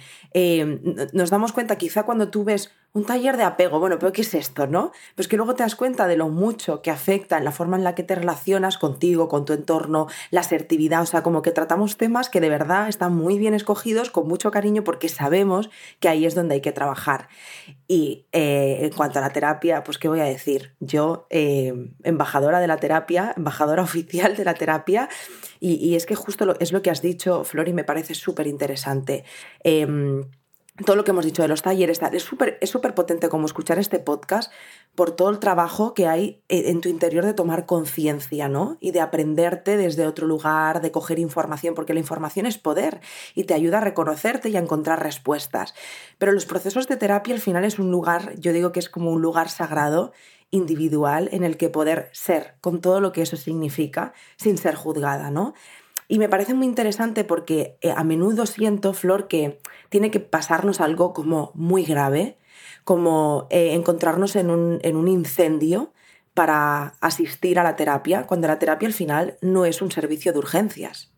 nos 1.13 1.31
damos 1.31 1.53
cuenta 1.53 1.77
quizá 1.77 2.05
cuando 2.05 2.31
tú 2.31 2.43
ves 2.43 2.73
un 2.93 3.05
taller 3.05 3.37
de 3.37 3.43
apego, 3.43 3.79
bueno, 3.79 3.99
pero 3.99 4.13
¿qué 4.13 4.23
es 4.23 4.33
esto, 4.33 4.67
no? 4.67 4.91
Pues 5.15 5.29
que 5.29 5.37
luego 5.37 5.55
te 5.55 5.63
das 5.63 5.77
cuenta 5.77 6.07
de 6.07 6.17
lo 6.17 6.29
mucho 6.29 6.81
que 6.81 6.91
afecta 6.91 7.37
en 7.37 7.45
la 7.45 7.53
forma 7.53 7.77
en 7.77 7.85
la 7.85 7.95
que 7.95 8.03
te 8.03 8.15
relacionas 8.15 8.79
contigo, 8.79 9.29
con 9.29 9.45
tu 9.45 9.53
entorno, 9.53 10.07
la 10.31 10.41
asertividad, 10.41 11.03
o 11.03 11.07
sea, 11.07 11.23
como 11.23 11.43
que 11.43 11.51
tratamos 11.51 11.99
temas 11.99 12.31
que 12.31 12.41
de 12.41 12.49
verdad 12.49 12.89
están 12.89 13.15
muy 13.15 13.39
bien 13.39 13.53
escogidos, 13.53 14.11
con 14.11 14.27
mucho 14.27 14.51
cariño, 14.51 14.83
porque 14.83 15.09
sabemos 15.09 15.69
que 16.01 16.09
ahí 16.09 16.25
es 16.25 16.35
donde 16.35 16.55
hay 16.55 16.61
que 16.63 16.73
trabajar. 16.73 17.29
Y 17.87 18.27
eh, 18.33 18.79
en 18.81 18.91
cuanto 18.91 19.19
a 19.19 19.23
la 19.23 19.31
terapia, 19.31 19.85
pues 19.85 19.99
qué 19.99 20.09
voy 20.09 20.21
a 20.21 20.25
decir, 20.25 20.75
yo, 20.81 21.27
eh, 21.29 21.93
embajadora 22.03 22.61
de 22.61 22.67
la 22.67 22.79
terapia, 22.79 23.35
embajadora 23.37 23.83
oficial 23.85 24.37
de 24.37 24.45
la 24.45 24.55
terapia, 24.55 25.09
y, 25.61 25.97
es 25.97 26.07
que 26.07 26.15
justo 26.15 26.55
es 26.61 26.73
lo 26.73 26.83
que 26.83 26.91
has 26.91 27.03
dicho, 27.03 27.45
Flori, 27.45 27.73
me 27.73 27.85
parece 27.85 28.15
súper 28.15 28.47
interesante. 28.47 29.25
Em, 29.65 30.25
todo 30.85 30.97
lo 30.97 31.05
que 31.05 31.13
hemos 31.13 31.25
dicho 31.25 31.43
de 31.43 31.49
los 31.49 31.63
talleres, 31.63 32.01
es 32.13 32.23
súper 32.23 32.59
es 32.61 32.71
súper 32.71 32.95
potente 32.95 33.29
como 33.29 33.47
escuchar 33.47 33.79
este 33.79 33.99
podcast 33.99 34.53
por 34.95 35.11
todo 35.11 35.31
el 35.31 35.39
trabajo 35.39 35.95
que 35.95 36.07
hay 36.07 36.43
en 36.49 36.81
tu 36.81 36.89
interior 36.89 37.25
de 37.25 37.35
tomar 37.35 37.67
conciencia, 37.67 38.49
¿no? 38.49 38.77
Y 38.81 38.91
de 38.91 39.01
aprenderte 39.01 39.77
desde 39.77 40.07
otro 40.07 40.27
lugar, 40.27 40.81
de 40.81 40.91
coger 40.91 41.19
información, 41.19 41.75
porque 41.75 41.95
la 41.95 42.01
información 42.01 42.47
es 42.47 42.59
poder 42.59 43.01
y 43.35 43.45
te 43.45 43.55
ayuda 43.55 43.79
a 43.79 43.83
reconocerte 43.83 44.49
y 44.51 44.57
a 44.57 44.61
encontrar 44.61 45.03
respuestas. 45.03 45.75
Pero 46.19 46.33
los 46.33 46.47
procesos 46.47 46.89
de 46.89 46.97
terapia 46.97 47.35
al 47.35 47.41
final 47.41 47.65
es 47.65 47.79
un 47.79 47.91
lugar, 47.91 48.35
yo 48.39 48.53
digo 48.53 48.73
que 48.73 48.81
es 48.81 48.91
como 48.91 49.11
un 49.13 49.23
lugar 49.23 49.49
sagrado, 49.49 50.13
individual, 50.51 51.29
en 51.33 51.43
el 51.43 51.57
que 51.57 51.69
poder 51.69 52.09
ser 52.13 52.55
con 52.61 52.81
todo 52.81 53.01
lo 53.01 53.13
que 53.13 53.23
eso 53.23 53.37
significa, 53.37 54.13
sin 54.37 54.59
ser 54.59 54.77
juzgada, 54.77 55.31
¿no? 55.31 55.55
Y 56.09 56.19
me 56.19 56.29
parece 56.29 56.55
muy 56.55 56.67
interesante 56.67 57.25
porque 57.25 57.79
eh, 57.81 57.93
a 57.95 58.05
menudo 58.05 58.47
siento, 58.47 58.93
Flor, 58.93 59.29
que 59.29 59.61
tiene 59.89 60.11
que 60.11 60.21
pasarnos 60.21 60.81
algo 60.81 61.13
como 61.13 61.51
muy 61.55 61.85
grave, 61.85 62.39
como 62.85 63.49
eh, 63.51 63.75
encontrarnos 63.75 64.37
en 64.37 64.51
un, 64.51 64.79
en 64.83 64.97
un 64.97 65.09
incendio 65.09 65.93
para 66.35 66.95
asistir 67.01 67.59
a 67.59 67.65
la 67.65 67.77
terapia, 67.77 68.27
cuando 68.27 68.47
la 68.47 68.59
terapia 68.59 68.87
al 68.87 68.95
final 68.95 69.39
no 69.41 69.65
es 69.65 69.83
un 69.83 69.91
servicio 69.91 70.33
de 70.33 70.39
urgencias. 70.39 71.11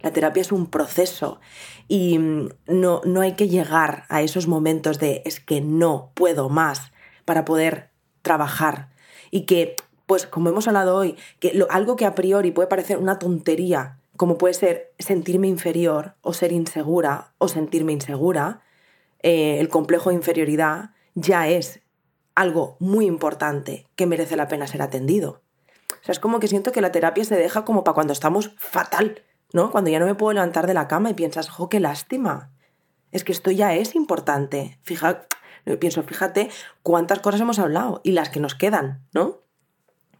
La 0.00 0.12
terapia 0.12 0.40
es 0.40 0.50
un 0.50 0.66
proceso 0.66 1.40
y 1.86 2.18
mm, 2.18 2.48
no, 2.66 3.00
no 3.04 3.20
hay 3.20 3.34
que 3.34 3.48
llegar 3.48 4.04
a 4.08 4.22
esos 4.22 4.48
momentos 4.48 4.98
de 4.98 5.22
es 5.24 5.38
que 5.38 5.60
no 5.60 6.10
puedo 6.14 6.48
más 6.48 6.92
para 7.24 7.44
poder 7.44 7.90
trabajar. 8.22 8.88
Y 9.30 9.42
que, 9.42 9.76
pues 10.06 10.26
como 10.26 10.48
hemos 10.48 10.66
hablado 10.66 10.96
hoy, 10.96 11.16
que 11.38 11.64
algo 11.70 11.94
que 11.94 12.06
a 12.06 12.14
priori 12.14 12.50
puede 12.50 12.68
parecer 12.68 12.98
una 12.98 13.18
tontería 13.18 13.98
como 14.22 14.38
puede 14.38 14.54
ser 14.54 14.94
sentirme 15.00 15.48
inferior 15.48 16.14
o 16.20 16.32
ser 16.32 16.52
insegura 16.52 17.34
o 17.38 17.48
sentirme 17.48 17.90
insegura, 17.90 18.62
eh, 19.20 19.58
el 19.58 19.68
complejo 19.68 20.10
de 20.10 20.14
inferioridad 20.14 20.90
ya 21.16 21.48
es 21.48 21.80
algo 22.36 22.76
muy 22.78 23.06
importante 23.06 23.88
que 23.96 24.06
merece 24.06 24.36
la 24.36 24.46
pena 24.46 24.68
ser 24.68 24.80
atendido. 24.80 25.42
O 25.90 26.04
sea, 26.04 26.12
es 26.12 26.20
como 26.20 26.38
que 26.38 26.46
siento 26.46 26.70
que 26.70 26.80
la 26.80 26.92
terapia 26.92 27.24
se 27.24 27.34
deja 27.34 27.64
como 27.64 27.82
para 27.82 27.96
cuando 27.96 28.12
estamos 28.12 28.52
fatal, 28.58 29.24
¿no? 29.52 29.72
Cuando 29.72 29.90
ya 29.90 29.98
no 29.98 30.06
me 30.06 30.14
puedo 30.14 30.34
levantar 30.34 30.68
de 30.68 30.74
la 30.74 30.86
cama 30.86 31.10
y 31.10 31.14
piensas, 31.14 31.50
jo, 31.50 31.68
qué 31.68 31.80
lástima. 31.80 32.52
Es 33.10 33.24
que 33.24 33.32
esto 33.32 33.50
ya 33.50 33.74
es 33.74 33.96
importante. 33.96 34.78
Fija, 34.84 35.26
pienso, 35.80 36.04
fíjate 36.04 36.48
cuántas 36.84 37.18
cosas 37.18 37.40
hemos 37.40 37.58
hablado 37.58 38.00
y 38.04 38.12
las 38.12 38.30
que 38.30 38.38
nos 38.38 38.54
quedan, 38.54 39.04
¿no? 39.12 39.40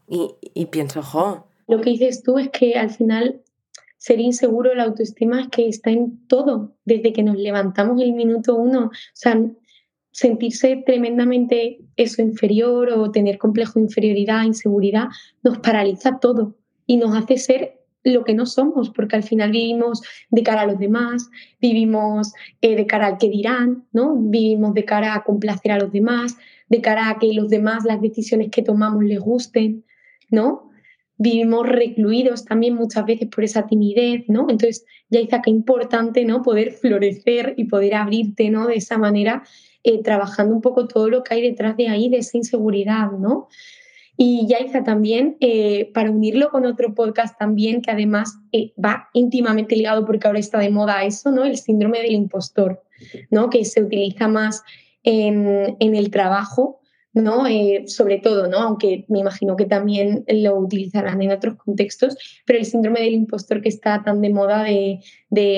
Y, 0.09 0.35
y 0.55 0.67
pienso, 0.67 1.05
jo. 1.05 1.47
Lo 1.69 1.81
que 1.81 1.91
dices 1.91 2.25
tú 2.25 2.39
es 2.39 2.51
que 2.51 2.75
al 2.75 2.91
final 2.91 3.45
ser 4.03 4.19
inseguro, 4.19 4.75
la 4.75 4.83
autoestima 4.83 5.43
es 5.43 5.49
que 5.49 5.69
está 5.69 5.91
en 5.91 6.27
todo, 6.27 6.75
desde 6.85 7.13
que 7.13 7.23
nos 7.23 7.37
levantamos 7.37 8.03
el 8.03 8.15
minuto 8.15 8.57
uno. 8.57 8.87
O 8.87 8.91
sea, 9.13 9.41
sentirse 10.11 10.83
tremendamente 10.85 11.79
eso 11.95 12.21
inferior 12.21 12.91
o 12.91 13.13
tener 13.13 13.39
complejo 13.39 13.75
de 13.75 13.83
inferioridad, 13.83 14.43
inseguridad, 14.43 15.07
nos 15.45 15.59
paraliza 15.59 16.19
todo 16.19 16.57
y 16.85 16.97
nos 16.97 17.15
hace 17.15 17.37
ser 17.39 17.79
lo 18.03 18.25
que 18.25 18.35
no 18.35 18.45
somos, 18.45 18.91
porque 18.91 19.15
al 19.15 19.23
final 19.23 19.53
vivimos 19.53 20.03
de 20.31 20.43
cara 20.43 20.63
a 20.63 20.67
los 20.67 20.81
demás, 20.81 21.31
vivimos 21.61 22.33
eh, 22.61 22.75
de 22.75 22.87
cara 22.87 23.07
al 23.07 23.19
que 23.19 23.29
dirán, 23.29 23.87
¿no? 23.93 24.17
Vivimos 24.17 24.75
de 24.75 24.85
cara 24.85 25.15
a 25.15 25.23
complacer 25.23 25.71
a 25.71 25.79
los 25.79 25.93
demás, 25.93 26.37
de 26.69 26.81
cara 26.81 27.09
a 27.09 27.21
que 27.21 27.33
los 27.33 27.49
demás 27.49 27.85
las 27.85 28.01
decisiones 28.01 28.51
que 28.51 28.63
tomamos 28.63 29.05
les 29.05 29.21
gusten, 29.21 29.85
¿no? 30.29 30.72
Vivimos 31.19 31.69
recluidos 31.69 32.45
también 32.45 32.75
muchas 32.75 33.05
veces 33.05 33.29
por 33.29 33.45
esa 33.45 33.67
timidez, 33.67 34.25
¿no? 34.29 34.47
Entonces, 34.49 34.85
ya 35.09 35.21
dice 35.21 35.41
que 35.43 35.51
importante, 35.51 36.25
¿no? 36.25 36.43
Poder 36.43 36.73
florecer 36.73 37.55
y 37.57 37.65
poder 37.65 37.95
abrirte, 37.95 38.51
¿no? 38.51 38.67
De 38.67 38.77
esa 38.77 38.99
manera, 38.99 39.43
eh, 39.85 40.03
trabajando 40.03 40.55
un 40.55 40.61
poco 40.61 40.87
todo 40.87 41.09
lo 41.09 41.23
que 41.23 41.35
hay 41.35 41.43
detrás 41.43 41.77
de 41.77 41.89
ahí, 41.89 42.09
de 42.09 42.19
esa 42.19 42.37
inseguridad, 42.37 43.13
¿no? 43.13 43.49
Y 44.17 44.47
Yaiza 44.47 44.85
también, 44.85 45.37
eh, 45.41 45.91
para 45.95 46.11
unirlo 46.11 46.51
con 46.51 46.67
otro 46.67 46.95
podcast 46.95 47.39
también, 47.39 47.83
que 47.83 47.91
además 47.91 48.39
eh, 48.53 48.73
va 48.83 49.09
íntimamente 49.15 49.75
ligado 49.75 50.05
porque 50.05 50.27
ahora 50.27 50.39
está 50.39 50.59
de 50.59 50.71
moda 50.71 51.05
eso, 51.05 51.31
¿no? 51.31 51.45
El 51.45 51.57
síndrome 51.57 52.01
del 52.01 52.13
impostor, 52.13 52.83
¿no? 53.31 53.49
Que 53.49 53.65
se 53.65 53.83
utiliza 53.83 54.29
más 54.29 54.63
en, 55.03 55.77
en 55.81 55.95
el 55.95 56.11
trabajo 56.11 56.82
¿no? 57.15 57.47
Eh, 57.47 57.85
sobre 57.87 58.19
todo, 58.19 58.47
¿no? 58.47 58.59
Aunque 58.59 59.05
me 59.09 59.21
imagino 59.21 59.57
que 59.57 59.67
también 59.67 60.25
lo 60.29 60.57
utilizarán 60.59 61.21
en 61.23 61.33
otros 61.33 61.57
contextos, 61.57 62.17
pero 62.47 62.59
el 62.59 62.65
síndrome 62.65 63.01
del 63.01 63.15
impostor 63.15 63.61
que 63.61 63.69
está 63.69 64.03
tan 64.03 64.21
de 64.21 64.31
moda 64.31 64.65
de, 64.65 65.01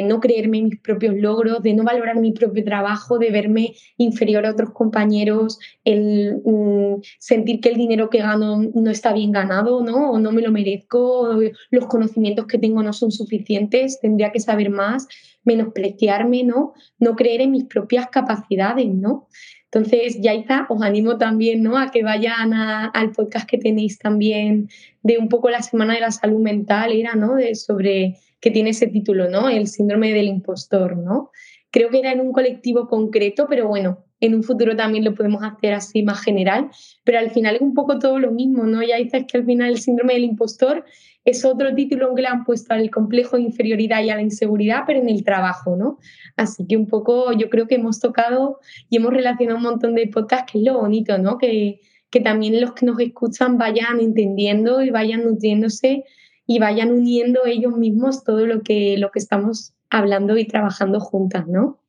no 0.05 0.21
creerme 0.21 0.63
mis 0.63 0.81
propios 0.81 1.15
logros, 1.17 1.63
de 1.63 1.75
no 1.75 1.85
valorar 1.85 2.19
mi 2.19 2.33
propio 2.33 2.65
trabajo, 2.65 3.19
de 3.19 3.31
verme 3.31 3.75
inferior 3.97 4.47
a 4.47 4.51
otros 4.51 4.71
compañeros, 4.71 5.59
el 5.85 6.41
mm, 6.45 7.03
sentir 7.19 7.61
que 7.61 7.71
el 7.71 7.77
dinero 7.77 8.11
que 8.11 8.19
gano 8.19 8.63
no 8.75 8.91
está 8.91 9.13
bien 9.13 9.33
ganado, 9.33 9.83
¿no? 9.83 10.13
O 10.13 10.19
no 10.19 10.33
me 10.33 10.43
lo 10.43 10.51
merezco, 10.51 11.39
los 11.71 11.87
conocimientos 11.87 12.47
que 12.47 12.59
tengo 12.59 12.83
no 12.83 12.93
son 12.93 13.13
suficientes, 13.13 14.01
tendría 14.01 14.33
que 14.33 14.41
saber 14.41 14.71
más, 14.71 15.07
menospreciarme, 15.45 16.43
¿no? 16.43 16.73
No 16.99 17.17
creer 17.17 17.43
en 17.43 17.53
mis 17.53 17.65
propias 17.65 18.09
capacidades, 18.09 18.89
¿no? 18.89 19.29
Entonces, 19.75 20.21
Yaiza, 20.21 20.67
os 20.69 20.83
animo 20.83 21.19
también 21.19 21.65
¿no? 21.65 21.77
a 21.77 21.91
que 21.91 22.05
vayan 22.05 22.53
al 22.55 23.11
podcast 23.11 23.49
que 23.49 23.59
tenéis 23.59 23.99
también 23.99 24.69
de 25.03 25.19
un 25.19 25.29
poco 25.29 25.51
la 25.51 25.63
Semana 25.63 25.95
de 25.95 26.01
la 26.01 26.13
Salud 26.13 26.41
Mental, 26.41 26.93
era, 26.93 27.17
¿no? 27.17 27.35
De, 27.35 27.57
sobre, 27.57 28.17
que 28.41 28.53
tiene 28.53 28.71
ese 28.71 28.87
título, 28.87 29.29
¿no? 29.29 29.49
El 29.49 29.67
síndrome 29.67 30.13
del 30.13 30.29
impostor, 30.29 30.97
¿no? 30.97 31.33
Creo 31.73 31.91
que 31.91 31.99
era 31.99 32.13
en 32.13 32.21
un 32.21 32.31
colectivo 32.31 32.87
concreto, 32.87 33.47
pero 33.49 33.67
bueno, 33.67 34.05
en 34.21 34.35
un 34.35 34.43
futuro 34.43 34.77
también 34.77 35.05
lo 35.05 35.15
podemos 35.15 35.43
hacer 35.43 35.75
así 35.75 36.03
más 36.03 36.23
general, 36.23 36.71
pero 37.05 37.19
al 37.19 37.31
final 37.31 37.57
es 37.57 37.61
un 37.61 37.75
poco 37.75 37.99
todo 37.99 38.19
lo 38.19 38.31
mismo, 38.31 38.65
¿no? 38.65 38.83
Ya 38.83 38.97
dices 38.97 39.25
que 39.31 39.39
al 39.39 39.45
final 39.45 39.71
el 39.71 39.79
síndrome 39.79 40.15
del 40.15 40.25
impostor 40.25 40.85
es 41.25 41.45
otro 41.45 41.75
título 41.75 42.15
que 42.15 42.23
le 42.23 42.29
han 42.29 42.45
puesto 42.45 42.75
al 42.75 42.91
complejo 42.91 43.37
de 43.37 43.43
inferioridad 43.43 44.03
y 44.03 44.11
a 44.11 44.17
la 44.17 44.23
inseguridad, 44.23 44.85
pero 44.87 45.01
en 45.01 45.09
el 45.09 45.25
trabajo, 45.25 45.77
¿no? 45.77 45.99
Así 46.37 46.67
que 46.67 46.77
un 46.77 46.87
poco 46.87 47.33
yo 47.33 47.49
creo 47.49 47.67
que 47.67 47.77
hemos 47.77 48.01
tocado 48.01 48.61
y 48.91 48.97
hemos 48.97 49.13
relacionado 49.13 49.57
un 49.57 49.65
montón 49.65 49.95
de 49.95 50.07
podcasts, 50.09 50.53
que 50.53 50.59
es 50.59 50.65
lo 50.65 50.79
bonito, 50.79 51.17
¿no? 51.19 51.39
Que, 51.39 51.81
que 52.11 52.21
también 52.21 52.61
los 52.61 52.73
que 52.75 52.87
nos 52.87 53.01
escuchan 53.01 53.59
vayan 53.59 54.01
entendiendo 54.01 54.83
y 54.83 54.91
vayan 54.91 55.25
nutriéndose 55.25 56.05
y 56.47 56.59
vayan 56.59 56.93
uniendo 56.93 57.45
ellos 57.47 57.77
mismos 57.77 58.23
todo 58.23 58.47
lo 58.47 58.63
que, 58.63 58.97
lo 58.99 59.11
que 59.11 59.19
estamos 59.19 59.75
hablando 59.91 60.37
y 60.37 60.47
trabajando 60.47 61.01
juntas, 61.01 61.47
¿no? 61.49 61.81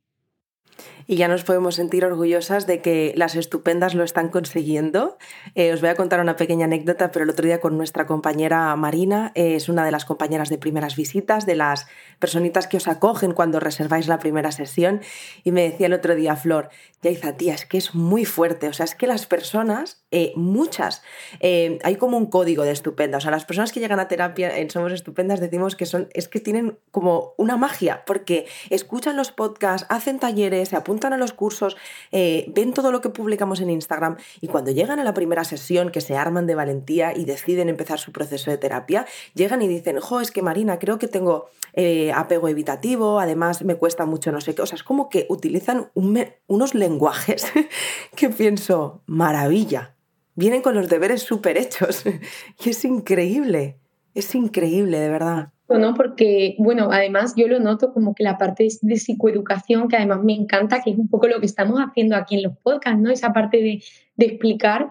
Y 1.07 1.17
ya 1.17 1.27
nos 1.27 1.43
podemos 1.43 1.75
sentir 1.75 2.05
orgullosas 2.05 2.67
de 2.67 2.81
que 2.81 3.13
las 3.15 3.35
estupendas 3.35 3.93
lo 3.93 4.03
están 4.03 4.29
consiguiendo. 4.29 5.17
Eh, 5.53 5.73
os 5.73 5.81
voy 5.81 5.89
a 5.89 5.95
contar 5.95 6.19
una 6.19 6.35
pequeña 6.35 6.65
anécdota, 6.65 7.11
pero 7.11 7.23
el 7.23 7.29
otro 7.29 7.45
día 7.45 7.59
con 7.59 7.77
nuestra 7.77 8.07
compañera 8.07 8.75
Marina, 8.75 9.31
eh, 9.35 9.55
es 9.55 9.69
una 9.69 9.85
de 9.85 9.91
las 9.91 10.05
compañeras 10.05 10.49
de 10.49 10.57
primeras 10.57 10.95
visitas, 10.95 11.45
de 11.45 11.55
las 11.55 11.87
personitas 12.19 12.67
que 12.67 12.77
os 12.77 12.87
acogen 12.87 13.33
cuando 13.33 13.59
reserváis 13.59 14.07
la 14.07 14.19
primera 14.19 14.51
sesión, 14.51 15.01
y 15.43 15.51
me 15.51 15.63
decía 15.63 15.87
el 15.87 15.93
otro 15.93 16.15
día, 16.15 16.35
Flor, 16.35 16.69
Yaiza, 17.01 17.37
tía, 17.37 17.53
es 17.53 17.65
que 17.65 17.77
es 17.77 17.93
muy 17.93 18.25
fuerte, 18.25 18.67
o 18.67 18.73
sea, 18.73 18.85
es 18.85 18.95
que 18.95 19.07
las 19.07 19.25
personas, 19.25 20.04
eh, 20.17 20.31
muchas, 20.35 21.03
hay 21.41 21.95
como 21.97 22.17
un 22.17 22.27
código 22.27 22.63
de 22.63 22.71
estupenda, 22.71 23.17
o 23.17 23.21
sea, 23.21 23.31
las 23.31 23.43
personas 23.43 23.73
que 23.73 23.81
llegan 23.81 23.99
a 23.99 24.07
terapia 24.07 24.57
en 24.57 24.69
Somos 24.69 24.93
Estupendas 24.93 25.41
decimos 25.41 25.75
que 25.75 25.85
son, 25.85 26.07
es 26.13 26.29
que 26.29 26.39
tienen 26.39 26.77
como 26.91 27.33
una 27.37 27.57
magia, 27.57 28.03
porque 28.05 28.47
escuchan 28.69 29.17
los 29.17 29.31
podcasts, 29.31 29.85
hacen 29.89 30.19
talleres, 30.19 30.69
se 30.69 30.75
apuntan 30.75 31.11
a 31.11 31.17
los 31.17 31.33
cursos, 31.33 31.75
eh, 32.11 32.45
ven 32.47 32.73
todo 32.73 32.91
lo 32.91 33.01
que 33.01 33.09
publicamos 33.09 33.59
en 33.59 33.69
Instagram 33.69 34.17
y 34.39 34.47
cuando 34.47 34.71
llegan 34.71 34.99
a 34.99 35.03
la 35.03 35.13
primera 35.13 35.43
sesión, 35.43 35.91
que 35.91 36.01
se 36.01 36.15
arman 36.15 36.47
de 36.47 36.55
valentía 36.55 37.15
y 37.15 37.25
deciden 37.25 37.69
empezar 37.69 37.99
su 37.99 38.11
proceso 38.11 38.51
de 38.51 38.57
terapia, 38.57 39.05
llegan 39.33 39.61
y 39.61 39.67
dicen, 39.67 39.99
jo, 39.99 40.21
es 40.21 40.31
que 40.31 40.41
Marina, 40.41 40.79
creo 40.79 40.97
que 40.97 41.07
tengo 41.07 41.49
eh, 41.73 42.11
apego 42.13 42.47
evitativo, 42.47 43.19
además 43.19 43.63
me 43.63 43.75
cuesta 43.75 44.05
mucho 44.05 44.31
no 44.31 44.41
sé 44.41 44.55
qué. 44.55 44.61
O 44.61 44.65
sea, 44.65 44.77
es 44.77 44.83
como 44.83 45.09
que 45.09 45.25
utilizan 45.29 45.91
unos 45.93 46.73
lenguajes 46.73 47.45
que 48.15 48.29
pienso, 48.29 49.01
maravilla. 49.05 49.95
Vienen 50.35 50.61
con 50.61 50.75
los 50.75 50.89
deberes 50.89 51.23
súper 51.23 51.57
hechos. 51.57 52.03
y 52.65 52.69
es 52.69 52.85
increíble. 52.85 53.79
Es 54.13 54.35
increíble, 54.35 54.99
de 54.99 55.09
verdad. 55.09 55.49
¿no? 55.67 55.93
Porque, 55.95 56.55
bueno, 56.59 56.89
además 56.91 57.33
yo 57.35 57.47
lo 57.47 57.59
noto 57.59 57.91
como 57.91 58.13
que 58.13 58.23
la 58.23 58.37
parte 58.37 58.67
de 58.81 58.97
psicoeducación, 58.97 59.87
que 59.87 59.97
además 59.97 60.23
me 60.23 60.33
encanta, 60.33 60.81
que 60.81 60.91
es 60.91 60.97
un 60.97 61.07
poco 61.07 61.27
lo 61.27 61.39
que 61.39 61.45
estamos 61.47 61.79
haciendo 61.79 62.15
aquí 62.15 62.35
en 62.35 62.43
los 62.43 62.57
podcasts, 62.57 62.99
¿no? 62.99 63.09
Esa 63.09 63.33
parte 63.33 63.57
de, 63.57 63.83
explicar, 64.17 64.89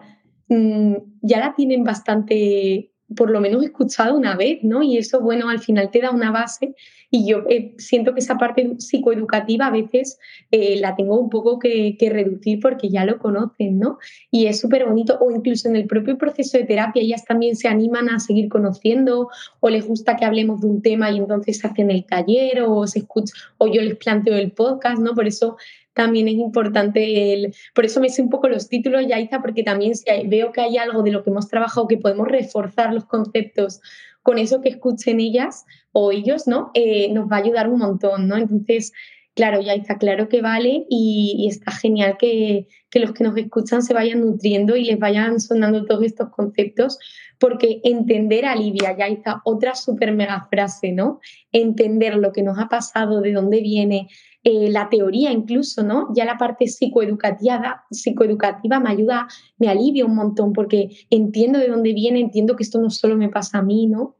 mm, 0.49 0.95
ya 1.21 1.39
la 1.39 1.53
tienen 1.55 1.83
bastante 1.83 2.91
por 3.15 3.29
lo 3.29 3.39
menos 3.39 3.63
escuchado 3.63 4.15
una 4.15 4.35
vez, 4.35 4.63
¿no? 4.63 4.81
Y 4.81 4.97
eso, 4.97 5.19
bueno, 5.19 5.49
al 5.49 5.59
final 5.59 5.91
te 5.91 6.01
da 6.01 6.11
una 6.11 6.31
base 6.31 6.73
y 7.11 7.27
yo 7.27 7.43
eh, 7.49 7.73
siento 7.77 8.13
que 8.13 8.19
esa 8.19 8.37
parte 8.37 8.75
psicoeducativa 8.79 9.67
a 9.67 9.71
veces 9.71 10.19
eh, 10.51 10.79
la 10.79 10.95
tengo 10.95 11.19
un 11.19 11.29
poco 11.29 11.59
que, 11.59 11.95
reducir 11.99 12.59
porque 12.59 12.89
ya 12.89 13.05
lo 13.05 13.19
conocen, 13.19 13.79
¿no? 13.79 13.99
Y 14.31 14.47
es 14.47 14.59
súper 14.59 14.85
bonito, 14.85 15.17
o 15.19 15.31
incluso 15.31 15.67
en 15.67 15.75
el 15.75 15.85
propio 15.85 16.17
proceso 16.17 16.57
de 16.57 16.65
terapia 16.65 17.01
ellas 17.01 17.25
también 17.25 17.55
se 17.55 17.67
animan 17.67 18.09
a 18.09 18.19
seguir 18.19 18.49
conociendo 18.49 19.29
o 19.59 19.69
les 19.69 19.87
gusta 19.87 20.15
que 20.15 20.25
hablemos 20.25 20.61
de 20.61 20.67
un 20.67 20.81
tema 20.81 21.09
y 21.11 21.17
entonces 21.17 21.63
hacen 21.63 21.89
el 21.91 22.05
taller 22.05 22.61
o 22.61 22.85
se 22.87 22.99
escucha, 22.99 23.33
o 23.57 23.67
yo 23.67 23.81
les 23.81 23.95
planteo 23.95 24.35
el 24.35 24.51
podcast, 24.51 24.99
¿no? 24.99 25.13
Por 25.13 25.27
eso 25.27 25.57
también 25.95 26.27
es 26.27 26.35
importante 26.35 27.33
el, 27.33 27.55
por 27.73 27.85
eso 27.85 27.99
me 28.01 28.09
sé 28.09 28.21
un 28.21 28.29
poco 28.29 28.49
los 28.49 28.67
títulos, 28.69 29.07
Yaiza, 29.07 29.41
porque 29.41 29.63
también 29.63 29.95
si 29.95 30.05
veo 30.27 30.51
que 30.51 30.61
hay 30.61 30.77
algo 30.77 31.01
de 31.01 31.11
lo 31.11 31.23
que 31.23 31.29
hemos 31.29 31.47
trabajado 31.47 31.87
que 31.87 31.97
podemos 31.97 32.27
reforzar 32.27 32.93
los 32.93 33.05
conceptos 33.05 33.81
con 34.21 34.37
eso 34.37 34.59
que 34.59 34.69
escuchen 34.69 35.19
ellas 35.19 35.65
o 35.93 36.11
ellos, 36.11 36.47
¿no? 36.47 36.71
Eh, 36.73 37.13
nos 37.13 37.31
va 37.31 37.37
a 37.37 37.39
ayudar 37.39 37.69
un 37.69 37.79
montón, 37.79 38.27
¿no? 38.27 38.35
Entonces, 38.35 38.91
claro, 39.35 39.61
Yaiza, 39.61 39.97
claro 39.97 40.27
que 40.29 40.41
vale 40.41 40.85
y, 40.89 41.47
está 41.49 41.71
genial 41.71 42.17
que, 42.17 42.67
que, 42.89 42.99
los 42.99 43.11
que 43.11 43.23
nos 43.23 43.37
escuchan 43.37 43.83
se 43.83 43.93
vayan 43.93 44.21
nutriendo 44.21 44.75
y 44.75 44.85
les 44.85 44.97
vayan 44.97 45.39
sonando 45.39 45.85
todos 45.85 46.03
estos 46.03 46.29
conceptos, 46.29 46.97
porque 47.37 47.81
entender 47.83 48.45
alivia, 48.45 48.97
Yaiza, 48.97 49.41
otra 49.43 49.75
súper 49.75 50.13
mega 50.13 50.47
frase, 50.49 50.91
¿no? 50.93 51.19
Entender 51.51 52.15
lo 52.15 52.31
que 52.31 52.41
nos 52.41 52.57
ha 52.57 52.69
pasado, 52.69 53.21
de 53.21 53.33
dónde 53.33 53.61
viene, 53.61 54.07
eh, 54.47 54.69
la 54.69 54.89
teoría 54.89 55.31
incluso, 55.31 55.83
¿no? 55.83 56.07
Ya 56.15 56.23
la 56.23 56.37
parte 56.37 56.67
psicoeducativa, 56.67 57.83
psicoeducativa 57.91 58.79
me 58.79 58.91
ayuda, 58.91 59.27
me 59.57 59.67
alivia 59.67 60.05
un 60.05 60.15
montón 60.15 60.53
porque 60.53 60.89
entiendo 61.09 61.59
de 61.59 61.67
dónde 61.67 61.93
viene, 61.93 62.19
entiendo 62.19 62.55
que 62.55 62.63
esto 62.63 62.79
no 62.79 62.89
solo 62.89 63.17
me 63.17 63.29
pasa 63.29 63.57
a 63.57 63.61
mí, 63.63 63.87
¿no? 63.87 64.14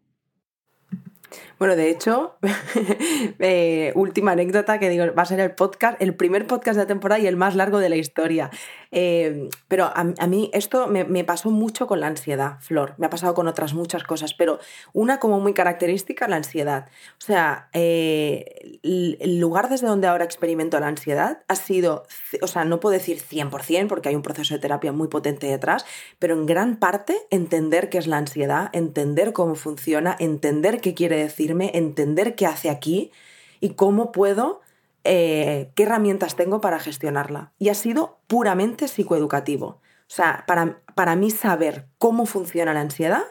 Bueno, 1.59 1.75
de 1.75 1.89
hecho, 1.89 2.37
eh, 3.39 3.91
última 3.95 4.31
anécdota 4.31 4.79
que 4.79 4.89
digo, 4.89 5.05
va 5.17 5.23
a 5.23 5.25
ser 5.25 5.39
el 5.39 5.51
podcast, 5.51 6.01
el 6.01 6.15
primer 6.15 6.47
podcast 6.47 6.75
de 6.75 6.83
la 6.83 6.87
temporada 6.87 7.19
y 7.19 7.27
el 7.27 7.37
más 7.37 7.55
largo 7.55 7.79
de 7.79 7.89
la 7.89 7.95
historia. 7.95 8.49
Eh, 8.91 9.49
pero 9.67 9.91
a, 9.93 10.03
mí 10.27 10.49
esto 10.53 10.87
me, 10.87 11.23
pasó 11.23 11.51
mucho 11.51 11.87
con 11.87 11.99
la 11.99 12.07
ansiedad, 12.07 12.57
Flor. 12.59 12.95
Me 12.97 13.07
ha 13.07 13.09
pasado 13.09 13.33
con 13.33 13.47
otras 13.47 13.73
muchas 13.73 14.03
cosas, 14.03 14.33
pero 14.33 14.59
una 14.93 15.19
como 15.19 15.39
muy 15.39 15.53
característica, 15.53 16.27
la 16.27 16.37
ansiedad. 16.37 16.87
O 17.17 17.21
sea, 17.21 17.69
eh, 17.73 18.79
el 18.83 19.39
lugar 19.39 19.69
desde 19.69 19.87
donde 19.87 20.07
ahora 20.07 20.25
experimento 20.25 20.79
la 20.79 20.87
ansiedad 20.87 21.43
ha 21.47 21.55
sido, 21.55 22.03
o 22.41 22.47
sea, 22.47 22.65
no 22.65 22.79
puedo 22.79 22.93
decir 22.93 23.19
100% 23.19 23.87
porque 23.87 24.09
hay 24.09 24.15
un 24.15 24.21
proceso 24.21 24.53
de 24.53 24.59
terapia 24.59 24.91
muy 24.91 25.07
potente 25.07 25.47
detrás, 25.47 25.85
pero 26.19 26.33
en 26.33 26.45
gran 26.45 26.77
parte 26.77 27.15
entender 27.29 27.89
qué 27.89 27.97
es 27.97 28.07
la 28.07 28.17
ansiedad, 28.17 28.69
entender 28.73 29.33
cómo 29.33 29.55
funciona, 29.55 30.15
entender 30.19 30.81
qué 30.81 30.93
quiere 30.93 31.17
decirme, 31.17 31.71
entender 31.73 32.35
qué 32.35 32.45
hace 32.45 32.69
aquí 32.69 33.11
y 33.59 33.71
cómo 33.71 34.11
puedo 34.11 34.61
eh, 35.05 35.71
qué 35.75 35.83
herramientas 35.83 36.35
tengo 36.35 36.59
para 36.59 36.79
gestionarla. 36.79 37.53
Y 37.59 37.69
ha 37.69 37.75
sido 37.75 38.19
puramente 38.27 38.87
psicoeducativo. 38.87 39.67
O 39.67 40.13
sea, 40.13 40.43
para, 40.47 40.81
para 40.95 41.15
mí 41.15 41.29
saber 41.31 41.87
cómo 41.99 42.25
funciona 42.25 42.73
la 42.73 42.81
ansiedad 42.81 43.23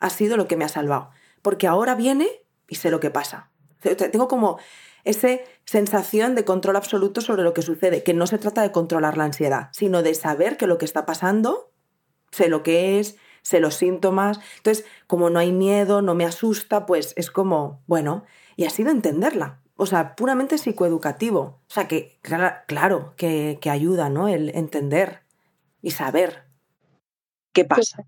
ha 0.00 0.10
sido 0.10 0.36
lo 0.36 0.48
que 0.48 0.56
me 0.56 0.64
ha 0.64 0.68
salvado. 0.68 1.10
Porque 1.40 1.68
ahora 1.68 1.94
viene 1.94 2.28
y 2.68 2.74
sé 2.74 2.90
lo 2.90 3.00
que 3.00 3.10
pasa. 3.10 3.50
Tengo 3.80 4.28
como 4.28 4.58
esa 5.04 5.28
sensación 5.64 6.34
de 6.34 6.44
control 6.44 6.76
absoluto 6.76 7.20
sobre 7.20 7.42
lo 7.42 7.54
que 7.54 7.62
sucede, 7.62 8.02
que 8.02 8.14
no 8.14 8.26
se 8.26 8.38
trata 8.38 8.62
de 8.62 8.72
controlar 8.72 9.16
la 9.16 9.24
ansiedad, 9.24 9.68
sino 9.72 10.02
de 10.02 10.14
saber 10.14 10.56
que 10.56 10.66
lo 10.66 10.78
que 10.78 10.84
está 10.84 11.06
pasando, 11.06 11.72
sé 12.30 12.48
lo 12.48 12.62
que 12.62 12.98
es, 12.98 13.16
sé 13.42 13.60
los 13.60 13.74
síntomas. 13.74 14.40
Entonces, 14.56 14.84
como 15.06 15.30
no 15.30 15.38
hay 15.38 15.52
miedo, 15.52 16.02
no 16.02 16.14
me 16.14 16.24
asusta, 16.24 16.86
pues 16.86 17.14
es 17.16 17.30
como, 17.30 17.82
bueno, 17.86 18.24
y 18.56 18.64
ha 18.64 18.70
sido 18.70 18.90
entenderla 18.90 19.61
o 19.82 19.86
sea, 19.86 20.14
puramente 20.14 20.58
psicoeducativo. 20.58 21.40
O 21.40 21.60
sea, 21.66 21.88
que 21.88 22.20
claro, 22.22 23.14
que, 23.16 23.58
ayuda, 23.68 24.10
¿no? 24.10 24.28
El 24.28 24.54
entender 24.54 25.22
y 25.82 25.90
saber 25.90 26.44
qué 27.52 27.64
pasa. 27.64 28.06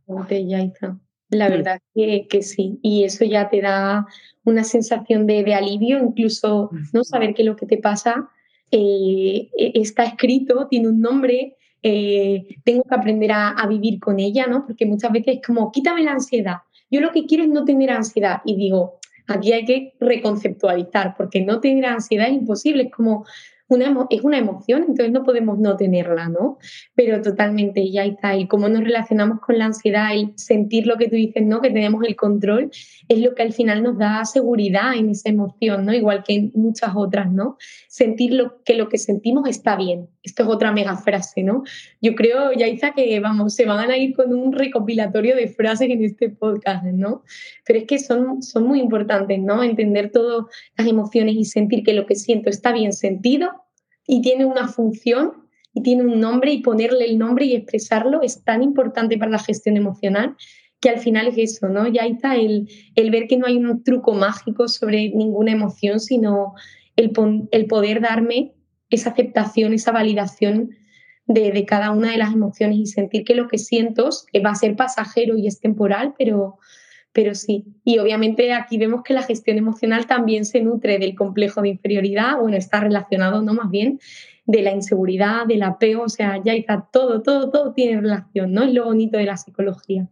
La 1.31 1.49
mm. 1.49 1.51
verdad 1.51 1.81
que, 1.93 2.29
que, 2.31 2.43
sí. 2.43 2.79
Y 2.81 3.03
eso 3.03 3.25
ya 3.25 3.49
te 3.49 3.61
da 3.61 4.07
una 4.45 4.63
sensación 4.63 5.27
de, 5.27 5.53
alivio, 5.53 5.99
incluso 5.99 6.71
no 6.93 7.03
saber 7.03 7.35
que 7.35 7.43
lo 7.43 7.57
que 7.57 7.67
te 7.67 7.79
pasa 7.79 8.29
eh, 8.71 9.51
e, 9.59 9.73
está 9.75 10.05
escrito, 10.05 10.69
tiene 10.69 10.87
un 10.87 11.01
nombre, 11.01 11.57
eh, 11.83 12.47
tengo 12.63 12.85
que 12.85 12.95
aprender 12.95 13.33
a, 13.33 13.49
a, 13.49 13.67
vivir 13.67 13.99
con 13.99 14.21
ella, 14.21 14.47
¿no? 14.47 14.65
Porque 14.65 14.87
muchas 14.87 15.11
veces 15.11 15.39
es 15.39 15.43
como, 15.45 15.73
quítame 15.73 16.05
la 16.05 16.13
ansiedad. 16.13 16.59
Yo 16.89 17.01
lo 17.01 17.11
que 17.11 17.27
quiero 17.27 17.43
es 17.43 17.51
no 17.51 17.65
tener 17.65 17.91
ansiedad. 17.91 18.43
Y 18.45 18.55
digo, 18.55 19.01
Aquí 19.27 19.53
hay 19.53 19.65
que 19.65 19.95
reconceptualizar, 20.01 21.15
porque 21.17 21.41
no 21.41 21.61
tener 21.61 21.87
ansiedad 21.87 22.29
es 22.29 22.35
imposible, 22.35 22.85
es 22.85 22.93
como 22.93 23.25
una, 23.69 24.07
es 24.11 24.23
una 24.23 24.39
emoción, 24.39 24.83
entonces 24.83 25.11
no 25.11 25.23
podemos 25.23 25.59
no 25.59 25.77
tenerla, 25.77 26.29
¿no? 26.29 26.59
Pero 26.95 27.23
totalmente 27.23 27.91
ya 27.91 28.05
está. 28.05 28.37
Y 28.37 28.47
cómo 28.47 28.69
nos 28.69 28.85
relacionamos 28.85 29.41
con 29.41 29.59
la 29.59 29.67
ansiedad, 29.67 30.13
el 30.13 30.33
sentir 30.37 30.87
lo 30.87 30.97
que 30.97 31.09
tú 31.09 31.17
dices, 31.17 31.43
¿no? 31.45 31.61
Que 31.61 31.71
tenemos 31.71 32.05
el 32.05 32.15
control, 32.17 32.71
es 33.09 33.19
lo 33.19 33.35
que 33.35 33.43
al 33.43 33.53
final 33.53 33.83
nos 33.83 33.99
da 33.99 34.25
seguridad 34.25 34.95
en 34.95 35.11
esa 35.11 35.31
emoción, 35.31 35.87
¿no? 35.87 35.95
Igual 35.95 36.23
que 36.25 36.35
en 36.35 36.53
muchas 36.55 36.91
otras, 36.95 37.31
¿no? 37.33 37.57
Sentir 37.89 38.35
lo, 38.35 38.63
que 38.65 38.75
lo 38.75 38.89
que 38.89 38.99
sentimos 38.99 39.49
está 39.49 39.77
bien. 39.77 40.09
Esto 40.23 40.43
es 40.43 40.49
otra 40.49 40.73
mega 40.73 40.97
frase, 40.97 41.43
¿no? 41.43 41.65
Yo 42.01 42.15
creo, 42.15 42.53
Yaiza, 42.53 42.93
que 42.93 43.19
vamos, 43.21 43.55
se 43.55 43.65
van 43.65 43.91
a 43.91 43.97
ir 43.97 44.15
con 44.15 44.33
un 44.35 44.53
recopilatorio 44.53 45.37
de 45.37 45.49
frases 45.49 45.91
en 45.91 46.05
este 46.05 46.31
podcast, 46.31 46.85
¿no? 46.85 47.23
Pero 47.67 47.79
es 47.79 47.87
que 47.87 47.99
son, 47.99 48.43
son 48.43 48.67
muy 48.67 48.81
importantes, 48.81 49.39
¿no? 49.41 49.63
Entender 49.63 50.11
todas 50.11 50.45
las 50.77 50.87
emociones 50.87 51.35
y 51.37 51.45
sentir 51.45 51.83
que 51.83 51.95
lo 51.95 52.07
que 52.07 52.15
siento 52.15 52.51
está 52.51 52.73
bien 52.73 52.93
sentido 52.93 53.64
y 54.07 54.23
tiene 54.23 54.45
una 54.45 54.69
función 54.69 55.33
y 55.73 55.83
tiene 55.83 56.03
un 56.03 56.21
nombre 56.21 56.53
y 56.53 56.63
ponerle 56.63 57.05
el 57.07 57.19
nombre 57.19 57.47
y 57.47 57.55
expresarlo 57.55 58.23
es 58.23 58.45
tan 58.45 58.63
importante 58.63 59.19
para 59.19 59.31
la 59.31 59.39
gestión 59.39 59.77
emocional 59.77 60.37
que 60.81 60.91
al 60.91 60.99
final 60.99 61.29
es 61.29 61.39
eso, 61.39 61.69
¿no? 61.69 61.89
Ya 61.89 62.03
está 62.03 62.37
el, 62.37 62.69
el 62.95 63.11
ver 63.11 63.27
que 63.27 63.39
no 63.39 63.47
hay 63.47 63.57
un 63.57 63.83
truco 63.83 64.13
mágico 64.13 64.69
sobre 64.69 65.09
ninguna 65.11 65.53
emoción, 65.53 65.99
sino 65.99 66.53
el, 66.97 67.13
el 67.53 67.67
poder 67.67 68.03
darme 68.03 68.53
esa 68.91 69.11
aceptación, 69.11 69.73
esa 69.73 69.93
validación 69.93 70.71
de, 71.27 71.65
cada 71.65 71.91
una 71.91 72.11
de 72.11 72.19
las 72.19 72.33
emociones 72.33 72.79
y 72.79 72.87
sentir 72.87 73.25
que 73.25 73.35
lo 73.35 73.49
que 73.49 73.59
siento 73.59 74.11
va 74.45 74.51
a 74.51 74.55
ser 74.55 74.77
pasajero 74.77 75.37
y 75.37 75.47
es 75.47 75.61
temporal, 75.61 76.15
pero, 76.19 76.59
pero 77.15 77.35
sí. 77.35 77.65
Y 77.85 77.99
obviamente 78.01 78.53
aquí 78.53 78.77
vemos 78.77 79.03
que 79.03 79.15
la 79.15 79.23
gestión 79.23 79.57
emocional 79.57 80.07
también 80.07 80.45
se 80.45 80.61
nutre 80.61 80.99
del 80.99 81.15
complejo 81.15 81.63
de 81.63 81.71
inferioridad, 81.71 82.39
bueno, 82.39 82.57
está 82.57 82.81
relacionado, 82.81 83.41
¿no? 83.41 83.55
Más 83.55 83.71
bien 83.71 84.01
de 84.47 84.61
la 84.61 84.73
inseguridad, 84.73 85.47
del 85.47 85.63
apego, 85.63 86.03
o 86.03 86.09
sea, 86.09 86.43
ya 86.45 86.53
está 86.53 86.87
todo, 86.93 87.23
todo, 87.23 87.51
todo 87.51 87.73
tiene 87.73 88.01
relación, 88.01 88.53
¿no? 88.53 88.65
Es 88.65 88.75
lo 88.75 88.85
bonito 88.85 89.17
de 89.17 89.25
la 89.25 89.37
psicología. 89.37 90.09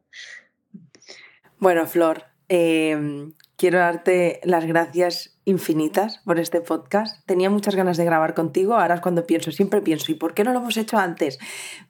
Bueno, 1.58 1.86
Flor, 1.86 2.22
em, 2.48 3.32
quiero 3.56 3.78
darte 3.78 4.40
las 4.44 4.64
gracias 4.64 5.40
infinitas 5.44 6.18
por 6.24 6.38
este 6.38 6.60
podcast. 6.60 7.26
Tenía 7.26 7.50
muchas 7.50 7.74
ganas 7.74 7.96
de 7.96 8.04
grabar 8.04 8.32
contigo, 8.32 8.74
ahora 8.74 8.94
es 8.94 9.00
cuando 9.00 9.26
pienso, 9.26 9.50
siempre 9.50 9.82
pienso, 9.82 10.12
¿y 10.12 10.14
por 10.14 10.34
qué 10.34 10.44
no 10.44 10.52
lo 10.52 10.60
hemos 10.60 10.76
hecho 10.76 10.98
antes? 10.98 11.40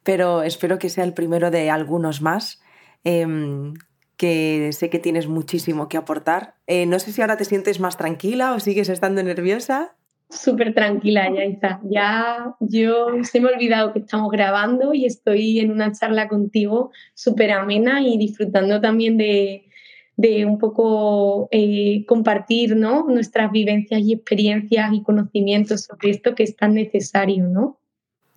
Pero 0.02 0.42
espero 0.42 0.78
que 0.78 0.88
sea 0.88 1.04
el 1.04 1.12
primero 1.12 1.50
de 1.50 1.70
algunos 1.70 2.22
más. 2.22 2.62
Em, 3.04 3.74
que 4.22 4.70
sé 4.70 4.88
que 4.88 5.00
tienes 5.00 5.26
muchísimo 5.26 5.88
que 5.88 5.96
aportar. 5.96 6.54
Eh, 6.68 6.86
no 6.86 7.00
sé 7.00 7.10
si 7.10 7.20
ahora 7.20 7.36
te 7.36 7.44
sientes 7.44 7.80
más 7.80 7.96
tranquila 7.96 8.54
o 8.54 8.60
sigues 8.60 8.88
estando 8.88 9.20
nerviosa. 9.20 9.96
Súper 10.30 10.74
tranquila, 10.74 11.26
está. 11.42 11.80
Ya 11.90 12.54
yo 12.60 13.08
se 13.24 13.40
me 13.40 13.48
ha 13.48 13.52
olvidado 13.52 13.92
que 13.92 13.98
estamos 13.98 14.30
grabando 14.30 14.94
y 14.94 15.06
estoy 15.06 15.58
en 15.58 15.72
una 15.72 15.90
charla 15.90 16.28
contigo 16.28 16.92
súper 17.14 17.50
amena 17.50 18.00
y 18.00 18.16
disfrutando 18.16 18.80
también 18.80 19.16
de, 19.16 19.64
de 20.16 20.46
un 20.46 20.60
poco 20.60 21.48
eh, 21.50 22.04
compartir 22.06 22.76
¿no? 22.76 23.04
nuestras 23.08 23.50
vivencias 23.50 24.02
y 24.02 24.12
experiencias 24.12 24.92
y 24.92 25.02
conocimientos 25.02 25.82
sobre 25.86 26.10
esto 26.10 26.36
que 26.36 26.44
es 26.44 26.54
tan 26.54 26.74
necesario, 26.74 27.48
¿no? 27.48 27.80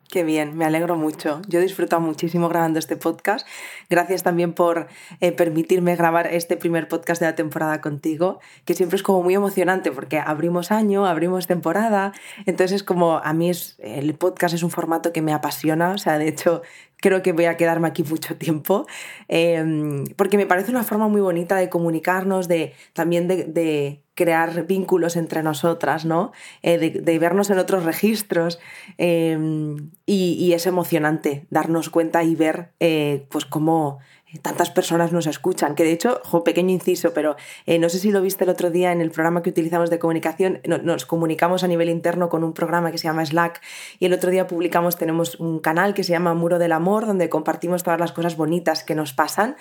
Qué 0.09 0.23
bien, 0.23 0.55
me 0.55 0.65
alegro 0.65 0.95
mucho. 0.95 1.41
Yo 1.47 1.59
he 1.59 1.99
muchísimo 1.99 2.47
grabando 2.47 2.79
este 2.79 2.95
podcast. 2.95 3.45
Gracias 3.89 4.23
también 4.23 4.53
por 4.53 4.87
eh, 5.19 5.31
permitirme 5.31 5.95
grabar 5.95 6.27
este 6.27 6.57
primer 6.57 6.87
podcast 6.87 7.19
de 7.19 7.27
la 7.27 7.35
temporada 7.35 7.81
contigo, 7.81 8.39
que 8.65 8.75
siempre 8.75 8.97
es 8.97 9.03
como 9.03 9.23
muy 9.23 9.33
emocionante 9.33 9.91
porque 9.91 10.19
abrimos 10.19 10.71
año, 10.71 11.05
abrimos 11.05 11.47
temporada. 11.47 12.13
Entonces, 12.45 12.83
como 12.83 13.17
a 13.17 13.33
mí 13.33 13.49
es, 13.49 13.77
el 13.79 14.13
podcast 14.13 14.53
es 14.53 14.63
un 14.63 14.69
formato 14.69 15.11
que 15.11 15.21
me 15.21 15.33
apasiona. 15.33 15.91
O 15.91 15.97
sea, 15.97 16.17
de 16.17 16.27
hecho, 16.27 16.61
creo 16.97 17.21
que 17.21 17.33
voy 17.33 17.45
a 17.45 17.57
quedarme 17.57 17.87
aquí 17.87 18.03
mucho 18.03 18.37
tiempo, 18.37 18.85
em, 19.27 20.05
porque 20.15 20.37
me 20.37 20.45
parece 20.45 20.71
una 20.71 20.83
forma 20.83 21.07
muy 21.07 21.21
bonita 21.21 21.55
de 21.55 21.69
comunicarnos, 21.69 22.47
de 22.47 22.73
también 22.93 23.27
de, 23.27 24.01
crear 24.15 24.65
vínculos 24.65 25.17
entre 25.17 25.43
nosotras, 25.43 26.05
¿no? 26.05 26.31
Eh, 26.63 26.77
de, 26.77 27.19
vernos 27.19 27.49
en 27.49 27.59
otros 27.59 27.83
registros 27.83 28.59
em, 28.97 29.91
y, 30.05 30.53
es 30.53 30.65
emocionante 30.65 31.45
darnos 31.49 31.89
cuenta 31.89 32.23
y 32.23 32.35
ver 32.35 32.71
eh, 32.79 33.27
pues 33.29 33.45
cómo 33.45 33.99
tantas 34.41 34.69
personas 34.69 35.11
nos 35.11 35.27
escuchan, 35.27 35.75
que 35.75 35.83
de 35.83 35.91
hecho, 35.91 36.21
pequeño 36.43 36.71
inciso, 36.71 37.13
pero 37.13 37.35
eh, 37.65 37.79
no 37.79 37.89
sé 37.89 37.99
si 37.99 38.11
lo 38.11 38.21
viste 38.21 38.43
el 38.43 38.49
otro 38.49 38.69
día 38.69 38.91
en 38.91 39.01
el 39.01 39.11
programa 39.11 39.41
que 39.41 39.49
utilizamos 39.49 39.89
de 39.89 39.99
comunicación, 39.99 40.61
nos 40.65 41.05
comunicamos 41.05 41.63
a 41.63 41.67
nivel 41.67 41.89
interno 41.89 42.29
con 42.29 42.43
un 42.43 42.53
programa 42.53 42.91
que 42.91 42.97
se 42.97 43.07
llama 43.07 43.25
Slack 43.25 43.61
y 43.99 44.05
el 44.05 44.13
otro 44.13 44.31
día 44.31 44.47
publicamos, 44.47 44.97
tenemos 44.97 45.35
un 45.35 45.59
canal 45.59 45.93
que 45.93 46.03
se 46.03 46.11
llama 46.11 46.33
Muro 46.33 46.59
del 46.59 46.71
Amor, 46.71 47.05
donde 47.05 47.29
compartimos 47.29 47.83
todas 47.83 47.99
las 47.99 48.11
cosas 48.11 48.35
bonitas 48.35 48.83
que 48.83 48.95
nos 48.95 49.13
pasan 49.13 49.55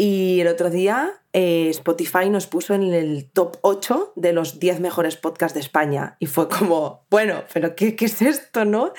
y 0.00 0.40
el 0.40 0.46
otro 0.46 0.70
día 0.70 1.10
eh, 1.32 1.68
Spotify 1.70 2.30
nos 2.30 2.46
puso 2.46 2.72
en 2.72 2.84
el 2.94 3.28
top 3.32 3.56
8 3.62 4.12
de 4.14 4.32
los 4.32 4.60
10 4.60 4.78
mejores 4.78 5.16
podcasts 5.16 5.54
de 5.54 5.60
España 5.60 6.16
y 6.20 6.26
fue 6.26 6.48
como, 6.48 7.04
bueno, 7.10 7.42
pero 7.52 7.74
¿qué, 7.74 7.96
qué 7.96 8.04
es 8.04 8.22
esto, 8.22 8.64
no? 8.64 8.92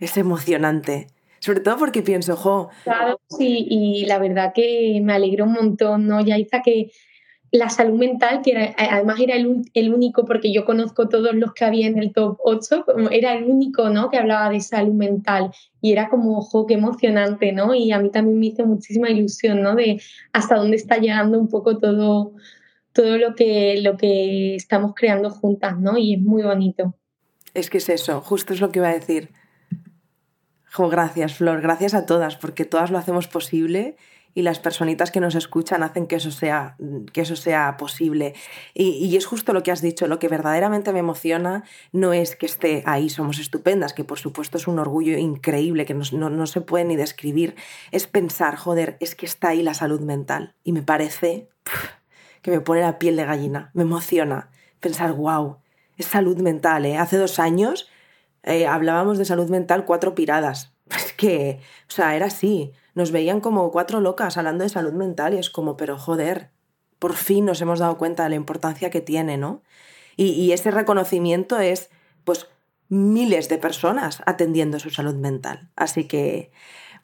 Es 0.00 0.16
emocionante. 0.16 1.06
Sobre 1.38 1.60
todo 1.60 1.78
porque 1.78 2.02
pienso, 2.02 2.36
jo. 2.36 2.70
Y 3.38 4.04
la 4.06 4.18
verdad 4.18 4.52
que 4.52 5.00
me 5.02 5.12
alegró 5.12 5.44
un 5.44 5.52
montón, 5.52 6.08
¿no? 6.08 6.20
Ya 6.20 6.36
hizo 6.38 6.58
que 6.64 6.90
la 7.52 7.68
salud 7.68 7.98
mental, 7.98 8.40
que 8.42 8.74
además 8.78 9.20
era 9.20 9.36
el, 9.36 9.92
único, 9.92 10.24
porque 10.24 10.52
yo 10.52 10.64
conozco 10.64 11.10
todos 11.10 11.34
los 11.34 11.52
que 11.52 11.66
había 11.66 11.86
en 11.86 11.98
el 11.98 12.10
top 12.10 12.38
8, 12.42 12.86
era 13.10 13.34
el 13.34 13.44
único, 13.44 13.90
¿no? 13.90 14.08
Que 14.08 14.16
hablaba 14.16 14.48
de 14.48 14.60
salud 14.60 14.94
mental 14.94 15.50
y 15.82 15.92
era 15.92 16.08
como, 16.08 16.38
ojo, 16.38 16.66
qué 16.66 16.74
emocionante, 16.74 17.52
¿no? 17.52 17.74
Y 17.74 17.92
a 17.92 17.98
mí 17.98 18.10
también 18.10 18.40
me 18.40 18.46
hizo 18.46 18.64
muchísima 18.64 19.10
ilusión, 19.10 19.60
¿no? 19.60 19.74
De 19.74 20.00
hasta 20.32 20.56
dónde 20.56 20.76
está 20.76 20.96
llegando 20.96 21.38
un 21.38 21.48
poco 21.48 21.76
todo, 21.76 22.32
todo 22.94 23.18
lo, 23.18 23.34
que, 23.34 23.82
lo 23.82 23.98
que 23.98 24.54
estamos 24.54 24.94
creando 24.96 25.28
juntas, 25.28 25.78
¿no? 25.78 25.98
Y 25.98 26.14
es 26.14 26.22
muy 26.22 26.42
bonito. 26.42 26.94
Es 27.52 27.68
que 27.68 27.78
es 27.78 27.88
eso, 27.90 28.22
justo 28.22 28.54
es 28.54 28.62
lo 28.62 28.72
que 28.72 28.78
iba 28.78 28.88
a 28.88 28.94
decir 28.94 29.28
gracias, 30.78 31.34
Flor. 31.34 31.60
Gracias 31.60 31.94
a 31.94 32.06
todas, 32.06 32.36
porque 32.36 32.64
todas 32.64 32.90
lo 32.90 32.98
hacemos 32.98 33.28
posible 33.28 33.96
y 34.34 34.42
las 34.42 34.58
personitas 34.58 35.10
que 35.10 35.20
nos 35.20 35.34
escuchan 35.34 35.82
hacen 35.82 36.06
que 36.06 36.16
eso 36.16 36.30
sea, 36.30 36.76
que 37.12 37.20
eso 37.20 37.36
sea 37.36 37.76
posible. 37.76 38.34
Y, 38.74 39.16
es 39.16 39.26
justo 39.26 39.52
lo 39.52 39.62
que 39.62 39.70
has 39.70 39.82
dicho, 39.82 40.06
lo 40.06 40.18
que 40.18 40.28
verdaderamente 40.28 40.92
me 40.92 41.00
emociona 41.00 41.64
no 41.92 42.12
es 42.12 42.36
que 42.36 42.46
esté 42.46 42.82
ahí, 42.86 43.10
somos 43.10 43.38
estupendas, 43.38 43.92
que 43.92 44.04
por 44.04 44.18
supuesto 44.18 44.56
es 44.56 44.66
un 44.66 44.78
orgullo 44.78 45.16
increíble, 45.18 45.84
que 45.84 45.94
no, 45.94 46.46
se 46.46 46.60
puede 46.60 46.84
ni 46.84 46.96
describir, 46.96 47.54
es 47.90 48.06
pensar, 48.06 48.56
joder, 48.56 48.96
es 49.00 49.14
que 49.14 49.26
está 49.26 49.48
ahí 49.48 49.62
la 49.62 49.74
salud 49.74 50.00
mental. 50.00 50.54
Y 50.64 50.72
me 50.72 50.82
parece 50.82 51.48
que 52.42 52.50
me 52.50 52.60
pone 52.60 52.80
la 52.80 52.98
piel 52.98 53.16
de 53.16 53.24
gallina, 53.24 53.70
me 53.74 53.82
emociona 53.82 54.50
pensar, 54.80 55.12
wow, 55.12 55.58
es 55.96 56.06
salud 56.06 56.38
mental. 56.38 56.86
¿eh? 56.86 56.96
Hace 56.98 57.16
dos 57.16 57.38
años 57.38 57.88
eh, 58.42 58.66
hablábamos 58.66 59.18
de 59.18 59.24
salud 59.24 59.48
mental 59.48 59.84
cuatro 59.84 60.14
piradas. 60.14 60.71
Es 60.96 61.12
que, 61.12 61.60
o 61.88 61.90
sea, 61.90 62.16
era 62.16 62.26
así. 62.26 62.72
Nos 62.94 63.10
veían 63.10 63.40
como 63.40 63.70
cuatro 63.70 64.00
locas 64.00 64.36
hablando 64.36 64.64
de 64.64 64.70
salud 64.70 64.92
mental 64.92 65.34
y 65.34 65.38
es 65.38 65.50
como, 65.50 65.76
pero 65.76 65.98
joder, 65.98 66.50
por 66.98 67.14
fin 67.14 67.44
nos 67.44 67.60
hemos 67.60 67.78
dado 67.78 67.98
cuenta 67.98 68.24
de 68.24 68.30
la 68.30 68.36
importancia 68.36 68.90
que 68.90 69.00
tiene, 69.00 69.38
¿no? 69.38 69.62
Y, 70.16 70.32
y 70.32 70.52
ese 70.52 70.70
reconocimiento 70.70 71.58
es, 71.58 71.90
pues, 72.24 72.48
miles 72.88 73.48
de 73.48 73.56
personas 73.56 74.22
atendiendo 74.26 74.78
su 74.78 74.90
salud 74.90 75.14
mental. 75.14 75.70
Así 75.76 76.04
que, 76.06 76.52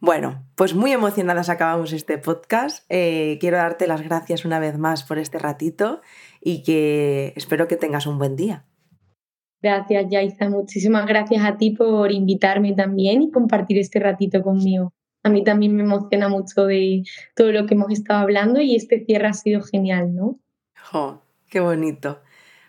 bueno, 0.01 0.45
pues 0.55 0.75
muy 0.75 0.93
emocionadas 0.93 1.49
acabamos 1.49 1.93
este 1.93 2.19
podcast. 2.19 2.85
Eh, 2.89 3.39
quiero 3.41 3.57
darte 3.57 3.87
las 3.87 4.03
gracias 4.03 4.45
una 4.45 4.59
vez 4.59 4.79
más 4.79 5.03
por 5.03 5.19
este 5.19 5.39
ratito 5.39 6.03
y 6.41 6.63
que 6.63 7.33
espero 7.37 7.67
que 7.67 7.77
tengas 7.77 8.07
un 8.07 8.19
buen 8.19 8.37
día. 8.37 8.65
Gracias, 9.61 10.07
Yaiza. 10.09 10.49
Muchísimas 10.49 11.07
gracias 11.07 11.45
a 11.45 11.57
ti 11.57 11.71
por 11.71 12.13
invitarme 12.13 12.75
también 12.75 13.23
y 13.23 13.31
compartir 13.31 13.79
este 13.79 13.99
ratito 13.99 14.43
conmigo. 14.43 14.93
A 15.25 15.31
mí 15.31 15.43
también 15.43 15.75
me 15.75 15.83
emociona 15.83 16.29
mucho 16.29 16.67
de 16.67 17.03
todo 17.35 17.51
lo 17.51 17.67
que 17.67 17.75
hemos 17.75 17.91
estado 17.93 18.21
hablando 18.21 18.61
y 18.61 18.77
este 18.77 19.05
cierre 19.05 19.27
ha 19.27 19.33
sido 19.33 19.63
genial, 19.63 20.15
¿no? 20.15 20.39
Oh, 20.93 21.21
qué 21.51 21.61
bonito. 21.61 22.21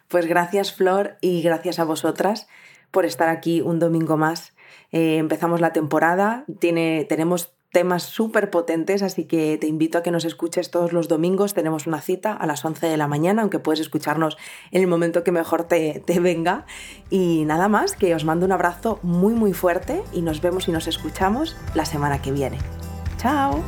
Pues 0.07 0.25
gracias, 0.25 0.73
Flor, 0.73 1.17
y 1.21 1.43
gracias 1.43 1.77
a 1.77 1.83
vosotras 1.83 2.47
por 2.89 3.05
estar 3.05 3.29
aquí 3.29 3.61
un 3.61 3.77
domingo 3.77 4.17
más. 4.17 4.55
Eh, 4.91 5.17
empezamos 5.17 5.61
la 5.61 5.71
temporada, 5.71 6.45
tiene, 6.59 7.05
tenemos 7.07 7.53
temas 7.71 8.03
súper 8.03 8.49
potentes, 8.49 9.03
así 9.03 9.25
que 9.25 9.57
te 9.59 9.67
invito 9.67 9.97
a 9.97 10.03
que 10.03 10.11
nos 10.11 10.25
escuches 10.25 10.71
todos 10.71 10.93
los 10.93 11.07
domingos. 11.07 11.53
Tenemos 11.53 11.87
una 11.87 12.01
cita 12.01 12.33
a 12.33 12.45
las 12.45 12.63
11 12.65 12.87
de 12.87 12.97
la 12.97 13.07
mañana, 13.07 13.41
aunque 13.41 13.59
puedes 13.59 13.79
escucharnos 13.79 14.37
en 14.71 14.81
el 14.81 14.87
momento 14.87 15.23
que 15.23 15.31
mejor 15.31 15.63
te, 15.63 16.01
te 16.05 16.19
venga. 16.19 16.65
Y 17.09 17.45
nada 17.45 17.67
más, 17.67 17.93
que 17.93 18.15
os 18.15 18.25
mando 18.25 18.45
un 18.45 18.51
abrazo 18.51 18.99
muy 19.03 19.33
muy 19.33 19.53
fuerte 19.53 20.01
y 20.13 20.21
nos 20.21 20.41
vemos 20.41 20.67
y 20.67 20.71
nos 20.71 20.87
escuchamos 20.87 21.55
la 21.75 21.85
semana 21.85 22.21
que 22.21 22.31
viene. 22.31 22.57
¡Chao! 23.17 23.63